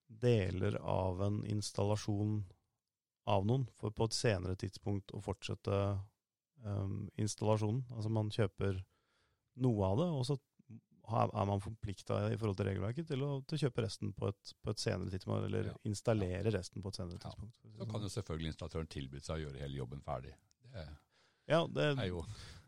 deler 0.08 0.78
av 0.82 1.22
en 1.26 1.44
installasjon 1.50 2.40
av 3.30 3.46
noen, 3.48 3.68
for 3.80 3.94
på 3.96 4.08
et 4.10 4.18
senere 4.18 4.58
tidspunkt 4.60 5.14
å 5.16 5.22
fortsette 5.24 5.78
um, 6.66 7.10
installasjonen. 7.20 7.84
Altså 7.94 8.12
man 8.12 8.32
kjøper 8.34 8.82
noe 9.64 9.88
av 9.88 10.02
det, 10.02 10.10
og 10.10 10.26
så 10.28 10.40
er 11.12 11.46
man 11.46 11.60
forplikta 11.60 12.32
i 12.32 12.38
forhold 12.40 12.56
til 12.58 12.66
regelverket 12.70 13.08
til 13.10 13.24
å, 13.26 13.32
til 13.48 13.60
kjøpe 13.66 13.84
resten 13.84 14.14
på 14.16 14.30
et, 14.32 14.54
på 14.64 14.72
et 14.72 14.80
senere 14.80 15.12
tidspunkt, 15.12 15.46
eller 15.50 15.66
Ja. 15.72 15.74
installere 15.86 16.52
resten 16.56 16.82
på 16.82 16.88
et 16.94 16.96
senere 16.96 17.20
tidspunkt. 17.20 17.58
Ja. 17.66 17.72
Så 17.78 17.88
kan 17.92 18.02
jo 18.02 18.10
selvfølgelig 18.10 18.54
installatøren 18.54 18.88
tilby 18.88 19.20
seg 19.20 19.36
å 19.36 19.44
gjøre 19.48 19.60
hele 19.66 19.78
jobben 19.82 20.02
ferdig. 20.02 20.34
Det 20.72 20.86
Ja, 21.52 21.68
det, 21.68 21.90
er 22.00 22.08
jo 22.08 22.24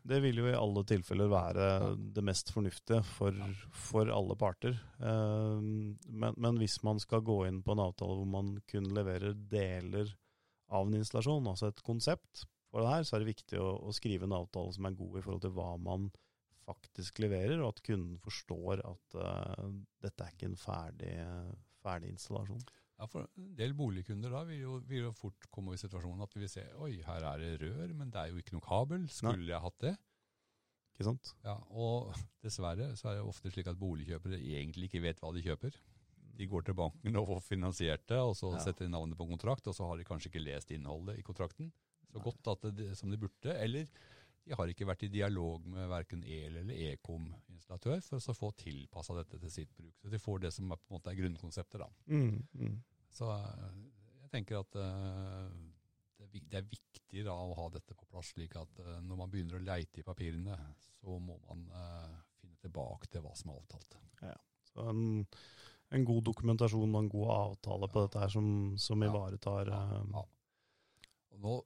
Det 0.06 0.20
vil 0.22 0.36
jo 0.36 0.46
i 0.46 0.52
alle 0.54 0.84
tilfeller 0.84 1.28
være 1.32 1.64
Ja. 1.80 1.94
det 1.96 2.22
mest 2.24 2.52
fornuftige 2.52 3.02
for, 3.16 3.32
for 3.72 4.06
alle 4.12 4.36
parter. 4.36 4.76
Eh, 5.00 5.60
Men, 6.12 6.34
men 6.36 6.58
hvis 6.60 6.82
man 6.84 7.00
skal 7.00 7.22
gå 7.22 7.46
inn 7.48 7.62
på 7.62 7.72
en 7.72 7.80
avtale 7.88 8.14
hvor 8.20 8.26
man 8.28 8.60
kun 8.68 8.84
leverer 8.94 9.32
deler 9.34 10.12
av 10.68 10.86
en 10.86 10.94
installasjon, 11.00 11.46
altså 11.48 11.68
et 11.72 11.82
konsept 11.82 12.44
for 12.70 12.80
det 12.82 12.88
her, 12.92 13.02
så 13.06 13.16
er 13.16 13.20
det 13.24 13.32
viktig 13.34 13.58
å, 13.62 13.72
å 13.88 13.92
skrive 13.96 14.24
en 14.28 14.32
avtale 14.36 14.72
som 14.74 14.84
er 14.84 14.96
god 14.98 15.18
i 15.18 15.22
forhold 15.24 15.40
til 15.46 15.50
hva 15.56 15.76
man 15.80 16.10
faktisk 16.66 17.20
leverer, 17.22 17.60
og 17.62 17.74
at 17.74 17.82
kunden 17.86 18.16
forstår 18.22 18.82
at 18.84 19.16
uh, 19.20 19.68
dette 20.02 20.24
er 20.26 20.34
ikke 20.34 20.48
en 20.50 20.58
ferdig, 20.58 21.12
ferdig 21.84 22.10
installasjon. 22.14 22.64
Ja, 22.96 23.04
for 23.12 23.26
En 23.36 23.50
del 23.58 23.74
boligkunder 23.76 24.32
da 24.32 24.40
vil 24.48 24.62
jo, 24.62 24.78
vil 24.88 25.02
jo 25.04 25.12
fort 25.14 25.46
komme 25.52 25.74
i 25.76 25.80
situasjonen 25.80 26.24
at 26.24 26.32
vi 26.34 26.40
vil 26.46 26.48
se 26.50 26.64
oi, 26.80 26.94
her 27.04 27.26
er 27.28 27.42
det 27.42 27.50
rør, 27.60 27.92
men 27.94 28.10
det 28.10 28.22
er 28.22 28.30
jo 28.32 28.40
ikke 28.40 28.54
noe 28.56 28.64
kabel. 28.64 29.04
Skulle 29.12 29.50
jeg 29.52 29.60
hatt 29.66 29.78
det? 29.84 29.92
Ikke 30.96 31.10
sant? 31.10 31.34
Ja, 31.44 31.58
Og 31.76 32.14
dessverre 32.46 32.88
så 32.96 33.10
er 33.10 33.18
det 33.20 33.26
ofte 33.28 33.52
slik 33.52 33.68
at 33.68 33.76
boligkjøpere 33.80 34.38
egentlig 34.40 34.88
ikke 34.88 35.04
vet 35.04 35.20
hva 35.20 35.34
de 35.36 35.44
kjøper. 35.44 35.76
De 36.36 36.48
går 36.48 36.64
til 36.68 36.76
banken 36.76 37.16
og 37.20 37.28
får 37.30 37.44
finansiert 37.50 38.06
det, 38.08 38.18
og 38.20 38.32
så 38.36 38.54
Ja. 38.56 38.62
setter 38.64 38.84
de 38.88 38.92
navnet 38.92 39.16
på 39.20 39.28
kontrakt, 39.28 39.68
og 39.68 39.76
så 39.76 39.86
har 39.88 40.00
de 40.00 40.04
kanskje 40.08 40.32
ikke 40.32 40.44
lest 40.44 40.72
innholdet 40.72 41.20
i 41.20 41.24
kontrakten 41.24 41.70
så 42.10 42.16
Nei. 42.20 42.24
godt 42.30 42.48
at 42.54 42.66
det, 42.76 42.90
som 42.96 43.10
de 43.12 43.16
burde. 43.20 43.52
Eller 43.60 43.88
de 44.46 44.54
har 44.54 44.70
ikke 44.70 44.86
vært 44.86 45.02
i 45.02 45.10
dialog 45.10 45.64
med 45.66 45.88
verken 45.90 46.22
EL 46.22 46.60
eller 46.60 46.82
Ekom-installatør 46.92 48.02
for 48.06 48.30
å 48.30 48.34
få 48.36 48.50
tilpassa 48.60 49.16
dette 49.16 49.40
til 49.42 49.50
sitt 49.50 49.72
bruk. 49.74 49.96
Så 49.98 50.10
de 50.12 50.20
får 50.22 50.44
det 50.44 50.52
som 50.54 50.70
er, 50.70 50.78
på 50.78 50.92
en 50.92 50.98
måte 51.00 51.10
er 51.10 51.18
grunnkonseptet. 51.18 51.82
da. 51.82 51.88
Mm, 52.06 52.44
mm. 52.54 52.76
Så 53.16 53.30
eh, 53.34 53.80
jeg 54.22 54.30
tenker 54.36 54.60
at 54.60 54.78
uh, 54.78 55.50
det 56.30 56.60
er, 56.60 56.68
viktig 56.70 57.24
da 57.26 57.34
å 57.34 57.56
ha 57.58 57.66
dette 57.74 57.96
på 57.98 58.06
plass, 58.06 58.30
slik 58.36 58.54
at 58.60 58.82
uh, 58.84 59.00
når 59.02 59.18
man 59.18 59.32
begynner 59.32 59.58
å 59.58 59.64
leite 59.66 60.02
i 60.02 60.06
papirene, 60.06 60.58
så 61.00 61.18
må 61.18 61.40
man 61.48 61.66
uh, 61.74 62.14
finne 62.38 62.58
tilbake 62.62 63.10
til 63.10 63.24
hva 63.26 63.34
som 63.38 63.50
er 63.50 63.58
avtalt. 63.58 63.98
Ja, 64.22 64.36
Så 64.70 64.86
en, 64.92 65.02
en 65.96 66.06
god 66.06 66.22
dokumentasjon 66.30 66.94
og 66.94 67.00
en 67.02 67.10
god 67.10 67.34
avtale 67.34 67.90
på 67.90 68.04
Ja. 68.04 68.06
dette 68.06 68.22
her 68.22 68.34
som, 68.36 68.48
som 68.78 69.02
Ja. 69.02 69.10
ivaretar 69.10 69.74
Ja, 69.74 70.22
nå 71.42 71.58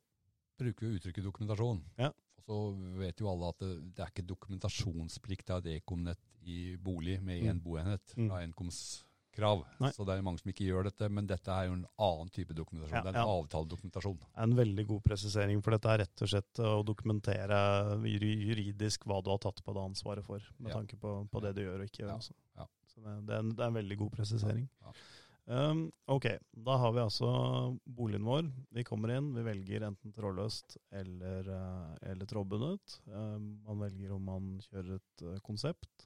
bruker 0.60 0.86
vi 0.86 0.96
uttrykket 0.96 1.28
dokumentasjon. 1.28 1.84
Ja. 2.00 2.12
Og 2.48 2.76
så 2.79 2.98
vet 2.98 3.20
jo 3.20 3.29
alle 3.31 3.48
at 3.53 3.59
det, 3.59 3.94
det 3.94 4.03
er 4.07 4.11
ikke 4.11 4.26
dokumentasjonsplikt 4.26 5.50
av 5.50 5.66
et 5.66 5.81
ekomnett 5.83 6.18
i 6.48 6.76
bolig 6.81 7.20
med 7.22 7.42
én 7.42 7.59
Mm. 7.59 7.62
boenhet 7.62 8.14
Mm. 8.16 8.29
fra 8.29 8.46
Nkoms 8.46 9.05
krav. 9.33 9.64
Så 9.94 10.05
det 10.05 10.16
er 10.18 10.22
mange 10.22 10.40
som 10.40 10.50
ikke 10.50 10.66
gjør 10.66 10.85
dette, 10.88 11.09
men 11.09 11.26
dette 11.26 11.48
er 11.48 11.66
jo 11.68 11.72
en 11.74 11.87
annen 11.98 12.31
type 12.31 12.53
dokumentasjon. 12.53 12.92
Ja, 12.96 13.03
det 13.03 13.14
er 13.14 13.20
en 13.20 13.26
ja. 13.29 13.37
avtaledokumentasjon. 13.38 14.18
en 14.37 14.55
veldig 14.57 14.87
god 14.88 15.03
presisering, 15.05 15.62
for 15.62 15.70
dette 15.70 15.87
er 15.88 15.98
rett 15.98 16.22
og 16.22 16.29
slett 16.29 16.59
å 16.59 16.85
dokumentere 16.85 17.61
juridisk 18.05 19.05
hva 19.07 19.22
du 19.22 19.31
har 19.31 19.38
tatt 19.38 19.62
på 19.64 19.72
det 19.76 19.85
ansvaret 19.85 20.24
for, 20.26 20.40
med 20.59 20.72
Ja. 20.72 20.79
tanke 20.81 20.98
på, 20.98 21.29
på 21.31 21.40
det 21.42 21.55
du 21.55 21.62
gjør 21.62 21.81
og 21.81 21.87
ikke 21.87 22.03
gjør. 22.05 22.09
Ja, 22.09 22.14
altså. 22.18 22.35
ja. 22.57 22.66
Så 22.90 23.00
det, 23.05 23.26
det, 23.26 23.35
er 23.35 23.38
en, 23.44 23.50
det 23.55 23.61
er 23.64 23.68
en 23.68 23.74
veldig 23.79 23.98
god 23.98 24.11
presisering. 24.12 24.68
Ja. 24.83 24.92
Um, 25.50 25.88
ok, 26.06 26.28
da 26.62 26.76
har 26.78 26.92
vi 26.94 27.02
altså 27.02 27.28
boligen 27.82 28.22
vår. 28.22 28.46
Vi 28.70 28.84
kommer 28.86 29.11
inn, 29.16 29.32
vi 29.34 29.42
velger 29.42 29.82
enten 29.82 30.12
trådløst 30.14 30.76
eller, 30.94 31.48
eh, 31.51 32.11
eller 32.12 32.28
trådbundet. 32.30 33.01
Um, 33.11 33.57
man 33.66 33.80
velger 33.82 34.12
om 34.14 34.28
man 34.30 34.53
kjører 34.68 35.01
et 35.01 35.24
eh, 35.26 35.40
konsept 35.42 36.05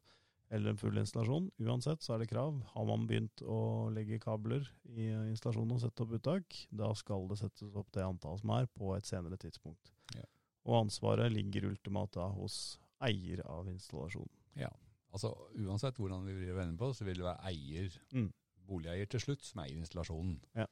eller 0.49 0.73
en 0.73 0.81
full 0.81 0.97
installasjon. 0.97 1.51
Uansett 1.61 2.01
så 2.01 2.15
er 2.15 2.23
det 2.23 2.31
krav. 2.31 2.57
Har 2.73 2.87
man 2.89 3.05
begynt 3.11 3.43
å 3.45 3.91
legge 3.93 4.21
kabler 4.23 4.65
i 4.95 5.11
eh, 5.11 5.27
installasjonen 5.35 5.77
og 5.77 5.83
sette 5.83 6.07
opp 6.07 6.15
uttak, 6.17 6.57
da 6.73 6.89
skal 6.97 7.29
det 7.29 7.41
settes 7.43 7.77
opp 7.77 7.91
det 7.93 8.07
antallet 8.07 8.41
som 8.41 8.55
er 8.57 8.71
på 8.73 8.95
et 8.97 9.11
senere 9.11 9.37
tidspunkt. 9.41 9.93
Ja. 10.17 10.25
Og 10.65 10.87
ansvaret 10.87 11.29
ligger 11.35 11.69
ultimat 11.69 12.17
da 12.17 12.31
hos 12.33 12.79
eier 13.05 13.45
av 13.45 13.69
installasjonen. 13.69 14.33
Ja, 14.57 14.73
Altså 15.15 15.31
Uansett 15.63 15.99
hvordan 16.01 16.25
vi 16.27 16.33
vrir 16.35 16.57
og 16.57 16.57
vender 16.59 16.79
på, 16.81 16.89
så 16.97 17.05
vil 17.07 17.21
det 17.21 17.29
være 17.29 17.53
eier, 17.53 18.01
Mm. 18.11 18.33
Boligeier 18.69 19.11
til 19.11 19.21
slutt, 19.23 19.45
som 19.45 19.63
eier 19.65 19.77
installasjonen. 19.81 20.39
Ja. 20.59 20.67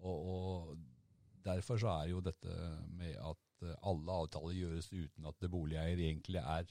Og, 0.00 0.30
og 0.34 0.78
Derfor 1.48 1.78
så 1.80 1.88
er 2.02 2.10
jo 2.10 2.18
dette 2.20 2.50
med 2.98 3.14
at 3.24 3.62
eh, 3.64 3.76
alle 3.88 4.16
avtaler 4.24 4.52
gjøres 4.58 4.90
uten 4.92 5.28
at 5.30 5.36
det 5.40 5.48
boligeier 5.52 5.96
egentlig 5.96 6.42
er 6.42 6.66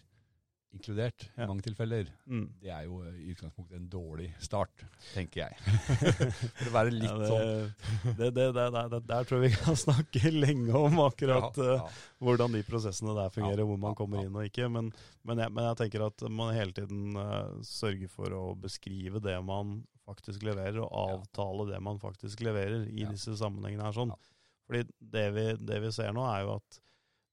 inkludert 0.75 1.23
Ja. 1.38 1.45
i 1.45 1.47
mange 1.47 1.63
tilfeller, 1.65 2.09
Mm. 2.28 2.49
det 2.61 2.69
er 2.69 2.84
jo 2.84 2.99
i 3.07 3.32
utgangspunktet 3.32 3.78
en 3.80 3.88
dårlig 3.89 4.28
start, 4.43 4.84
tenker 5.15 5.45
jeg. 5.47 5.55
For 6.59 6.67
å 6.69 6.73
være 6.75 6.91
litt 6.93 7.07
Ja, 7.09 7.30
sånn 7.32 8.17
det, 8.19 8.30
det, 8.36 8.47
det, 8.53 8.99
Der 9.07 9.23
tror 9.25 9.41
jeg 9.41 9.49
vi 9.55 9.61
kan 9.63 9.80
snakke 9.80 10.32
lenge 10.36 10.75
om 10.78 10.99
akkurat 11.07 11.57
ja, 11.57 11.78
ja. 11.80 11.89
hvordan 12.21 12.53
de 12.59 12.61
prosessene 12.67 13.15
der 13.17 13.34
fungerer, 13.34 13.63
hvor 13.65 13.80
man 13.82 13.95
kommer 13.97 14.28
inn 14.28 14.36
og 14.36 14.45
ikke. 14.51 14.67
Men, 14.69 14.91
men, 15.23 15.41
jeg, 15.41 15.55
men 15.55 15.69
jeg 15.71 15.80
tenker 15.82 16.05
at 16.11 16.28
man 16.30 16.53
hele 16.53 16.75
tiden 16.75 17.15
uh, 17.17 17.55
sørger 17.65 18.11
for 18.13 18.36
å 18.36 18.43
beskrive 18.59 19.23
det 19.23 19.39
man 19.47 19.80
faktisk 20.08 20.43
leverer, 20.47 20.80
og 20.86 20.91
avtale 21.20 21.68
det 21.74 21.82
man 21.84 21.99
faktisk 21.99 22.39
leverer 22.47 22.88
i 22.88 23.03
Ja. 23.03 23.12
disse 23.12 23.36
sammenhengene 23.38 23.84
her. 23.84 23.95
sånn. 23.95 24.14
Ja. 24.16 24.20
Fordi 24.68 24.84
det 24.99 25.26
vi, 25.36 25.45
det 25.68 25.82
vi 25.84 25.91
ser 25.95 26.14
nå, 26.16 26.24
er 26.28 26.45
jo 26.45 26.55
at 26.58 26.80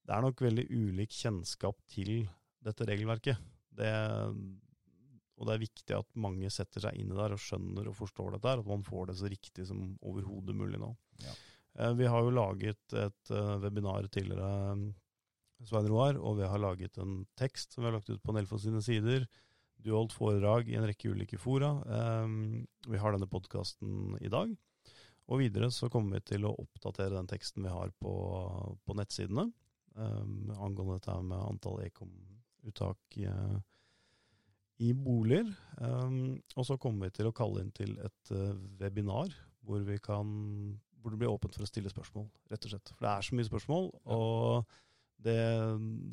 det 0.05 0.13
er 0.15 0.21
nok 0.21 0.43
veldig 0.45 0.67
ulik 0.69 1.09
kjennskap 1.15 1.79
til 1.89 2.27
dette 2.63 2.85
regelverket. 2.87 3.39
Det, 3.75 3.89
og 5.35 5.47
det 5.49 5.55
er 5.55 5.63
viktig 5.65 5.95
at 5.97 6.07
mange 6.21 6.47
setter 6.53 6.85
seg 6.85 6.95
inn 6.99 7.09
i 7.11 7.17
det 7.17 7.31
og 7.35 7.41
skjønner 7.41 7.89
og 7.91 7.97
forstår 7.97 8.35
dette, 8.35 8.47
her, 8.53 8.61
at 8.63 8.69
man 8.69 8.85
får 8.87 9.09
det 9.09 9.17
så 9.19 9.27
riktig 9.31 9.65
som 9.67 9.81
overhodet 10.05 10.55
mulig 10.55 10.79
nå. 10.79 10.93
Ja. 11.25 11.33
Eh, 11.79 11.93
Vi 11.99 12.05
har 12.07 12.21
jo 12.23 12.31
laget 12.31 12.93
et 12.95 13.31
eh, 13.35 13.57
webinar 13.59 14.07
tidligere, 14.07 14.93
Svein 15.65 15.87
Roar, 15.87 16.17
og 16.19 16.37
vi 16.37 16.47
har 16.47 16.59
laget 16.59 16.97
en 16.99 17.25
tekst 17.39 17.73
som 17.73 17.83
vi 17.83 17.89
har 17.89 17.95
lagt 17.97 18.09
ut 18.11 18.21
på 18.23 18.33
Nelfos 18.35 18.63
sine 18.63 18.81
sider. 18.83 19.25
Du 19.85 19.91
holdt 19.93 20.15
foredrag 20.17 20.69
i 20.71 20.79
en 20.79 20.87
rekke 20.89 21.11
ulike 21.13 21.37
fora. 21.37 21.75
Eh, 21.85 22.29
Vi 22.89 22.97
har 23.01 23.13
denne 23.13 23.29
podkasten 23.29 24.17
i 24.17 24.31
dag. 24.33 24.55
Og 25.29 25.41
videre 25.41 25.69
så 25.73 25.89
kommer 25.89 26.17
vi 26.17 26.33
til 26.33 26.45
å 26.45 26.55
oppdatere 26.61 27.15
den 27.15 27.29
teksten 27.29 27.65
vi 27.65 27.73
har 27.73 27.93
på, 28.01 28.13
på 28.85 28.97
nettsidene 28.97 29.47
um, 29.95 30.51
angående 30.53 30.99
dette 30.99 31.15
med 31.25 31.39
antall 31.39 31.79
ekomuttak 31.85 33.17
eh, 33.17 33.55
i 34.85 34.91
boliger. 34.93 35.49
Um, 35.79 36.37
og 36.55 36.67
så 36.69 36.77
kommer 36.81 37.07
vi 37.07 37.17
til 37.17 37.29
å 37.29 37.35
kalle 37.35 37.63
inn 37.63 37.73
til 37.73 37.95
et 38.05 38.33
eh, 38.35 38.53
webinar 38.81 39.33
hvor, 39.65 39.81
vi 39.87 39.97
kan, 39.97 40.29
hvor 41.01 41.13
det 41.13 41.21
blir 41.23 41.33
åpent 41.33 41.57
for 41.57 41.65
å 41.65 41.69
stille 41.69 41.89
spørsmål, 41.89 42.27
rett 42.51 42.67
og 42.67 42.75
slett. 42.75 42.93
For 42.93 43.07
det 43.07 43.13
er 43.15 43.25
så 43.25 43.37
mye 43.39 43.49
spørsmål, 43.49 43.89
og 44.13 44.77
det, 45.25 45.39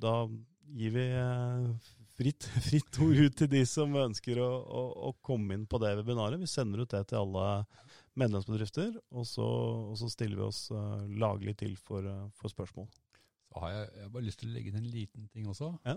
da 0.00 0.16
gir 0.72 0.96
vi 0.96 1.04
eh, 1.20 1.92
fritt, 2.18 2.48
fritt 2.68 2.98
ord 3.04 3.20
ut 3.26 3.38
til 3.38 3.50
de 3.52 3.62
som 3.68 3.94
ønsker 4.04 4.40
å, 4.42 4.50
å, 4.62 4.82
å 5.08 5.14
komme 5.24 5.56
inn 5.58 5.68
på 5.70 5.80
det 5.82 5.94
webinaret. 6.00 6.40
Vi 6.42 6.50
sender 6.50 6.84
ut 6.84 6.92
det 6.92 7.04
til 7.10 7.22
alle 7.22 7.46
medlemsbedrifter, 8.20 8.98
og 9.14 9.24
så, 9.28 9.46
og 9.92 9.96
så 10.00 10.10
stiller 10.12 10.36
vi 10.40 10.44
oss 10.44 10.66
uh, 10.74 11.00
laglig 11.16 11.56
til 11.62 11.78
for, 11.80 12.04
uh, 12.04 12.28
for 12.36 12.52
spørsmål. 12.52 12.90
Så 13.52 13.60
har 13.62 13.72
jeg, 13.72 13.88
jeg 13.96 14.06
har 14.06 14.12
bare 14.12 14.26
lyst 14.26 14.40
til 14.40 14.50
å 14.50 14.54
legge 14.56 14.72
inn 14.72 14.80
en 14.80 14.92
liten 14.92 15.28
ting 15.32 15.48
også. 15.52 15.72
Ja. 15.88 15.96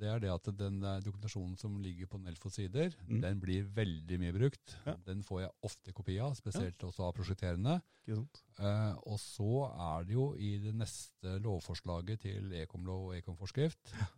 Det 0.00 0.08
er 0.08 0.20
det 0.22 0.30
at 0.32 0.46
den 0.56 0.78
eh, 0.86 1.00
dokumentasjonen 1.04 1.56
som 1.60 1.74
ligger 1.82 2.08
på 2.08 2.20
Nelfos 2.22 2.54
sider, 2.56 2.94
Mm. 3.08 3.20
den 3.24 3.40
blir 3.42 3.66
veldig 3.76 4.18
mye 4.22 4.32
brukt. 4.32 4.76
Ja. 4.86 4.94
Den 5.04 5.22
får 5.26 5.42
jeg 5.42 5.50
ofte 5.66 5.92
kopi 5.92 6.18
av, 6.22 6.36
spesielt 6.38 6.80
også 6.86 7.08
av 7.08 7.14
prosjekterende. 7.16 7.80
Uh. 8.08 8.96
Og 9.06 9.18
så 9.20 9.66
er 9.70 10.06
det 10.08 10.16
jo 10.16 10.30
i 10.40 10.54
det 10.62 10.72
neste 10.74 11.36
lovforslaget 11.44 12.24
til 12.24 12.54
ekomlov 12.62 13.10
og 13.10 13.18
ekomforskrift 13.18 13.92
eh, 13.94 14.08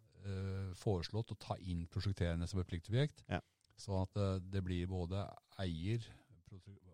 foreslått 0.78 1.32
å 1.34 1.38
ta 1.40 1.56
inn 1.58 1.86
prosjekterende 1.90 2.48
som 2.50 2.60
et 2.62 2.68
pliktobjekt. 2.68 3.24
Ja. 3.28 3.40
Sånn 3.80 4.02
at 4.04 4.18
eh, 4.20 4.40
det 4.52 4.62
blir 4.64 4.90
både 4.90 5.24
eier 5.62 6.04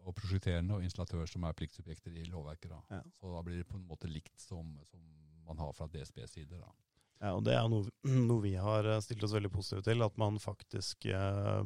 og 0.06 0.14
prosjekterende 0.16 0.76
og 0.76 0.84
installatør 0.86 1.28
som 1.28 1.44
er 1.44 1.56
pliktobjekter 1.58 2.14
i 2.16 2.26
lovverket. 2.30 2.70
Da. 2.72 2.98
Ja. 2.98 3.00
Så 3.18 3.32
da 3.34 3.42
blir 3.44 3.60
det 3.60 3.68
på 3.68 3.76
en 3.76 3.88
måte 3.88 4.10
likt 4.10 4.38
som, 4.40 4.76
som 4.88 5.02
man 5.48 5.60
har 5.60 5.74
fra 5.76 5.88
DSBs 5.90 6.36
side. 6.38 6.60
Da. 6.60 6.70
Ja, 7.18 7.34
og 7.34 7.44
Det 7.46 7.54
er 7.58 7.68
noe, 7.70 7.88
noe 8.30 8.42
vi 8.44 8.54
har 8.58 8.86
eh, 8.86 9.00
stilt 9.04 9.24
oss 9.26 9.34
veldig 9.34 9.50
positive 9.54 9.82
til, 9.86 10.04
at 10.06 10.18
man 10.20 10.38
faktisk 10.42 11.08
eh, 11.10 11.64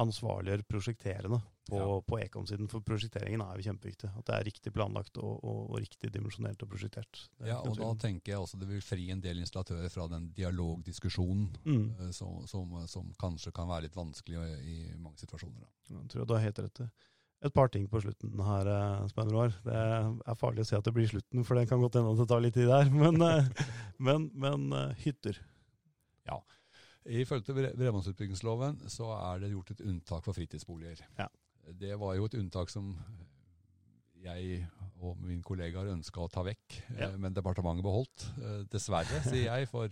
ansvarliggjør 0.00 0.62
prosjekterende 0.68 1.40
på, 1.70 1.78
Ja. 1.78 2.00
på 2.06 2.18
Ekom-siden. 2.20 2.68
For 2.70 2.82
prosjekteringen 2.84 3.42
er 3.44 3.58
jo 3.58 3.66
kjempeviktig. 3.68 4.10
At 4.18 4.26
det 4.26 4.34
er 4.36 4.46
riktig 4.50 4.72
planlagt 4.74 5.18
og, 5.22 5.38
og, 5.44 5.60
og 5.70 5.78
riktig 5.82 6.10
dimensjonert 6.12 6.62
og 6.62 6.72
prosjektert. 6.72 7.22
Er 7.40 7.54
Ja, 7.54 7.58
og 7.62 7.78
da 7.78 7.90
tenker 8.02 8.34
jeg 8.34 8.42
også 8.42 8.60
det 8.60 8.68
vil 8.70 8.82
fri 8.84 9.08
en 9.14 9.22
del 9.24 9.42
installatører 9.42 9.92
fra 9.92 10.08
den 10.10 10.30
dialogdiskusjonen 10.36 11.48
mm. 11.64 11.86
eh, 12.00 12.10
som, 12.16 12.42
som, 12.50 12.74
som 12.90 13.14
kanskje 13.20 13.54
kan 13.56 13.70
være 13.70 13.88
litt 13.88 13.98
vanskelig 13.98 14.44
i, 14.60 14.80
mange 14.98 15.22
situasjoner. 15.22 15.62
Da. 15.64 15.72
Jeg 15.96 16.12
tror 16.12 16.28
du 16.28 16.36
har 16.36 16.44
helt 16.44 16.62
rett. 16.66 16.84
i. 16.84 16.90
Et 17.42 17.52
par 17.56 17.70
ting 17.72 17.86
på 17.88 18.00
slutten 18.04 18.34
her, 18.44 18.68
Spenroar. 19.08 19.48
Roar. 19.48 19.54
Det 19.64 20.26
er 20.28 20.36
farlig 20.36 20.60
å 20.64 20.68
si 20.68 20.76
at 20.76 20.84
det 20.84 20.92
blir 20.92 21.08
slutten, 21.08 21.44
for 21.48 21.56
det 21.56 21.68
kan 21.70 21.80
godt 21.80 21.96
hende 21.96 22.10
at 22.12 22.20
det 22.20 22.26
tar 22.28 22.42
litt 22.44 22.56
tid 22.58 22.68
der. 22.68 22.90
Men, 23.02 23.16
eh, 23.24 23.48
men, 23.98 24.26
men 24.34 24.66
eh, 24.76 24.92
hytter. 25.06 25.40
I 27.08 27.22
Ifølge 27.22 27.54
bredbåndsutbyggingsloven 27.56 28.82
så 28.92 29.06
er 29.16 29.38
det 29.40 29.48
gjort 29.54 29.70
et 29.72 29.80
unntak 29.88 30.20
for 30.26 30.36
fritidsboliger. 30.36 31.00
Ja. 31.16 31.30
Det 31.80 31.94
var 31.98 32.12
jo 32.18 32.26
et 32.28 32.34
unntak 32.36 32.68
som 32.70 32.90
jeg 34.20 34.66
og 35.00 35.16
min 35.24 35.40
kollega 35.42 35.80
har 35.80 35.88
ønska 35.94 36.20
å 36.20 36.28
ta 36.30 36.44
vekk, 36.44 36.76
Ja. 36.98 37.08
eh, 37.08 37.16
men 37.16 37.32
departementet 37.32 37.82
beholdt. 37.86 38.26
Eh, 38.36 38.58
Dessverre, 38.68 39.22
sier 39.24 39.48
jeg, 39.48 39.68
for 39.72 39.88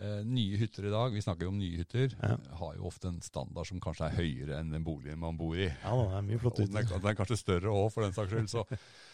eh, 0.00 0.20
nye 0.26 0.56
hytter 0.58 0.86
i 0.88 0.92
dag, 0.92 1.12
vi 1.14 1.22
snakker 1.22 1.46
jo 1.46 1.52
om 1.52 1.58
nye 1.58 1.76
hytter, 1.80 2.14
Ja. 2.22 2.36
har 2.60 2.74
jo 2.76 2.86
ofte 2.88 3.08
en 3.08 3.20
standard 3.22 3.66
som 3.66 3.80
kanskje 3.80 4.08
er 4.08 4.16
høyere 4.18 4.58
enn 4.60 4.70
den 4.74 4.84
boligen 4.84 5.18
man 5.22 5.36
bor 5.38 5.54
i. 5.56 5.68
Ja, 5.68 5.94
det 5.98 6.16
er 6.18 6.22
mye 6.28 6.38
flott 6.42 6.58
Og 6.60 6.66
den 6.68 6.76
er, 6.80 6.88
den 6.98 7.10
er 7.12 7.14
kanskje 7.18 7.38
større 7.40 7.70
òg, 7.74 7.92
for 7.92 8.02
den 8.02 8.12
saks 8.16 8.30
skyld. 8.32 8.48
Så, 8.50 8.64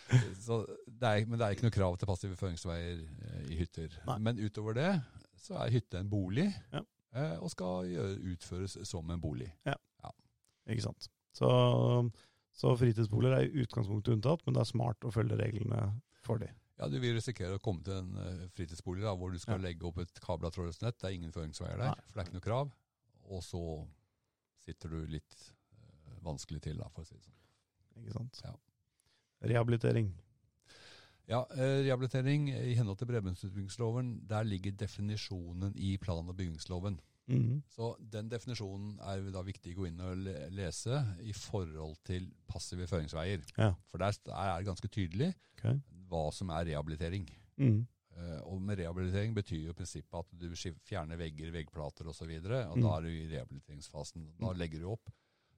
så 0.46 0.60
det 0.86 1.10
er, 1.10 1.26
men 1.26 1.38
det 1.38 1.46
er 1.46 1.56
ikke 1.56 1.68
noe 1.68 1.76
krav 1.76 1.98
til 2.00 2.08
passive 2.10 2.36
føringsveier 2.40 3.04
eh, 3.04 3.44
i 3.52 3.60
hytter. 3.60 3.94
Nei. 4.08 4.18
Men 4.18 4.40
utover 4.40 4.74
det 4.78 4.90
så 5.40 5.56
er 5.64 5.70
hytte 5.72 5.98
en 6.00 6.10
bolig, 6.12 6.48
Ja. 6.72 6.82
eh, 7.16 7.36
og 7.40 7.50
skal 7.50 7.86
gjøre, 7.88 8.16
utføres 8.34 8.78
som 8.88 9.10
en 9.10 9.20
bolig. 9.20 9.50
Ja, 9.66 9.74
Ikke 10.70 10.82
sant. 10.84 11.08
Så, 11.34 11.48
så 12.54 12.74
fritidsboliger 12.78 13.36
er 13.38 13.46
i 13.48 13.62
utgangspunktet 13.64 14.12
unntatt, 14.16 14.42
men 14.46 14.54
det 14.54 14.60
er 14.62 14.68
smart 14.68 15.02
å 15.06 15.10
følge 15.14 15.38
reglene 15.40 15.80
for 16.22 16.38
de. 16.42 16.46
Ja, 16.80 16.88
Du 16.88 16.96
vil 16.98 17.12
risikere 17.18 17.58
å 17.58 17.60
komme 17.62 17.84
til 17.84 17.92
en 18.00 18.14
eh, 18.16 18.46
fritidsbolig 18.56 19.02
da, 19.04 19.12
hvor 19.14 19.30
du 19.34 19.38
skal 19.38 19.58
Ja. 19.60 19.66
legge 19.68 19.84
opp 19.84 19.98
et 20.00 20.20
kabla 20.24 20.48
trådløsnett. 20.50 20.96
Det 20.98 21.04
er 21.10 21.16
ingen 21.18 21.32
føringsveier 21.34 21.76
der, 21.76 21.90
Nei. 21.92 22.06
for 22.08 22.14
det 22.16 22.22
er 22.22 22.30
ikke 22.30 22.38
noe 22.38 22.46
krav. 22.48 22.70
Og 23.30 23.42
så 23.44 23.60
sitter 24.64 24.88
du 24.94 25.02
litt 25.06 25.36
eh, 25.76 26.16
vanskelig 26.24 26.62
til, 26.64 26.78
da, 26.80 26.88
for 26.88 27.04
å 27.04 27.06
si 27.10 27.14
det 27.18 27.26
sånn. 27.28 27.36
Ikke 28.00 28.16
sant. 28.16 28.40
Ja. 28.46 28.54
Rehabilitering. 29.52 30.08
Ja, 31.28 31.44
eh, 31.52 31.82
Rehabilitering 31.84 32.48
i 32.48 32.74
henhold 32.74 32.98
til 32.98 33.06
bredbåndsutbyggingsloven, 33.12 34.26
der 34.26 34.42
ligger 34.48 34.72
definisjonen 34.72 35.76
i 35.76 35.96
plan- 35.98 36.28
og 36.28 36.36
bygningsloven. 36.40 36.98
Mhm. 37.28 37.62
Så 37.68 37.96
Den 38.00 38.28
definisjonen 38.28 38.98
er 39.06 39.20
da 39.30 39.42
viktig 39.46 39.74
å 39.76 39.80
gå 39.82 39.86
inn 39.86 40.00
og 40.00 40.16
lese 40.50 40.98
i 41.22 41.32
forhold 41.36 41.96
til 42.04 42.26
passive 42.48 42.86
føringsveier. 42.90 43.44
Ja. 43.56 43.74
For 43.86 43.98
der 43.98 44.16
er 44.34 44.58
det 44.58 44.66
ganske 44.66 44.88
tydelig 44.88 45.34
okay. 45.58 45.78
hva 46.08 46.30
som 46.32 46.50
er 46.50 46.64
rehabilitering. 46.72 47.28
Mm. 47.60 47.86
Eh, 48.16 48.40
og 48.50 48.60
med 48.60 48.78
rehabilitering 48.80 49.34
betyr 49.36 49.68
jo 49.68 49.72
prinsippet 49.78 50.18
at 50.18 50.32
du 50.40 50.48
fjerner 50.82 51.16
vegger, 51.20 51.52
veggplater 51.54 52.08
osv. 52.08 52.08
Og, 52.08 52.14
så 52.16 52.26
videre, 52.26 52.64
og 52.68 52.76
Mm. 52.78 52.82
da 52.82 52.96
er 52.96 53.00
du 53.02 53.08
i 53.08 53.28
rehabiliteringsfasen. 53.36 54.26
Da 54.40 54.50
Mm. 54.52 54.58
legger 54.58 54.80
du 54.80 54.88
opp 54.90 55.10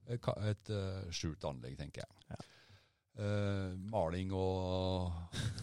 et, 0.09 0.29
et 0.29 0.71
eh, 0.71 1.11
skjult 1.11 1.45
anlegg, 1.45 1.79
tenker 1.79 2.03
jeg. 2.05 2.27
Ja. 2.31 2.37
Uh, 3.13 3.77
maling 3.93 4.31
og, 4.33 5.13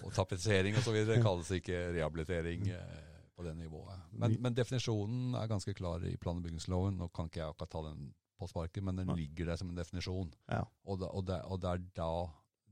og 0.04 0.12
tapetsering 0.14 0.76
osv. 0.78 0.94
kalles 1.26 1.50
ikke 1.52 1.94
rehabilitering 1.96 2.68
eh, 2.70 3.09
på 3.40 3.46
det 3.48 3.56
nivået. 3.56 4.02
Men, 4.12 4.36
men 4.44 4.56
definisjonen 4.56 5.38
er 5.40 5.48
ganske 5.48 5.74
klar 5.78 6.04
i 6.04 6.18
plan- 6.20 6.42
og 6.42 6.44
bygningsloven. 6.44 6.98
Nå 7.00 7.08
kan 7.16 7.30
ikke 7.30 7.40
jeg 7.40 7.54
akkurat 7.54 7.72
ta 7.72 7.84
den 7.86 8.10
på 8.40 8.48
sparket, 8.52 8.84
men 8.84 9.00
den 9.00 9.14
ligger 9.16 9.48
der 9.52 9.60
som 9.60 9.72
en 9.72 9.80
definisjon. 9.80 10.34
Ja. 10.52 10.66
Og, 10.84 11.00
da, 11.00 11.08
og, 11.16 11.24
det, 11.28 11.40
og 11.48 11.62
det 11.64 11.72
er 11.72 11.86
da 11.96 12.12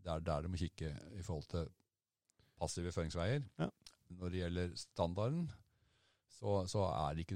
det 0.07 0.13
er 0.13 0.26
der 0.28 0.43
du 0.43 0.51
må 0.51 0.59
kikke 0.59 0.91
i 1.20 1.24
forhold 1.24 1.47
til 1.51 1.70
passive 2.59 2.91
føringsveier. 2.95 3.47
Ja. 3.59 3.70
Når 4.18 4.32
det 4.32 4.43
gjelder 4.43 4.76
standarden, 4.80 5.47
så, 6.38 6.51
så 6.70 6.84
er 6.86 7.20
ikke 7.20 7.36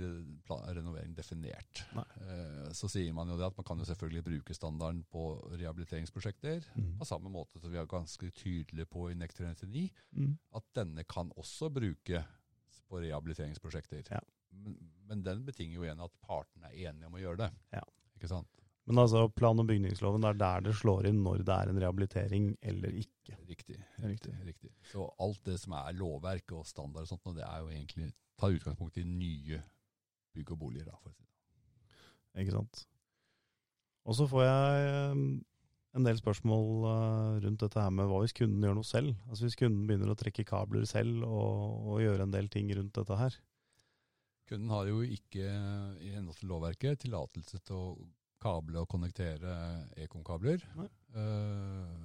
renovering 0.78 1.16
definert. 1.18 1.82
Eh, 1.96 2.68
så 2.78 2.90
sier 2.92 3.16
man 3.18 3.32
jo 3.32 3.38
det 3.40 3.48
at 3.48 3.58
man 3.58 3.66
kan 3.68 3.80
jo 3.82 3.88
selvfølgelig 3.90 4.24
bruke 4.28 4.56
standarden 4.56 5.02
på 5.12 5.24
rehabiliteringsprosjekter. 5.56 6.68
Mm. 6.76 6.94
På 7.00 7.08
samme 7.10 7.32
måte 7.34 7.60
som 7.60 7.74
vi 7.74 7.80
er 7.82 7.90
ganske 7.90 8.30
tydelige 8.30 8.88
på 8.92 9.10
i 9.10 9.18
NEC 9.18 9.34
399, 9.40 9.90
mm. 10.12 10.36
at 10.60 10.70
denne 10.78 11.08
kan 11.10 11.34
også 11.36 11.72
brukes 11.74 12.38
på 12.92 13.02
rehabiliteringsprosjekter. 13.04 14.04
Ja. 14.12 14.22
Men, 14.52 14.78
men 15.08 15.24
den 15.26 15.46
betinger 15.48 15.80
jo 15.80 15.86
igjen 15.88 16.04
at 16.04 16.14
partene 16.28 16.72
er 16.72 16.92
enige 16.92 17.08
om 17.08 17.16
å 17.16 17.24
gjøre 17.24 17.46
det. 17.46 17.52
Ja. 17.78 17.86
Ikke 18.20 18.30
sant? 18.32 18.62
Men 18.90 18.98
altså, 19.04 19.28
plan- 19.30 19.60
og 19.62 19.68
bygningsloven, 19.70 20.24
det 20.26 20.32
er 20.34 20.40
der 20.42 20.64
det 20.66 20.74
slår 20.80 21.08
inn 21.08 21.22
når 21.24 21.44
det 21.48 21.56
er 21.56 21.70
en 21.72 21.80
rehabilitering 21.84 22.48
eller 22.72 22.96
ikke. 22.98 23.38
Riktig. 23.48 23.78
Riktig, 24.04 24.34
riktig. 24.48 24.72
Så 24.90 25.06
alt 25.22 25.40
det 25.48 25.60
som 25.62 25.76
er 25.78 25.96
lovverk 25.96 26.56
og 26.58 26.66
standard 26.68 27.06
og 27.06 27.12
sånt, 27.12 27.28
og 27.30 27.38
det 27.38 27.46
er 27.46 27.62
jo 27.62 27.70
egentlig 27.72 28.10
tar 28.42 28.56
utgangspunkt 28.58 28.98
i 28.98 29.06
nye 29.06 29.62
bygg 30.36 30.56
og 30.56 30.60
boliger. 30.64 30.90
Da, 30.90 30.98
for 30.98 31.12
å 31.12 31.16
si 31.16 31.24
det. 31.24 32.44
Ikke 32.44 32.56
sant. 32.58 32.84
Og 34.10 34.18
så 34.18 34.26
får 34.28 34.44
jeg 34.48 34.90
eh, 34.90 35.24
en 35.98 36.08
del 36.08 36.20
spørsmål 36.20 36.68
eh, 36.88 37.38
rundt 37.46 37.64
dette 37.66 37.84
her 37.84 37.92
med 37.94 38.08
hva 38.10 38.22
hvis 38.24 38.36
kunden 38.38 38.64
gjør 38.64 38.78
noe 38.78 38.88
selv? 38.88 39.16
Altså 39.28 39.48
Hvis 39.48 39.60
kunden 39.60 39.86
begynner 39.90 40.14
å 40.14 40.18
trekke 40.20 40.48
kabler 40.48 40.88
selv 40.90 41.26
og, 41.28 41.92
og 41.92 42.02
gjøre 42.04 42.28
en 42.28 42.36
del 42.36 42.48
ting 42.54 42.72
rundt 42.78 42.96
dette 42.98 43.20
her. 43.20 43.38
Kunden 44.52 44.72
har 44.72 44.88
jo 44.90 45.04
ikke 45.04 45.46
i 46.04 46.16
henhold 46.16 46.40
til 46.40 46.52
lovverket 46.52 47.06
tillatelse 47.06 47.62
til 47.64 47.78
å 47.78 47.94
kable 48.42 48.82
og 48.82 48.90
konnektere 48.90 49.54
ekomkabler. 50.02 50.64
Eh, 50.82 52.02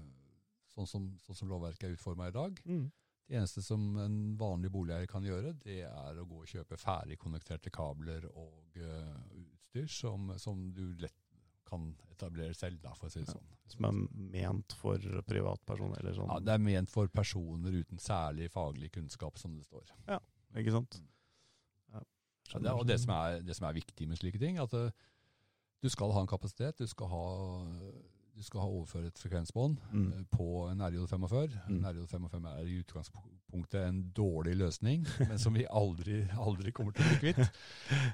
sånn, 0.74 0.88
som, 0.90 1.10
sånn 1.24 1.40
som 1.40 1.50
lovverket 1.50 1.88
er 1.88 1.96
utforma 1.96 2.28
i 2.28 2.36
dag. 2.36 2.60
Mm. 2.68 2.86
Det 3.26 3.38
eneste 3.40 3.62
som 3.64 3.82
en 3.98 4.18
vanlig 4.38 4.70
boligeier 4.70 5.08
kan 5.10 5.24
gjøre, 5.26 5.56
det 5.64 5.80
er 5.88 6.18
å 6.20 6.26
gå 6.28 6.42
og 6.44 6.50
kjøpe 6.50 6.78
ferdig 6.78 7.18
konnekterte 7.18 7.72
kabler 7.74 8.28
og 8.28 8.76
uh, 8.78 9.16
utstyr 9.34 9.88
som, 9.90 10.30
som 10.38 10.60
du 10.76 10.84
lett 11.02 11.25
kan 11.68 11.90
etablere 12.12 12.54
selv, 12.56 12.78
da, 12.82 12.94
for 12.96 13.08
å 13.08 13.12
si 13.12 13.22
det 13.22 13.32
sånn. 13.32 13.50
Som 13.70 13.88
er 13.88 13.98
ment 14.36 14.76
for 14.78 15.02
privatpersoner, 15.26 16.00
eller 16.00 16.16
sånn. 16.16 16.30
Ja, 16.30 16.38
det 16.46 16.54
er 16.54 16.62
ment 16.62 16.92
for 16.92 17.10
personer 17.12 17.74
uten 17.76 18.00
særlig 18.02 18.48
faglig 18.54 18.92
kunnskap, 18.94 19.38
som 19.42 19.56
det 19.58 19.66
står. 19.66 19.90
Ja, 20.08 20.20
Ikke 20.56 20.74
sant? 20.76 21.00
Ja. 21.92 22.02
Ja, 22.52 22.62
det, 22.62 22.72
og 22.72 22.86
det 22.88 23.00
som, 23.02 23.12
er, 23.16 23.42
det 23.44 23.56
som 23.58 23.66
er 23.68 23.76
viktig 23.76 24.08
med 24.08 24.20
slike 24.20 24.40
ting, 24.40 24.60
at 24.62 24.72
eh, 24.78 24.94
du 25.82 25.90
skal 25.92 26.14
ha 26.14 26.22
en 26.22 26.30
kapasitet, 26.30 26.78
du 26.78 26.86
skal 26.88 27.10
ha, 27.10 27.24
du 28.36 28.42
skal 28.44 28.60
ha 28.60 28.66
overføre 28.68 29.08
et 29.08 29.18
frekvensbånd 29.18 29.78
Mm. 29.92 30.12
eh, 30.12 30.24
på 30.30 30.46
en 30.70 30.80
RJ 30.84 31.06
45. 31.08 31.54
Mm. 31.68 31.78
En 31.78 31.86
RJ 31.94 32.06
55 32.10 32.46
er 32.50 32.66
i 32.68 32.74
utgangspunktet 32.82 33.80
en 33.88 34.02
dårlig 34.12 34.56
løsning, 34.60 35.06
men 35.30 35.38
som 35.40 35.54
vi 35.56 35.64
aldri, 35.70 36.18
aldri 36.36 36.72
kommer 36.76 36.92
til 36.92 37.04
å 37.06 37.08
bli 37.08 37.32
kvitt. 37.32 37.60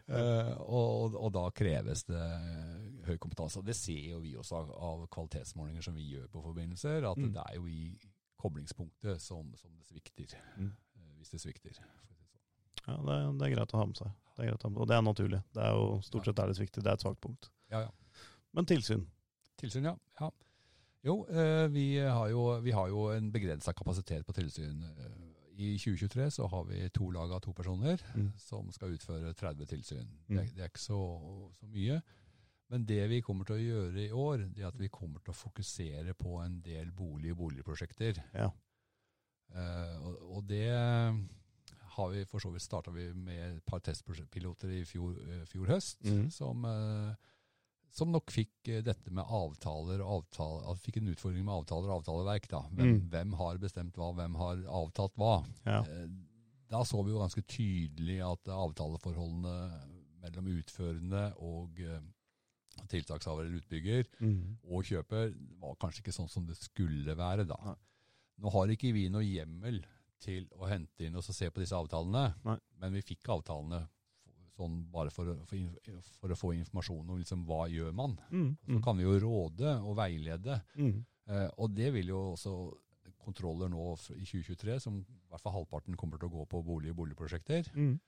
uh, 0.08 0.52
og, 0.78 1.16
og 1.18 1.32
da 1.34 1.48
kreves 1.50 2.04
det 2.06 2.22
høy 3.08 3.16
kompetanse. 3.18 3.62
Det 3.66 3.74
ser 3.76 4.12
jo 4.14 4.20
vi 4.22 4.36
også 4.38 4.60
av, 4.60 4.70
av 4.78 5.06
kvalitetsmålinger 5.12 5.82
som 5.82 5.94
vi 5.98 6.06
gjør 6.14 6.28
på 6.32 6.42
forbindelser, 6.46 7.02
at 7.10 7.18
Mm. 7.18 7.32
det 7.34 7.42
er 7.48 7.54
jo 7.58 7.66
i 7.66 7.82
koblingspunktet 8.42 9.20
som, 9.22 9.52
som 9.58 9.70
det 9.76 9.84
svikter. 9.86 10.32
Eh, 10.58 10.70
Hvis 11.18 11.30
det 11.30 11.40
svikter. 11.42 11.74
sånn. 11.76 11.90
Ja, 12.86 12.96
det 12.98 13.14
er, 13.14 13.32
det 13.38 13.46
er 13.46 13.52
greit 13.56 13.74
å 13.74 13.78
ha 13.78 13.86
med 13.86 13.96
seg. 13.98 14.10
Det 14.36 14.42
er 14.42 14.48
greit 14.50 14.64
å 14.64 14.66
ha 14.66 14.70
med, 14.72 14.80
og 14.82 14.88
det 14.90 14.96
er 14.96 15.02
naturlig. 15.06 15.42
Det 15.54 15.62
er 15.62 15.74
jo 15.76 16.00
Stort 16.02 16.24
sett 16.26 16.38
er 16.42 16.50
det 16.50 16.56
sviktig. 16.58 16.82
Det 16.82 16.90
er 16.90 16.98
et 16.98 17.04
svakt 17.04 17.20
punkt. 17.22 17.50
Ja, 17.70 17.84
ja. 17.84 17.90
Men 18.52 18.66
tilsyn. 18.66 19.04
Tilsyn, 19.60 19.84
ja. 19.84 19.96
ja. 20.20 20.30
Jo, 21.02 21.26
eh, 21.30 21.66
vi, 21.74 21.98
har 21.98 22.28
jo, 22.30 22.46
vi 22.62 22.70
har 22.70 22.88
jo 22.88 23.08
en 23.10 23.32
begrensa 23.34 23.72
kapasitet 23.74 24.26
på 24.26 24.32
tilsyn. 24.36 24.82
Eh, 24.82 25.28
I 25.62 25.74
2023 25.78 26.30
så 26.30 26.46
har 26.48 26.64
vi 26.64 26.88
to 26.94 27.10
lag 27.10 27.32
av 27.32 27.40
to 27.44 27.52
personer 27.52 28.00
Mm. 28.14 28.32
som 28.38 28.70
skal 28.72 28.94
utføre 28.94 29.34
30 29.34 29.66
tilsyn. 29.66 30.08
Mm. 30.28 30.36
Det, 30.36 30.46
det 30.56 30.62
er 30.62 30.70
ikke 30.70 30.80
så, 30.80 31.00
så 31.58 31.66
mye. 31.66 32.00
Men 32.70 32.86
det 32.88 33.02
vi 33.10 33.20
kommer 33.20 33.44
til 33.44 33.58
å 33.58 33.60
gjøre 33.62 34.06
i 34.06 34.10
år, 34.12 34.46
det 34.54 34.62
er 34.62 34.70
at 34.70 34.78
vi 34.80 34.88
kommer 34.88 35.20
til 35.20 35.34
å 35.34 35.36
fokusere 35.36 36.14
på 36.14 36.38
en 36.40 36.60
del 36.64 36.90
bolig- 36.90 37.34
og 37.34 37.42
boligprosjekter. 37.42 38.22
Ja. 38.32 38.48
Eh, 39.52 39.96
og, 40.06 40.22
og 40.38 40.46
det 40.48 40.70
har 41.92 42.08
vi 42.14 42.24
for 42.24 42.40
så 42.40 42.50
vidt 42.50 42.64
starta 42.64 42.90
med 42.94 43.36
et 43.36 43.64
par 43.68 43.82
testpiloter 43.84 44.70
i 44.72 44.84
fjor, 44.88 45.18
fjor 45.50 45.68
høst, 45.74 46.00
mm. 46.06 46.30
som, 46.32 46.64
eh, 46.64 47.14
som 47.92 48.08
nok 48.12 48.30
fikk 48.32 48.68
eh, 48.72 48.80
dette 48.86 49.10
med 49.12 49.24
avtaler 49.28 50.00
og 50.00 50.22
avtaler, 50.22 50.64
altså 50.70 50.86
fikk 50.88 50.96
en 51.02 51.10
utfordring 51.12 51.44
med 51.44 51.54
avtaler 51.60 51.90
og 51.92 51.98
avtaleverk. 52.00 52.46
da. 52.48 52.62
Hvem, 52.72 52.92
Mm. 52.94 53.08
hvem 53.12 53.32
har 53.36 53.58
bestemt 53.60 53.94
hva, 54.00 54.12
hvem 54.16 54.34
har 54.40 54.62
avtalt 54.80 55.14
hva? 55.20 55.44
Ja. 55.66 55.80
Eh, 55.84 56.08
Da 56.72 56.78
så 56.88 57.02
vi 57.04 57.10
jo 57.12 57.18
ganske 57.20 57.42
tydelig 57.44 58.22
at 58.24 58.48
avtaleforholdene 58.48 59.56
mellom 60.22 60.46
utførende 60.56 61.34
og 61.36 61.78
eh, 61.84 62.00
tiltakshaver 62.88 63.44
eller 63.44 63.60
utbygger 63.60 64.06
Mm. 64.20 64.56
og 64.64 64.84
kjøper 64.84 65.34
var 65.60 65.74
kanskje 65.76 66.00
ikke 66.02 66.14
sånn 66.16 66.30
som 66.30 66.46
det 66.46 66.56
skulle 66.56 67.14
være 67.14 67.46
da. 67.46 67.56
Nei. 67.64 67.74
Nå 68.40 68.50
har 68.52 68.66
ikke 68.68 68.92
vi 68.94 69.08
noe 69.10 69.22
hjemmel 69.22 69.82
til 70.18 70.46
å 70.58 70.66
hente 70.70 71.04
inn 71.04 71.16
og 71.16 71.22
se 71.24 71.50
på 71.50 71.60
disse 71.60 71.76
avtalene, 71.76 72.34
Nei. 72.44 72.56
men 72.80 72.92
vi 72.94 73.02
fikk 73.02 73.28
avtalene 73.28 73.86
sånn 74.62 74.78
bare 74.92 75.10
for 75.10 75.34
for, 75.46 75.58
for 76.20 76.32
å 76.34 76.38
få 76.38 76.52
informasjon 76.56 77.10
om 77.10 77.18
liksom, 77.20 77.44
hva 77.48 77.66
gjør 77.70 77.92
man. 77.94 78.16
Mm. 78.30 78.56
Så 78.68 78.82
kan 78.84 78.96
vi 78.96 79.04
jo 79.08 79.18
råde 79.26 79.74
og 79.82 79.96
veilede, 79.98 80.62
Mm. 80.78 81.04
eh, 81.28 81.48
og 81.58 81.74
det 81.74 81.92
vil 81.92 82.08
jo 82.14 82.22
også 82.36 82.54
kontroller 83.22 83.68
nå 83.70 83.92
i 84.16 84.24
2023, 84.26 84.80
som 84.82 84.96
i 84.98 85.28
hvert 85.30 85.40
fall 85.44 85.52
halvparten 85.54 85.94
kommer 85.96 86.18
til 86.18 86.28
å 86.28 86.32
gå 86.32 86.46
på 86.50 86.62
bolig- 86.66 86.90
og 86.90 86.96
boligprosjekter, 87.04 87.68
Mm. 87.74 88.00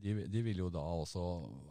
de, 0.00 0.26
de 0.28 0.42
vil 0.42 0.56
jo 0.62 0.68
da 0.70 0.78
også 0.78 1.24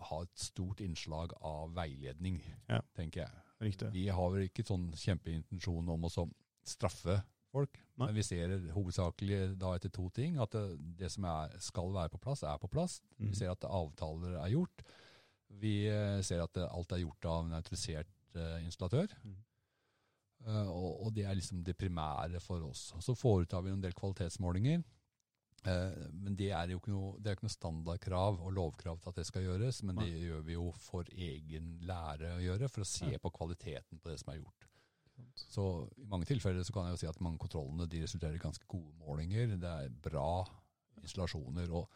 ha 0.09 0.21
et 0.21 0.35
stort 0.37 0.81
innslag 0.81 1.31
av 1.41 1.71
veiledning, 1.73 2.41
Ja. 2.67 2.81
tenker 2.95 3.21
jeg. 3.25 3.31
Riktig. 3.61 3.91
Vi 3.93 4.07
har 4.07 4.29
vel 4.31 4.47
ikke 4.47 4.63
sånn 4.67 4.91
kjempeintensjon 4.93 5.89
om 5.89 6.01
å 6.07 6.29
straffe 6.63 7.23
folk, 7.53 7.79
men 7.99 8.13
vi 8.15 8.23
ser 8.25 8.53
hovedsakelig 8.75 9.39
da 9.59 9.73
etter 9.75 9.91
to 9.93 10.07
ting. 10.15 10.37
At 10.41 10.53
det, 10.55 10.77
det 10.99 11.11
som 11.13 11.27
er, 11.29 11.55
skal 11.63 11.91
være 11.95 12.13
på 12.13 12.21
plass, 12.21 12.45
er 12.47 12.61
på 12.61 12.69
plass. 12.71 12.99
Vi 13.17 13.33
ser 13.37 13.51
at 13.53 13.67
avtaler 13.67 14.37
er 14.39 14.53
gjort. 14.53 14.85
Vi 15.59 15.73
eh, 15.89 16.19
ser 16.25 16.43
at 16.45 16.57
alt 16.69 16.93
er 16.93 17.03
gjort 17.03 17.25
av 17.25 17.45
en 17.47 17.57
autorisert 17.57 18.11
uh, 18.37 18.59
installatør. 18.63 19.15
Mm. 19.25 19.37
Uh, 20.45 20.69
og, 20.69 20.91
og 21.05 21.11
det 21.15 21.25
er 21.27 21.35
liksom 21.35 21.63
det 21.65 21.75
primære 21.77 22.39
for 22.43 22.63
oss. 22.69 22.93
Så 23.03 23.17
foretar 23.17 23.65
vi 23.65 23.73
en 23.73 23.83
del 23.83 23.95
kvalitetsmålinger. 23.97 24.85
Uh, 25.65 26.05
men 26.13 26.37
det 26.39 26.53
er 26.55 26.71
jo 26.71 26.79
ikke 26.79 26.93
noe, 26.93 27.17
det 27.19 27.35
ikke 27.35 27.49
noe 27.49 27.57
standardkrav 27.57 28.39
og 28.39 28.53
lovkrav 28.55 29.01
til 29.01 29.11
at 29.11 29.19
det 29.19 29.27
skal 29.27 29.43
gjøres, 29.43 29.81
men 29.83 29.99
det 29.99 30.13
gjør 30.13 30.45
vi 30.47 30.55
jo 30.55 30.69
for 30.79 31.09
egen 31.11 31.73
lære 31.87 32.37
å 32.37 32.43
gjøre, 32.45 32.71
for 32.71 32.85
å 32.85 32.91
se 32.93 33.11
på 33.19 33.33
kvaliteten 33.35 33.99
på 33.99 34.13
det 34.13 34.19
som 34.21 34.31
er 34.31 34.39
gjort. 34.39 34.68
Så 35.49 35.63
i 35.97 36.05
mange 36.09 36.25
tilfeller 36.29 36.63
så 36.63 36.73
kan 36.75 36.85
jeg 36.87 36.97
jo 36.97 37.01
si 37.03 37.07
at 37.09 37.21
mange 37.23 37.39
kontrollene 37.41 37.87
de 37.89 38.03
resulterer 38.03 38.35
i 38.37 38.41
ganske 38.43 38.67
gode 38.69 38.91
målinger. 38.99 39.55
Det 39.59 39.71
er 39.85 39.89
bra 40.03 40.43
installasjoner. 41.01 41.71
og 41.71 41.89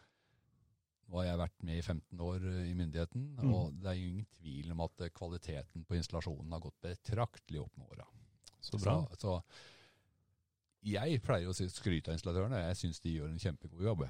nå 1.04 1.18
har 1.20 1.26
jeg 1.28 1.38
vært 1.42 1.64
med 1.68 1.76
i 1.76 1.82
15 1.84 2.20
år 2.24 2.44
eh, 2.48 2.70
i 2.70 2.74
myndigheten, 2.74 3.24
Mm. 3.36 3.50
og 3.54 3.74
det 3.76 3.90
er 3.90 3.98
jo 3.98 4.06
ingen 4.08 4.26
tvil 4.38 4.70
om 4.72 4.80
at 4.80 5.00
eh, 5.04 5.10
kvaliteten 5.12 5.84
på 5.84 5.98
installasjonen 5.98 6.52
har 6.52 6.60
gått 6.64 6.80
betraktelig 6.80 7.60
opp 7.60 7.76
med 7.76 7.90
åra. 7.92 8.06
Så 8.60 8.78
bra. 8.80 8.94
Så, 9.12 9.18
så 9.20 9.42
jeg 10.84 11.20
pleier 11.24 11.48
å 11.48 11.52
skryte 11.54 12.10
av 12.10 12.16
installatørene. 12.16 12.62
Jeg 12.70 12.76
syns 12.80 13.00
de 13.04 13.12
gjør 13.18 13.28
en 13.28 13.38
kjempegod 13.40 13.84
jobb. 13.84 14.06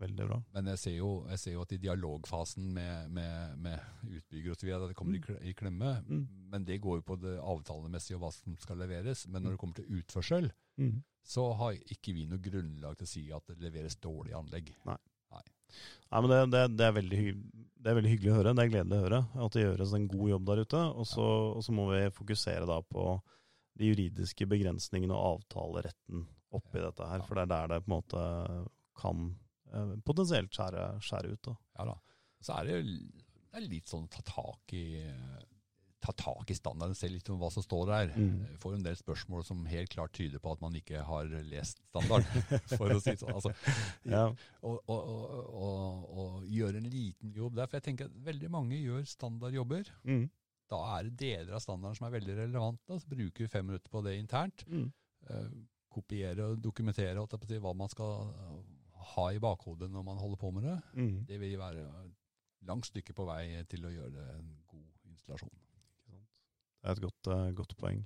Veldig 0.00 0.26
bra. 0.30 0.38
Men 0.56 0.70
jeg 0.72 0.78
ser 0.80 0.94
jo, 0.96 1.08
jeg 1.28 1.38
ser 1.42 1.52
jo 1.52 1.62
at 1.66 1.72
i 1.76 1.78
dialogfasen 1.82 2.70
med, 2.72 3.10
med, 3.12 3.58
med 3.60 4.14
utbygger 4.16 4.54
osv. 4.54 4.70
at 4.72 4.86
det 4.88 4.96
kommer 4.96 5.18
i, 5.18 5.50
i 5.50 5.52
klemme. 5.58 5.90
Mm. 6.08 6.22
Men 6.54 6.64
det 6.64 6.78
går 6.80 7.02
jo 7.02 7.06
på 7.10 7.18
det 7.20 7.34
avtalemessige 7.38 8.16
og 8.16 8.22
hva 8.24 8.30
som 8.32 8.56
skal 8.62 8.80
leveres. 8.80 9.26
Men 9.28 9.44
når 9.44 9.54
det 9.56 9.60
kommer 9.64 9.80
til 9.82 10.00
utførsel, 10.00 10.50
Mm. 10.80 11.02
så 11.28 11.42
har 11.58 11.74
ikke 11.92 12.14
vi 12.16 12.22
noe 12.24 12.40
grunnlag 12.40 12.94
til 12.96 13.04
å 13.04 13.08
si 13.10 13.22
at 13.36 13.44
det 13.50 13.58
leveres 13.60 13.98
dårlig 14.00 14.32
anlegg. 14.38 14.70
Nei, 14.86 16.20
men 16.22 16.28
det, 16.30 16.38
det, 16.54 16.62
det, 16.78 16.86
er 16.86 16.94
veldig 16.96 17.24
det 17.76 17.90
er 17.90 17.98
veldig 17.98 18.10
hyggelig 18.14 18.30
å 18.32 18.36
høre. 18.38 18.54
Det 18.56 18.64
er 18.64 18.70
gledelig 18.72 18.96
å 18.96 19.02
høre 19.04 19.18
at 19.44 19.52
det 19.58 19.64
gjøres 19.66 19.92
en 19.98 20.08
god 20.08 20.30
jobb 20.32 20.46
der 20.48 20.62
ute. 20.64 20.80
Og 21.02 21.06
så, 21.10 21.26
og 21.58 21.60
så 21.66 21.74
må 21.76 21.84
vi 21.92 22.00
fokusere 22.16 22.64
da 22.70 22.80
på 22.82 23.04
de 23.76 23.90
juridiske 23.92 24.48
begrensningene 24.48 25.12
og 25.12 25.42
avtaleretten 25.44 26.24
oppi 26.56 26.80
Ja. 26.80 26.88
dette 26.88 27.10
her. 27.12 27.26
For 27.28 27.36
det 27.36 27.44
er 27.44 27.52
der 27.52 27.68
det 27.74 27.82
på 27.84 27.90
en 27.92 27.96
måte 27.98 28.24
kan 29.02 29.28
potensielt 30.06 30.52
skjære, 30.56 30.86
skjære 31.04 31.32
ut. 31.34 31.42
da. 31.46 31.56
Ja 31.78 31.84
da. 31.92 31.96
Så 32.40 32.56
er 32.56 32.64
det, 32.70 32.80
det 33.50 33.58
er 33.60 33.66
litt 33.68 33.90
sånn 33.90 34.08
ta 34.10 34.22
tak 34.26 34.72
i 34.76 34.84
ta 36.00 36.14
tak 36.16 36.48
i 36.48 36.54
standarden, 36.56 36.94
se 36.96 37.10
litt 37.12 37.28
om 37.28 37.36
hva 37.36 37.50
som 37.52 37.60
står 37.60 37.82
der. 37.90 38.12
Mm. 38.16 38.36
Jeg 38.54 38.58
får 38.62 38.74
en 38.78 38.84
del 38.86 38.94
spørsmål 38.96 39.42
som 39.44 39.66
helt 39.68 39.90
klart 39.92 40.14
tyder 40.16 40.40
på 40.40 40.54
at 40.54 40.62
man 40.64 40.72
ikke 40.78 41.02
har 41.04 41.28
lest 41.44 41.82
standard, 41.90 42.24
for 42.78 42.88
å 42.94 42.96
si 43.04 43.12
det 43.12 43.20
sånn. 43.20 43.34
Altså, 43.36 43.52
Ja. 44.08 44.22
og, 44.64 44.78
og, 44.88 45.10
og, 45.12 45.50
og, 45.60 46.06
og 46.22 46.46
gjøre 46.48 46.80
en 46.80 46.88
liten 46.88 47.34
jobb 47.36 47.58
der. 47.60 47.68
For 47.68 47.76
jeg 47.76 47.84
tenker 47.90 48.08
at 48.08 48.16
veldig 48.30 48.48
mange 48.56 48.80
gjør 48.80 49.04
standardjobber. 49.12 49.92
Mm. 50.08 50.24
Da 50.72 50.80
er 50.96 51.10
det 51.10 51.18
deler 51.20 51.58
av 51.58 51.64
standarden 51.66 52.00
som 52.00 52.08
er 52.08 52.16
veldig 52.16 52.38
relevante. 52.46 52.96
Så 53.04 53.12
bruker 53.12 53.44
vi 53.44 53.52
fem 53.52 53.68
minutter 53.68 53.92
på 53.92 54.00
det 54.08 54.16
internt. 54.22 54.64
Mm. 54.72 54.88
Eh, 55.28 55.52
kopiere 55.92 56.48
og 56.54 56.64
dokumentere 56.64 57.20
hva 57.60 57.76
man 57.76 57.92
skal 57.92 58.24
eh, 58.30 58.58
ha 59.14 59.26
i 59.34 59.40
bakhodet 59.42 59.90
når 59.92 60.04
man 60.06 60.20
holder 60.20 60.40
på 60.40 60.50
med 60.54 60.66
det. 60.68 60.76
Mm. 60.94 61.16
Det 61.28 61.40
vil 61.40 61.58
være 61.60 61.86
langt 62.68 62.90
stykke 62.90 63.16
på 63.16 63.26
vei 63.28 63.44
til 63.70 63.86
å 63.88 63.92
gjøre 63.92 64.12
det 64.14 64.28
en 64.36 64.48
god 64.70 65.10
installasjon. 65.10 65.52
Det 66.80 66.88
er 66.88 66.96
et 66.96 67.04
godt, 67.04 67.28
uh, 67.28 67.50
godt 67.56 67.76
poeng. 67.80 68.04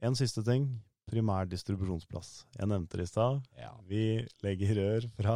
En 0.00 0.16
siste 0.16 0.44
ting. 0.46 0.70
Primær 1.10 1.48
distribusjonsplass. 1.50 2.44
Jeg 2.54 2.70
nevnte 2.70 3.00
det 3.00 3.08
i 3.08 3.10
stad. 3.10 3.40
Ja. 3.58 3.72
Vi 3.88 4.22
legger 4.44 4.76
rør 4.78 5.06
fra 5.16 5.34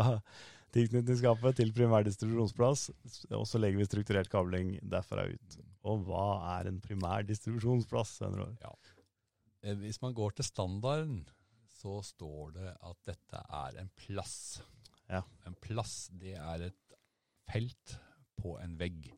tilknytningsskapet 0.74 1.59
til 1.59 1.72
primær 1.74 2.07
distribusjonsplass, 2.07 2.89
og 3.35 3.45
så 3.51 3.61
legger 3.61 3.82
vi 3.82 3.89
strukturert 3.89 4.30
kabling 4.30 4.76
derfra 4.91 5.26
ut. 5.30 5.59
Og 5.85 6.07
hva 6.07 6.26
er 6.57 6.70
en 6.70 6.80
primær 6.82 7.26
distribusjonsplass? 7.26 8.20
Ja. 8.62 8.72
Eh, 9.64 9.76
Hvis 9.82 10.01
man 10.03 10.14
går 10.14 10.39
til 10.39 10.47
standarden, 10.49 11.24
så 11.85 11.99
står 12.05 12.55
det 12.57 12.70
at 12.72 13.01
dette 13.11 13.41
er 13.61 13.80
en 13.82 13.91
plass. 13.99 14.37
Ja. 15.11 15.20
En 15.49 15.57
plass, 15.61 16.09
det 16.16 16.37
er 16.41 16.70
et 16.70 16.95
felt 17.51 17.99
på 18.41 18.57
en 18.62 18.78
vegg. 18.80 19.11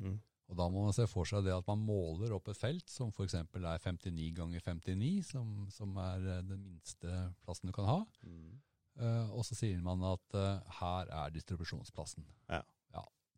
Mm. 0.00 0.18
Og 0.50 0.58
da 0.58 0.66
må 0.72 0.82
man 0.82 0.94
se 0.94 1.06
for 1.08 1.28
seg 1.28 1.46
det 1.46 1.54
at 1.54 1.68
man 1.70 1.82
måler 1.86 2.34
opp 2.34 2.50
et 2.50 2.58
felt 2.58 2.90
som 2.90 3.12
f.eks. 3.14 3.36
er 3.38 3.46
59 3.86 4.32
ganger 4.36 4.64
59, 4.66 5.22
som, 5.30 5.52
som 5.72 5.94
er 6.02 6.26
eh, 6.26 6.42
den 6.48 6.64
minste 6.64 7.22
plassen 7.44 7.70
du 7.70 7.76
kan 7.76 7.88
ha. 7.88 8.00
Mm. 8.26 8.58
Uh, 9.00 9.30
og 9.38 9.44
så 9.46 9.54
sier 9.56 9.78
man 9.80 10.02
at 10.04 10.34
uh, 10.36 10.74
her 10.80 11.08
er 11.22 11.32
distribusjonsplassen. 11.32 12.26
Ja. 12.50 12.60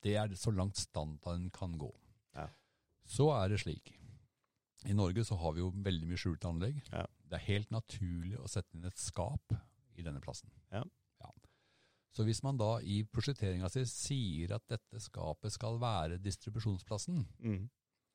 Det 0.03 0.17
er 0.19 0.33
så 0.35 0.51
langt 0.51 0.81
standarden 0.81 1.51
kan 1.55 1.77
gå. 1.79 1.91
Ja. 2.35 2.49
Så 3.07 3.29
er 3.37 3.53
det 3.53 3.61
slik. 3.63 3.93
I 4.89 4.95
Norge 4.97 5.25
så 5.25 5.37
har 5.39 5.53
vi 5.55 5.61
jo 5.63 5.71
veldig 5.85 6.09
mye 6.11 6.19
skjulte 6.19 6.49
anlegg. 6.51 6.81
Ja. 6.91 7.05
Det 7.31 7.39
er 7.39 7.47
helt 7.47 7.71
naturlig 7.71 8.39
å 8.43 8.49
sette 8.51 8.75
inn 8.77 8.85
et 8.89 8.99
skap 8.99 9.55
i 9.99 10.03
denne 10.03 10.21
plassen. 10.25 10.51
Ja. 10.73 10.83
Så 12.13 12.27
hvis 12.29 12.43
man 12.45 12.59
da 12.61 12.75
i 12.85 12.99
prosjekteringa 13.09 13.71
si 13.73 13.87
sier 13.89 14.51
at 14.53 14.67
dette 14.69 14.99
skapet 15.01 15.55
skal 15.55 15.79
være 15.81 16.19
distribusjonsplassen, 16.21 17.23
Mm. 17.41 17.71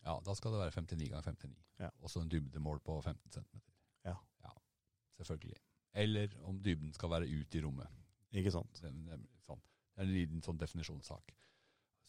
ja, 0.05 0.19
da 0.21 0.35
skal 0.37 0.51
det 0.53 0.59
være 0.59 0.71
59 0.75 1.07
ganger 1.09 1.23
59. 1.31 1.55
Ja. 1.79 1.89
Også 2.05 2.21
en 2.21 2.29
dybdemål 2.29 2.79
på 2.85 2.99
15 3.01 3.31
cm. 3.31 3.61
Ja. 4.05 4.13
Selvfølgelig. 5.17 5.57
Eller 5.97 6.29
om 6.45 6.59
dybden 6.61 6.93
skal 6.93 7.09
være 7.09 7.25
ut 7.25 7.55
i 7.55 7.61
rommet. 7.65 7.87
Ikke 8.37 8.51
sant. 8.53 8.77
Det, 8.83 8.91
det, 9.07 9.17
sånn. 9.47 9.57
det 9.95 10.03
er 10.03 10.05
en 10.05 10.13
liten 10.13 10.43
sånn 10.45 10.59
definisjonssak 10.61 11.33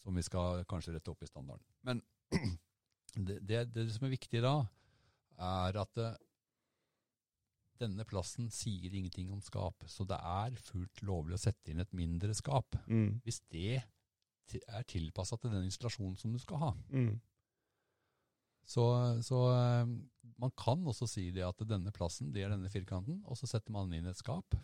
som 0.03 0.15
vi 0.15 0.23
skal 0.23 0.65
kanskje 0.69 0.93
rette 0.93 1.11
opp 1.11 1.23
i 1.25 1.27
standarden. 1.31 1.65
Men 1.89 2.03
det, 3.15 3.39
det, 3.47 3.63
det 3.75 3.87
som 3.95 4.07
er 4.09 4.15
viktig 4.15 4.43
da, 4.45 4.57
er 5.39 5.79
at 5.81 6.03
eh, 6.03 6.17
denne 7.79 8.05
plassen 8.09 8.49
sier 8.51 8.91
ingenting 8.91 9.31
om 9.35 9.43
skap, 9.45 9.85
så 9.87 10.07
det 10.09 10.19
er 10.19 10.59
fullt 10.59 11.03
lovlig 11.07 11.39
å 11.39 11.45
sette 11.45 11.71
inn 11.71 11.83
et 11.83 11.95
mindre 11.97 12.35
skap. 12.35 12.77
Mm. 12.91 13.21
Hvis 13.25 13.41
det 13.53 13.79
er 13.79 14.87
tilpassa 14.89 15.39
til 15.39 15.53
den 15.53 15.69
installasjonen 15.69 16.17
som 16.19 16.33
du 16.35 16.41
skal 16.43 16.63
ha. 16.63 16.71
Mm. 16.91 17.19
Så, 18.69 18.85
så 19.25 19.43
eh, 19.55 19.93
man 20.43 20.57
kan 20.61 20.83
også 20.89 21.09
si 21.09 21.29
det 21.33 21.47
at 21.47 21.63
denne 21.69 21.93
plassen, 21.95 22.33
det 22.35 22.45
er 22.45 22.53
denne 22.53 22.73
firkanten, 22.73 23.23
og 23.25 23.39
så 23.41 23.49
setter 23.49 23.73
man 23.75 23.95
inn 23.97 24.11
et 24.11 24.19
skap. 24.19 24.59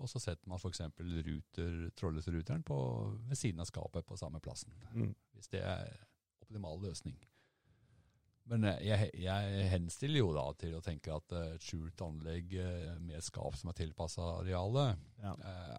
Og 0.00 0.08
så 0.08 0.20
setter 0.22 0.48
man 0.48 0.56
f.eks. 0.56 0.80
ruter, 1.26 1.74
trådløsruteren 1.98 2.62
ved 2.64 3.36
siden 3.36 3.60
av 3.60 3.68
skapet 3.68 4.06
på 4.08 4.16
samme 4.16 4.40
plassen. 4.40 4.72
Mm. 4.94 5.12
Hvis 5.36 5.50
det 5.52 5.60
er 5.60 5.90
optimal 6.40 6.80
løsning. 6.80 7.18
Men 8.50 8.64
eh, 8.66 8.80
jeg, 8.82 9.10
jeg 9.22 9.66
henstiller 9.70 10.20
jo 10.24 10.30
da 10.34 10.44
til 10.58 10.72
å 10.74 10.82
tenke 10.82 11.12
at 11.14 11.34
eh, 11.38 11.52
et 11.54 11.64
skjult 11.64 12.02
anlegg 12.02 12.56
eh, 12.58 12.96
med 12.98 13.22
skap 13.22 13.54
som 13.58 13.70
er 13.70 13.78
tilpassa 13.78 14.26
arealet, 14.40 14.98
Ja. 15.22 15.34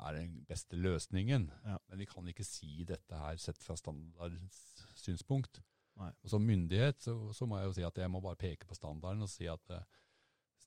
er 0.08 0.20
den 0.20 0.38
beste 0.48 0.78
løsningen. 0.80 1.50
Ja. 1.66 1.78
Men 1.90 2.00
vi 2.00 2.08
kan 2.08 2.28
ikke 2.32 2.46
si 2.48 2.86
dette 2.88 3.18
her 3.18 3.40
sett 3.42 3.60
fra 3.60 3.76
standardens 3.80 4.60
synspunkt. 5.02 5.60
Nei. 6.00 6.12
Og 6.24 6.32
Som 6.32 6.46
myndighet 6.48 7.02
så, 7.04 7.16
så 7.36 7.48
må 7.50 7.60
jeg 7.60 7.68
jo 7.72 7.76
si 7.80 7.84
at 7.88 7.98
jeg 8.00 8.12
må 8.14 8.22
bare 8.24 8.40
peke 8.40 8.70
på 8.70 8.78
standarden 8.78 9.26
og 9.26 9.30
si 9.34 9.50
at 9.52 9.74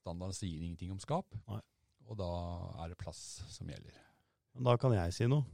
standarden 0.02 0.36
sier 0.36 0.60
ingenting 0.60 0.92
om 0.92 1.00
skap. 1.00 1.30
Nei. 1.48 1.62
Og 2.04 2.18
da 2.20 2.28
er 2.84 2.92
det 2.92 3.00
plass 3.00 3.22
som 3.48 3.70
gjelder. 3.70 3.96
Men 4.54 4.68
da 4.68 4.74
kan 4.78 4.92
jeg 4.92 5.14
si 5.16 5.26
noe. 5.30 5.46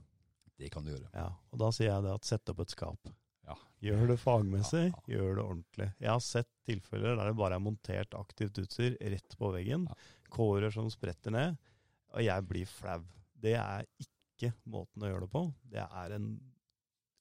Det 0.60 0.68
kan 0.74 0.84
du 0.84 0.90
gjøre. 0.92 1.08
Ja, 1.14 1.28
og 1.52 1.60
da 1.62 1.70
sier 1.72 1.92
jeg 1.92 2.04
det 2.04 2.12
at 2.12 2.26
sett 2.28 2.50
opp 2.52 2.58
et 2.64 2.72
skap. 2.74 3.12
Ja. 3.50 3.56
Gjør 3.80 4.10
det 4.12 4.18
fagmessig, 4.20 4.82
Ja, 4.90 4.92
ja. 4.92 5.02
gjør 5.14 5.34
det 5.38 5.42
ordentlig. 5.44 5.88
Jeg 6.04 6.10
har 6.12 6.22
sett 6.24 6.50
tilfeller 6.68 7.16
der 7.16 7.30
det 7.30 7.38
bare 7.38 7.56
er 7.56 7.64
montert 7.64 8.16
aktivt 8.18 8.60
utstyr 8.60 8.96
rett 9.00 9.36
på 9.40 9.50
veggen, 9.54 9.86
kårer 10.30 10.72
som 10.74 10.90
spretter 10.92 11.32
ned, 11.34 11.56
og 12.12 12.22
jeg 12.26 12.46
blir 12.50 12.68
flau. 12.68 13.00
Det 13.40 13.54
er 13.56 13.86
ikke 14.04 14.52
måten 14.68 15.04
å 15.06 15.10
gjøre 15.10 15.24
det 15.26 15.32
på. 15.32 15.44
Det 15.72 15.84
er 15.86 16.16
en 16.16 16.28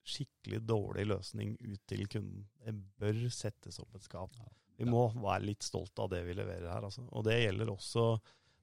skikkelig 0.10 0.60
dårlig 0.68 1.06
løsning 1.10 1.56
ut 1.62 1.82
til 1.90 2.06
kunden. 2.12 2.46
Det 2.66 2.74
bør 3.00 3.22
settes 3.34 3.80
opp 3.82 3.96
et 3.96 4.06
skap. 4.06 4.36
Vi 4.80 4.88
må 4.88 5.06
være 5.16 5.46
litt 5.50 5.66
stolt 5.66 6.00
av 6.00 6.10
det 6.14 6.24
vi 6.28 6.36
leverer 6.38 6.70
her. 6.72 6.86
Altså. 6.88 7.04
Og 7.12 7.26
det 7.28 7.38
gjelder 7.42 7.72
også, 7.74 8.06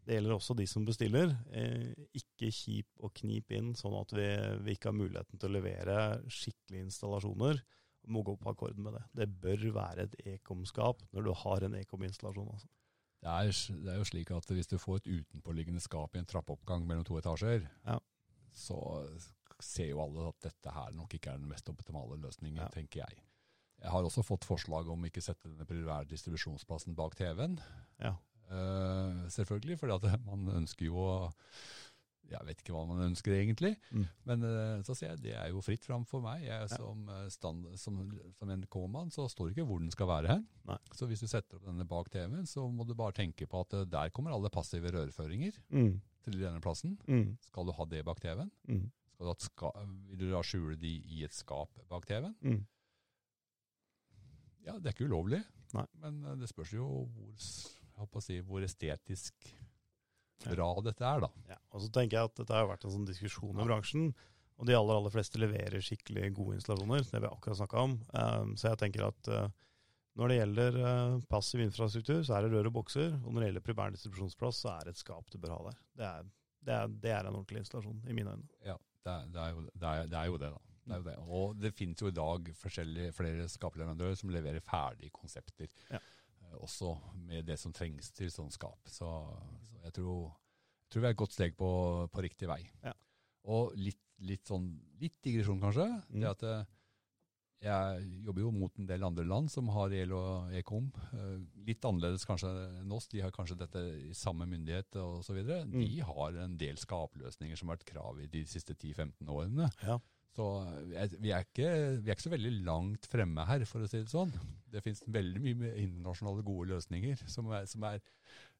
det 0.06 0.14
gjelder 0.16 0.36
også 0.36 0.54
de 0.58 0.66
som 0.70 0.84
bestiller. 0.86 1.32
Eh, 1.50 1.90
ikke 2.14 2.50
kjip 2.54 3.02
og 3.02 3.12
knip 3.18 3.50
inn, 3.56 3.72
sånn 3.74 3.96
at 3.98 4.12
vi, 4.14 4.26
vi 4.62 4.76
ikke 4.76 4.92
har 4.92 4.98
muligheten 4.98 5.40
til 5.42 5.50
å 5.50 5.56
levere 5.56 5.96
skikkelige 6.30 6.86
installasjoner. 6.86 7.58
Vi 8.06 8.12
må 8.14 8.22
gå 8.22 8.36
på 8.38 8.52
akkord 8.52 8.78
med 8.78 8.94
det. 8.94 9.02
Det 9.18 9.26
bør 9.42 9.64
være 9.74 10.04
et 10.06 10.14
ekomskap 10.36 11.02
når 11.12 11.26
du 11.26 11.32
har 11.42 11.66
en 11.66 11.74
ekominstallasjon. 11.80 12.52
Altså. 12.54 12.68
Det 13.26 13.32
er, 13.32 13.50
det 13.82 13.90
er 13.92 13.98
jo 13.98 14.06
slik 14.06 14.30
at 14.36 14.52
hvis 14.54 14.70
du 14.70 14.76
får 14.78 15.00
et 15.00 15.08
utenpåliggende 15.16 15.82
skap 15.82 16.14
i 16.14 16.20
en 16.22 16.28
trappeoppgang 16.30 16.86
mellom 16.86 17.02
to 17.08 17.18
etasjer, 17.18 17.66
Ja. 17.88 17.98
så 18.54 18.78
ser 19.58 19.88
jo 19.90 20.02
alle 20.04 20.28
at 20.28 20.38
dette 20.46 20.70
her 20.70 20.92
nok 20.94 21.16
ikke 21.16 21.32
er 21.32 21.40
den 21.40 21.48
mest 21.50 21.66
optimale 21.72 22.20
løsningen, 22.22 22.62
Ja. 22.62 22.68
tenker 22.68 23.02
jeg. 23.02 23.18
Jeg 23.82 23.90
har 23.90 24.04
også 24.06 24.22
fått 24.24 24.44
forslag 24.46 24.88
om 24.88 25.02
ikke 25.04 25.20
sette 25.24 25.48
denne 25.50 25.66
primære 25.66 26.06
distribusjonsplassen 26.08 26.94
bak 26.94 27.16
TV-en. 27.18 27.58
Ja. 27.98 28.14
Eh, 28.50 29.28
selvfølgelig, 29.34 29.78
for 29.80 29.90
man 30.30 30.48
ønsker 30.62 30.86
jo 30.86 30.96
å 31.02 31.32
Jeg 32.26 32.42
vet 32.42 32.58
ikke 32.58 32.72
hva 32.74 32.80
man 32.88 33.04
ønsker 33.04 33.36
egentlig, 33.36 33.76
Mm. 33.94 34.06
men 34.26 34.42
uh, 34.42 34.80
så 34.82 34.96
sier 34.98 35.12
jeg 35.12 35.20
det 35.22 35.34
er 35.38 35.52
jo 35.52 35.60
fritt 35.62 35.84
fram 35.86 36.02
for 36.04 36.20
meg. 36.24 36.42
Jeg, 36.42 36.68
som, 36.74 37.04
eh, 37.08 37.28
stand, 37.30 37.68
som, 37.78 38.00
som 38.34 38.50
NRK-mann 38.50 39.12
så 39.14 39.28
står 39.30 39.46
det 39.46 39.54
ikke 39.54 39.66
hvor 39.68 39.78
den 39.78 39.92
skal 39.94 40.08
være 40.10 40.32
hen. 40.32 40.42
Nei. 40.66 40.76
Så 40.92 41.06
hvis 41.06 41.22
du 41.22 41.28
setter 41.30 41.54
opp 41.60 41.68
denne 41.68 41.86
bak 41.86 42.10
TV-en, 42.10 42.42
så 42.50 42.64
må 42.66 42.82
du 42.84 42.96
bare 42.98 43.14
tenke 43.14 43.46
på 43.46 43.60
at 43.62 43.76
uh, 43.78 43.84
der 43.86 44.10
kommer 44.10 44.34
alle 44.34 44.50
passive 44.50 44.90
rørføringer 44.90 45.54
Mm. 45.70 46.00
til 46.26 46.40
denne 46.42 46.58
plassen. 46.60 46.98
Mm. 47.06 47.36
Skal 47.46 47.64
du 47.70 47.72
ha 47.78 47.84
det 47.94 48.02
bak 48.04 48.18
TV-en? 48.18 48.50
Mm. 48.66 48.88
Skal 49.14 49.30
du 49.30 49.44
ska 49.46 49.70
vil 50.10 50.18
du 50.18 50.30
da 50.32 50.42
skjule 50.42 50.74
de 50.82 50.96
i 51.06 51.22
et 51.24 51.32
skap 51.32 51.70
bak 51.88 52.10
TV-en? 52.10 52.34
Mm. 52.42 52.64
Ja, 54.66 54.74
det 54.82 54.90
er 54.90 54.96
ikke 54.96 55.06
ulovlig, 55.06 55.44
Nei. 55.76 55.86
men 56.02 56.18
det 56.40 56.48
spørs 56.50 56.72
jo 56.74 56.86
hvor, 57.06 57.34
håper 58.00 58.20
å 58.20 58.24
si, 58.24 58.38
hvor 58.44 58.64
estetisk 58.64 59.50
bra 60.44 60.68
dette 60.84 61.04
er, 61.06 61.22
da. 61.24 61.30
Ja, 61.50 61.58
og 61.72 61.84
så 61.84 61.90
tenker 61.92 62.18
jeg 62.18 62.30
at 62.30 62.40
dette 62.40 62.56
har 62.56 62.68
vært 62.68 62.84
en 62.86 62.94
sånn 62.94 63.06
diskusjon 63.08 63.56
i 63.56 63.66
bransjen, 63.66 64.10
og 64.56 64.68
de 64.68 64.76
aller, 64.76 64.96
aller 64.96 65.12
fleste 65.12 65.40
leverer 65.40 65.84
skikkelig 65.84 66.30
gode 66.36 66.58
installasjoner, 66.58 67.04
det 67.10 67.22
vi 67.22 67.28
akkurat 67.28 67.58
snakka 67.58 67.86
om. 67.88 67.96
Um, 68.16 68.54
så 68.56 68.70
jeg 68.70 68.80
tenker 68.80 69.08
at 69.10 69.30
uh, 69.32 69.48
når 70.16 70.32
det 70.32 70.38
gjelder 70.38 70.78
uh, 70.80 71.16
passiv 71.28 71.64
infrastruktur, 71.64 72.22
så 72.24 72.36
er 72.36 72.46
det 72.46 72.54
rør 72.54 72.70
og 72.70 72.78
bokser, 72.78 73.18
og 73.20 73.32
når 73.32 73.42
det 73.42 73.50
gjelder 73.50 73.66
primær 73.66 73.92
distribusjonsplass, 73.96 74.62
så 74.64 74.72
er 74.72 74.88
det 74.88 74.96
et 74.96 75.02
skap 75.02 75.28
du 75.32 75.36
bør 75.42 75.58
ha 75.58 75.60
der. 75.68 75.82
Det 76.00 76.08
er, 76.08 76.30
det 76.68 76.78
er, 76.78 76.94
det 77.04 77.12
er 77.18 77.28
en 77.28 77.34
ordentlig 77.34 77.64
installasjon, 77.64 78.00
i 78.08 78.16
mine 78.16 78.32
øyne. 78.32 78.48
Ja, 78.64 78.78
det 79.04 79.12
er, 79.12 79.28
det 79.34 79.42
er, 79.42 79.52
jo, 79.52 79.66
det 79.66 79.94
det 80.14 80.24
jo 80.30 80.40
det, 80.44 80.52
da. 80.56 80.64
Det 80.86 81.00
det. 81.02 81.16
Og 81.26 81.56
det 81.58 81.72
finnes 81.74 82.00
jo 82.00 82.08
i 82.08 82.14
dag 82.14 82.48
flere 82.54 83.48
skapleverandører 83.50 84.16
som 84.18 84.30
leverer 84.30 84.62
ferdige 84.64 85.10
konsepter. 85.14 85.66
Ja. 85.90 85.98
Eh, 86.46 86.56
Også 86.62 86.94
med 87.26 87.46
det 87.48 87.58
som 87.60 87.74
trengs 87.76 88.12
til 88.16 88.30
sånn 88.32 88.52
skap. 88.54 88.80
Så, 88.88 89.10
så 89.70 89.82
jeg, 89.84 89.96
tror, 89.98 90.30
jeg 90.86 90.94
tror 90.94 91.04
vi 91.04 91.10
er 91.10 91.16
et 91.16 91.22
godt 91.24 91.36
steg 91.36 91.58
på, 91.58 91.70
på 92.12 92.24
riktig 92.24 92.48
vei. 92.50 92.62
Ja. 92.84 92.94
Og 93.52 93.76
litt, 93.78 94.00
litt 94.26 94.46
sånn 94.48 94.72
litt 95.00 95.18
digresjon, 95.22 95.60
kanskje. 95.62 95.86
Mm. 96.10 96.22
Det 96.22 96.30
at 96.32 96.46
eh, 96.50 96.64
jeg 97.66 98.02
jobber 98.26 98.42
jo 98.44 98.50
mot 98.52 98.74
en 98.78 98.88
del 98.88 99.04
andre 99.06 99.24
land 99.24 99.48
som 99.50 99.70
har 99.72 99.94
EL 99.96 100.12
og 100.12 100.52
Ekom. 100.58 100.90
Eh, 101.16 101.38
Litt 101.66 101.86
annerledes 101.88 102.26
kanskje 102.28 102.50
enn 102.82 102.92
oss. 102.94 103.08
De 103.10 103.22
har 103.24 103.32
kanskje 103.34 103.56
dette 103.58 103.80
i 104.06 104.12
samme 104.14 104.46
myndighet 104.50 104.98
osv. 105.00 105.38
Mm. 105.40 105.72
De 105.78 106.02
har 106.10 106.36
en 106.44 106.58
del 106.60 106.76
skapløsninger 106.78 107.58
som 107.58 107.70
har 107.70 107.78
vært 107.78 107.88
krav 107.88 108.20
i 108.22 108.28
de 108.30 108.44
siste 108.46 108.76
10-15 108.76 109.32
årene. 109.32 109.70
Ja. 109.82 109.96
Så 110.36 110.46
vi, 111.16 111.30
er 111.32 111.46
ikke, 111.46 111.68
vi 112.02 112.10
er 112.10 112.12
ikke 112.12 112.26
så 112.26 112.32
veldig 112.34 112.52
langt 112.66 113.08
fremme 113.08 113.46
her, 113.48 113.62
for 113.68 113.84
å 113.84 113.88
si 113.88 114.02
det 114.02 114.12
sånn. 114.12 114.34
Det 114.68 114.82
finnes 114.84 115.00
veldig 115.08 115.40
mye 115.40 115.60
med 115.62 115.78
internasjonale 115.80 116.44
gode 116.44 116.74
løsninger 116.74 117.22
som, 117.24 117.48
er, 117.56 117.64
som, 117.70 117.86
er, 117.88 118.02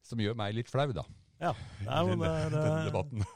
som 0.06 0.22
gjør 0.22 0.38
meg 0.40 0.56
litt 0.56 0.72
flau, 0.72 0.88
da. 0.96 1.04
Ja, 1.42 1.52
Nei, 1.88 1.98
men 2.08 2.22
det, 2.24 2.30
det, 2.54 2.62
denne 2.62 2.86
debatten. 2.86 3.26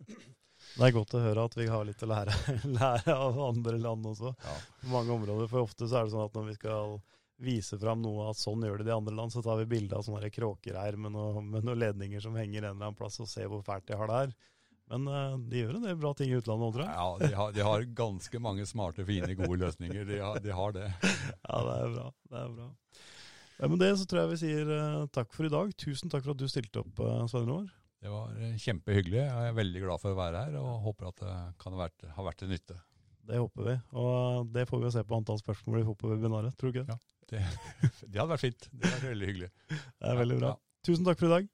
det 0.78 0.86
er 0.86 0.94
godt 0.96 1.16
å 1.18 1.24
høre 1.26 1.44
at 1.50 1.58
vi 1.58 1.66
har 1.68 1.84
litt 1.84 2.06
å 2.06 2.08
lære, 2.08 2.38
lære 2.78 3.18
av 3.26 3.42
andre 3.50 3.76
land 3.82 4.08
også. 4.14 4.32
Ja. 4.32 4.56
på 4.80 4.94
mange 4.94 5.12
områder. 5.18 5.50
For 5.52 5.66
ofte 5.66 5.90
så 5.90 6.00
er 6.00 6.08
det 6.08 6.14
sånn 6.14 6.24
at 6.24 6.40
når 6.40 6.48
vi 6.52 6.56
skal 6.56 6.96
vise 7.44 7.76
fram 7.82 8.00
noe 8.00 8.30
at 8.30 8.40
sånn 8.40 8.64
gjør 8.64 8.80
det 8.80 8.88
de 8.88 8.96
andre 8.96 9.18
land, 9.18 9.34
så 9.34 9.42
tar 9.44 9.60
vi 9.60 9.68
bilde 9.74 9.98
av 9.98 10.06
sånne 10.06 10.32
kråkereir 10.32 10.96
med, 10.96 11.12
noe, 11.18 11.42
med 11.44 11.66
noen 11.66 11.82
ledninger 11.82 12.22
som 12.22 12.36
henger 12.38 12.62
en 12.62 12.70
eller 12.70 12.88
annen 12.88 12.96
plass, 12.98 13.20
og 13.20 13.28
ser 13.28 13.50
hvor 13.52 13.64
fælt 13.66 13.90
de 13.90 13.98
har 13.98 14.08
det 14.08 14.20
her. 14.22 14.36
Men 14.92 15.08
eh, 15.08 15.36
de 15.50 15.62
gjør 15.62 15.78
en 15.78 15.86
del 15.88 15.98
bra 16.00 16.12
ting 16.16 16.32
i 16.32 16.38
utlandet 16.38 16.68
òg, 16.68 16.74
tror 16.76 16.84
jeg. 16.84 16.94
Ja, 16.94 17.06
de 17.22 17.38
har, 17.38 17.54
de 17.56 17.66
har 17.68 17.86
ganske 18.02 18.40
mange 18.42 18.66
smarte, 18.68 19.06
fine, 19.08 19.32
gode 19.38 19.60
løsninger. 19.62 20.04
De 20.08 20.20
har, 20.20 20.40
de 20.44 20.56
har 20.60 20.76
det. 20.76 20.90
Ja, 21.48 21.60
det 21.64 21.78
er 21.78 21.94
bra. 21.94 22.08
Det 22.30 22.42
er 22.42 22.52
bra. 22.58 22.68
Ja, 23.54 23.70
med 23.70 23.80
det 23.84 23.92
så 24.00 24.04
tror 24.10 24.24
jeg 24.24 24.34
vi 24.34 24.42
sier 24.42 24.74
eh, 24.74 25.06
takk 25.14 25.32
for 25.34 25.46
i 25.46 25.52
dag. 25.52 25.72
Tusen 25.80 26.12
takk 26.12 26.26
for 26.26 26.34
at 26.34 26.42
du 26.42 26.50
stilte 26.50 26.82
opp, 26.82 26.98
uh, 27.00 27.24
Svein 27.30 27.48
Roar. 27.48 27.68
Det 28.04 28.10
var 28.12 28.34
eh, 28.36 28.56
kjempehyggelig. 28.60 29.22
Jeg 29.22 29.48
er 29.48 29.54
veldig 29.56 29.80
glad 29.86 30.02
for 30.02 30.12
å 30.12 30.18
være 30.18 30.42
her, 30.44 30.58
og 30.60 30.82
håper 30.84 31.08
at 31.08 31.22
det 31.22 31.36
kan 31.62 31.72
ha 31.72 31.86
vært, 31.86 32.04
ha 32.18 32.26
vært 32.26 32.42
til 32.42 32.50
nytte. 32.52 32.76
Det 33.24 33.40
håper 33.40 33.64
vi. 33.70 33.76
Og 33.96 34.10
eh, 34.12 34.42
det 34.58 34.66
får 34.68 34.82
vi 34.82 34.90
se 34.92 35.04
på 35.08 35.16
antall 35.16 35.40
spørsmål 35.40 35.80
vi 35.80 35.86
får 35.88 35.96
på 36.02 36.10
webinaret, 36.12 36.52
tror 36.60 36.68
du 36.68 36.82
ikke? 36.82 36.92
Ja. 36.92 36.98
Det, 37.32 37.40
det 38.10 38.20
hadde 38.20 38.32
vært 38.34 38.44
fint. 38.44 38.68
Det 38.68 38.84
hadde 38.84 38.98
vært 38.98 39.12
veldig 39.14 39.30
hyggelig. 39.32 39.50
Det 39.96 40.12
er 40.12 40.20
veldig 40.20 40.38
bra. 40.42 40.52
Tusen 40.84 41.08
takk 41.08 41.18
for 41.22 41.32
i 41.32 41.34
dag. 41.38 41.44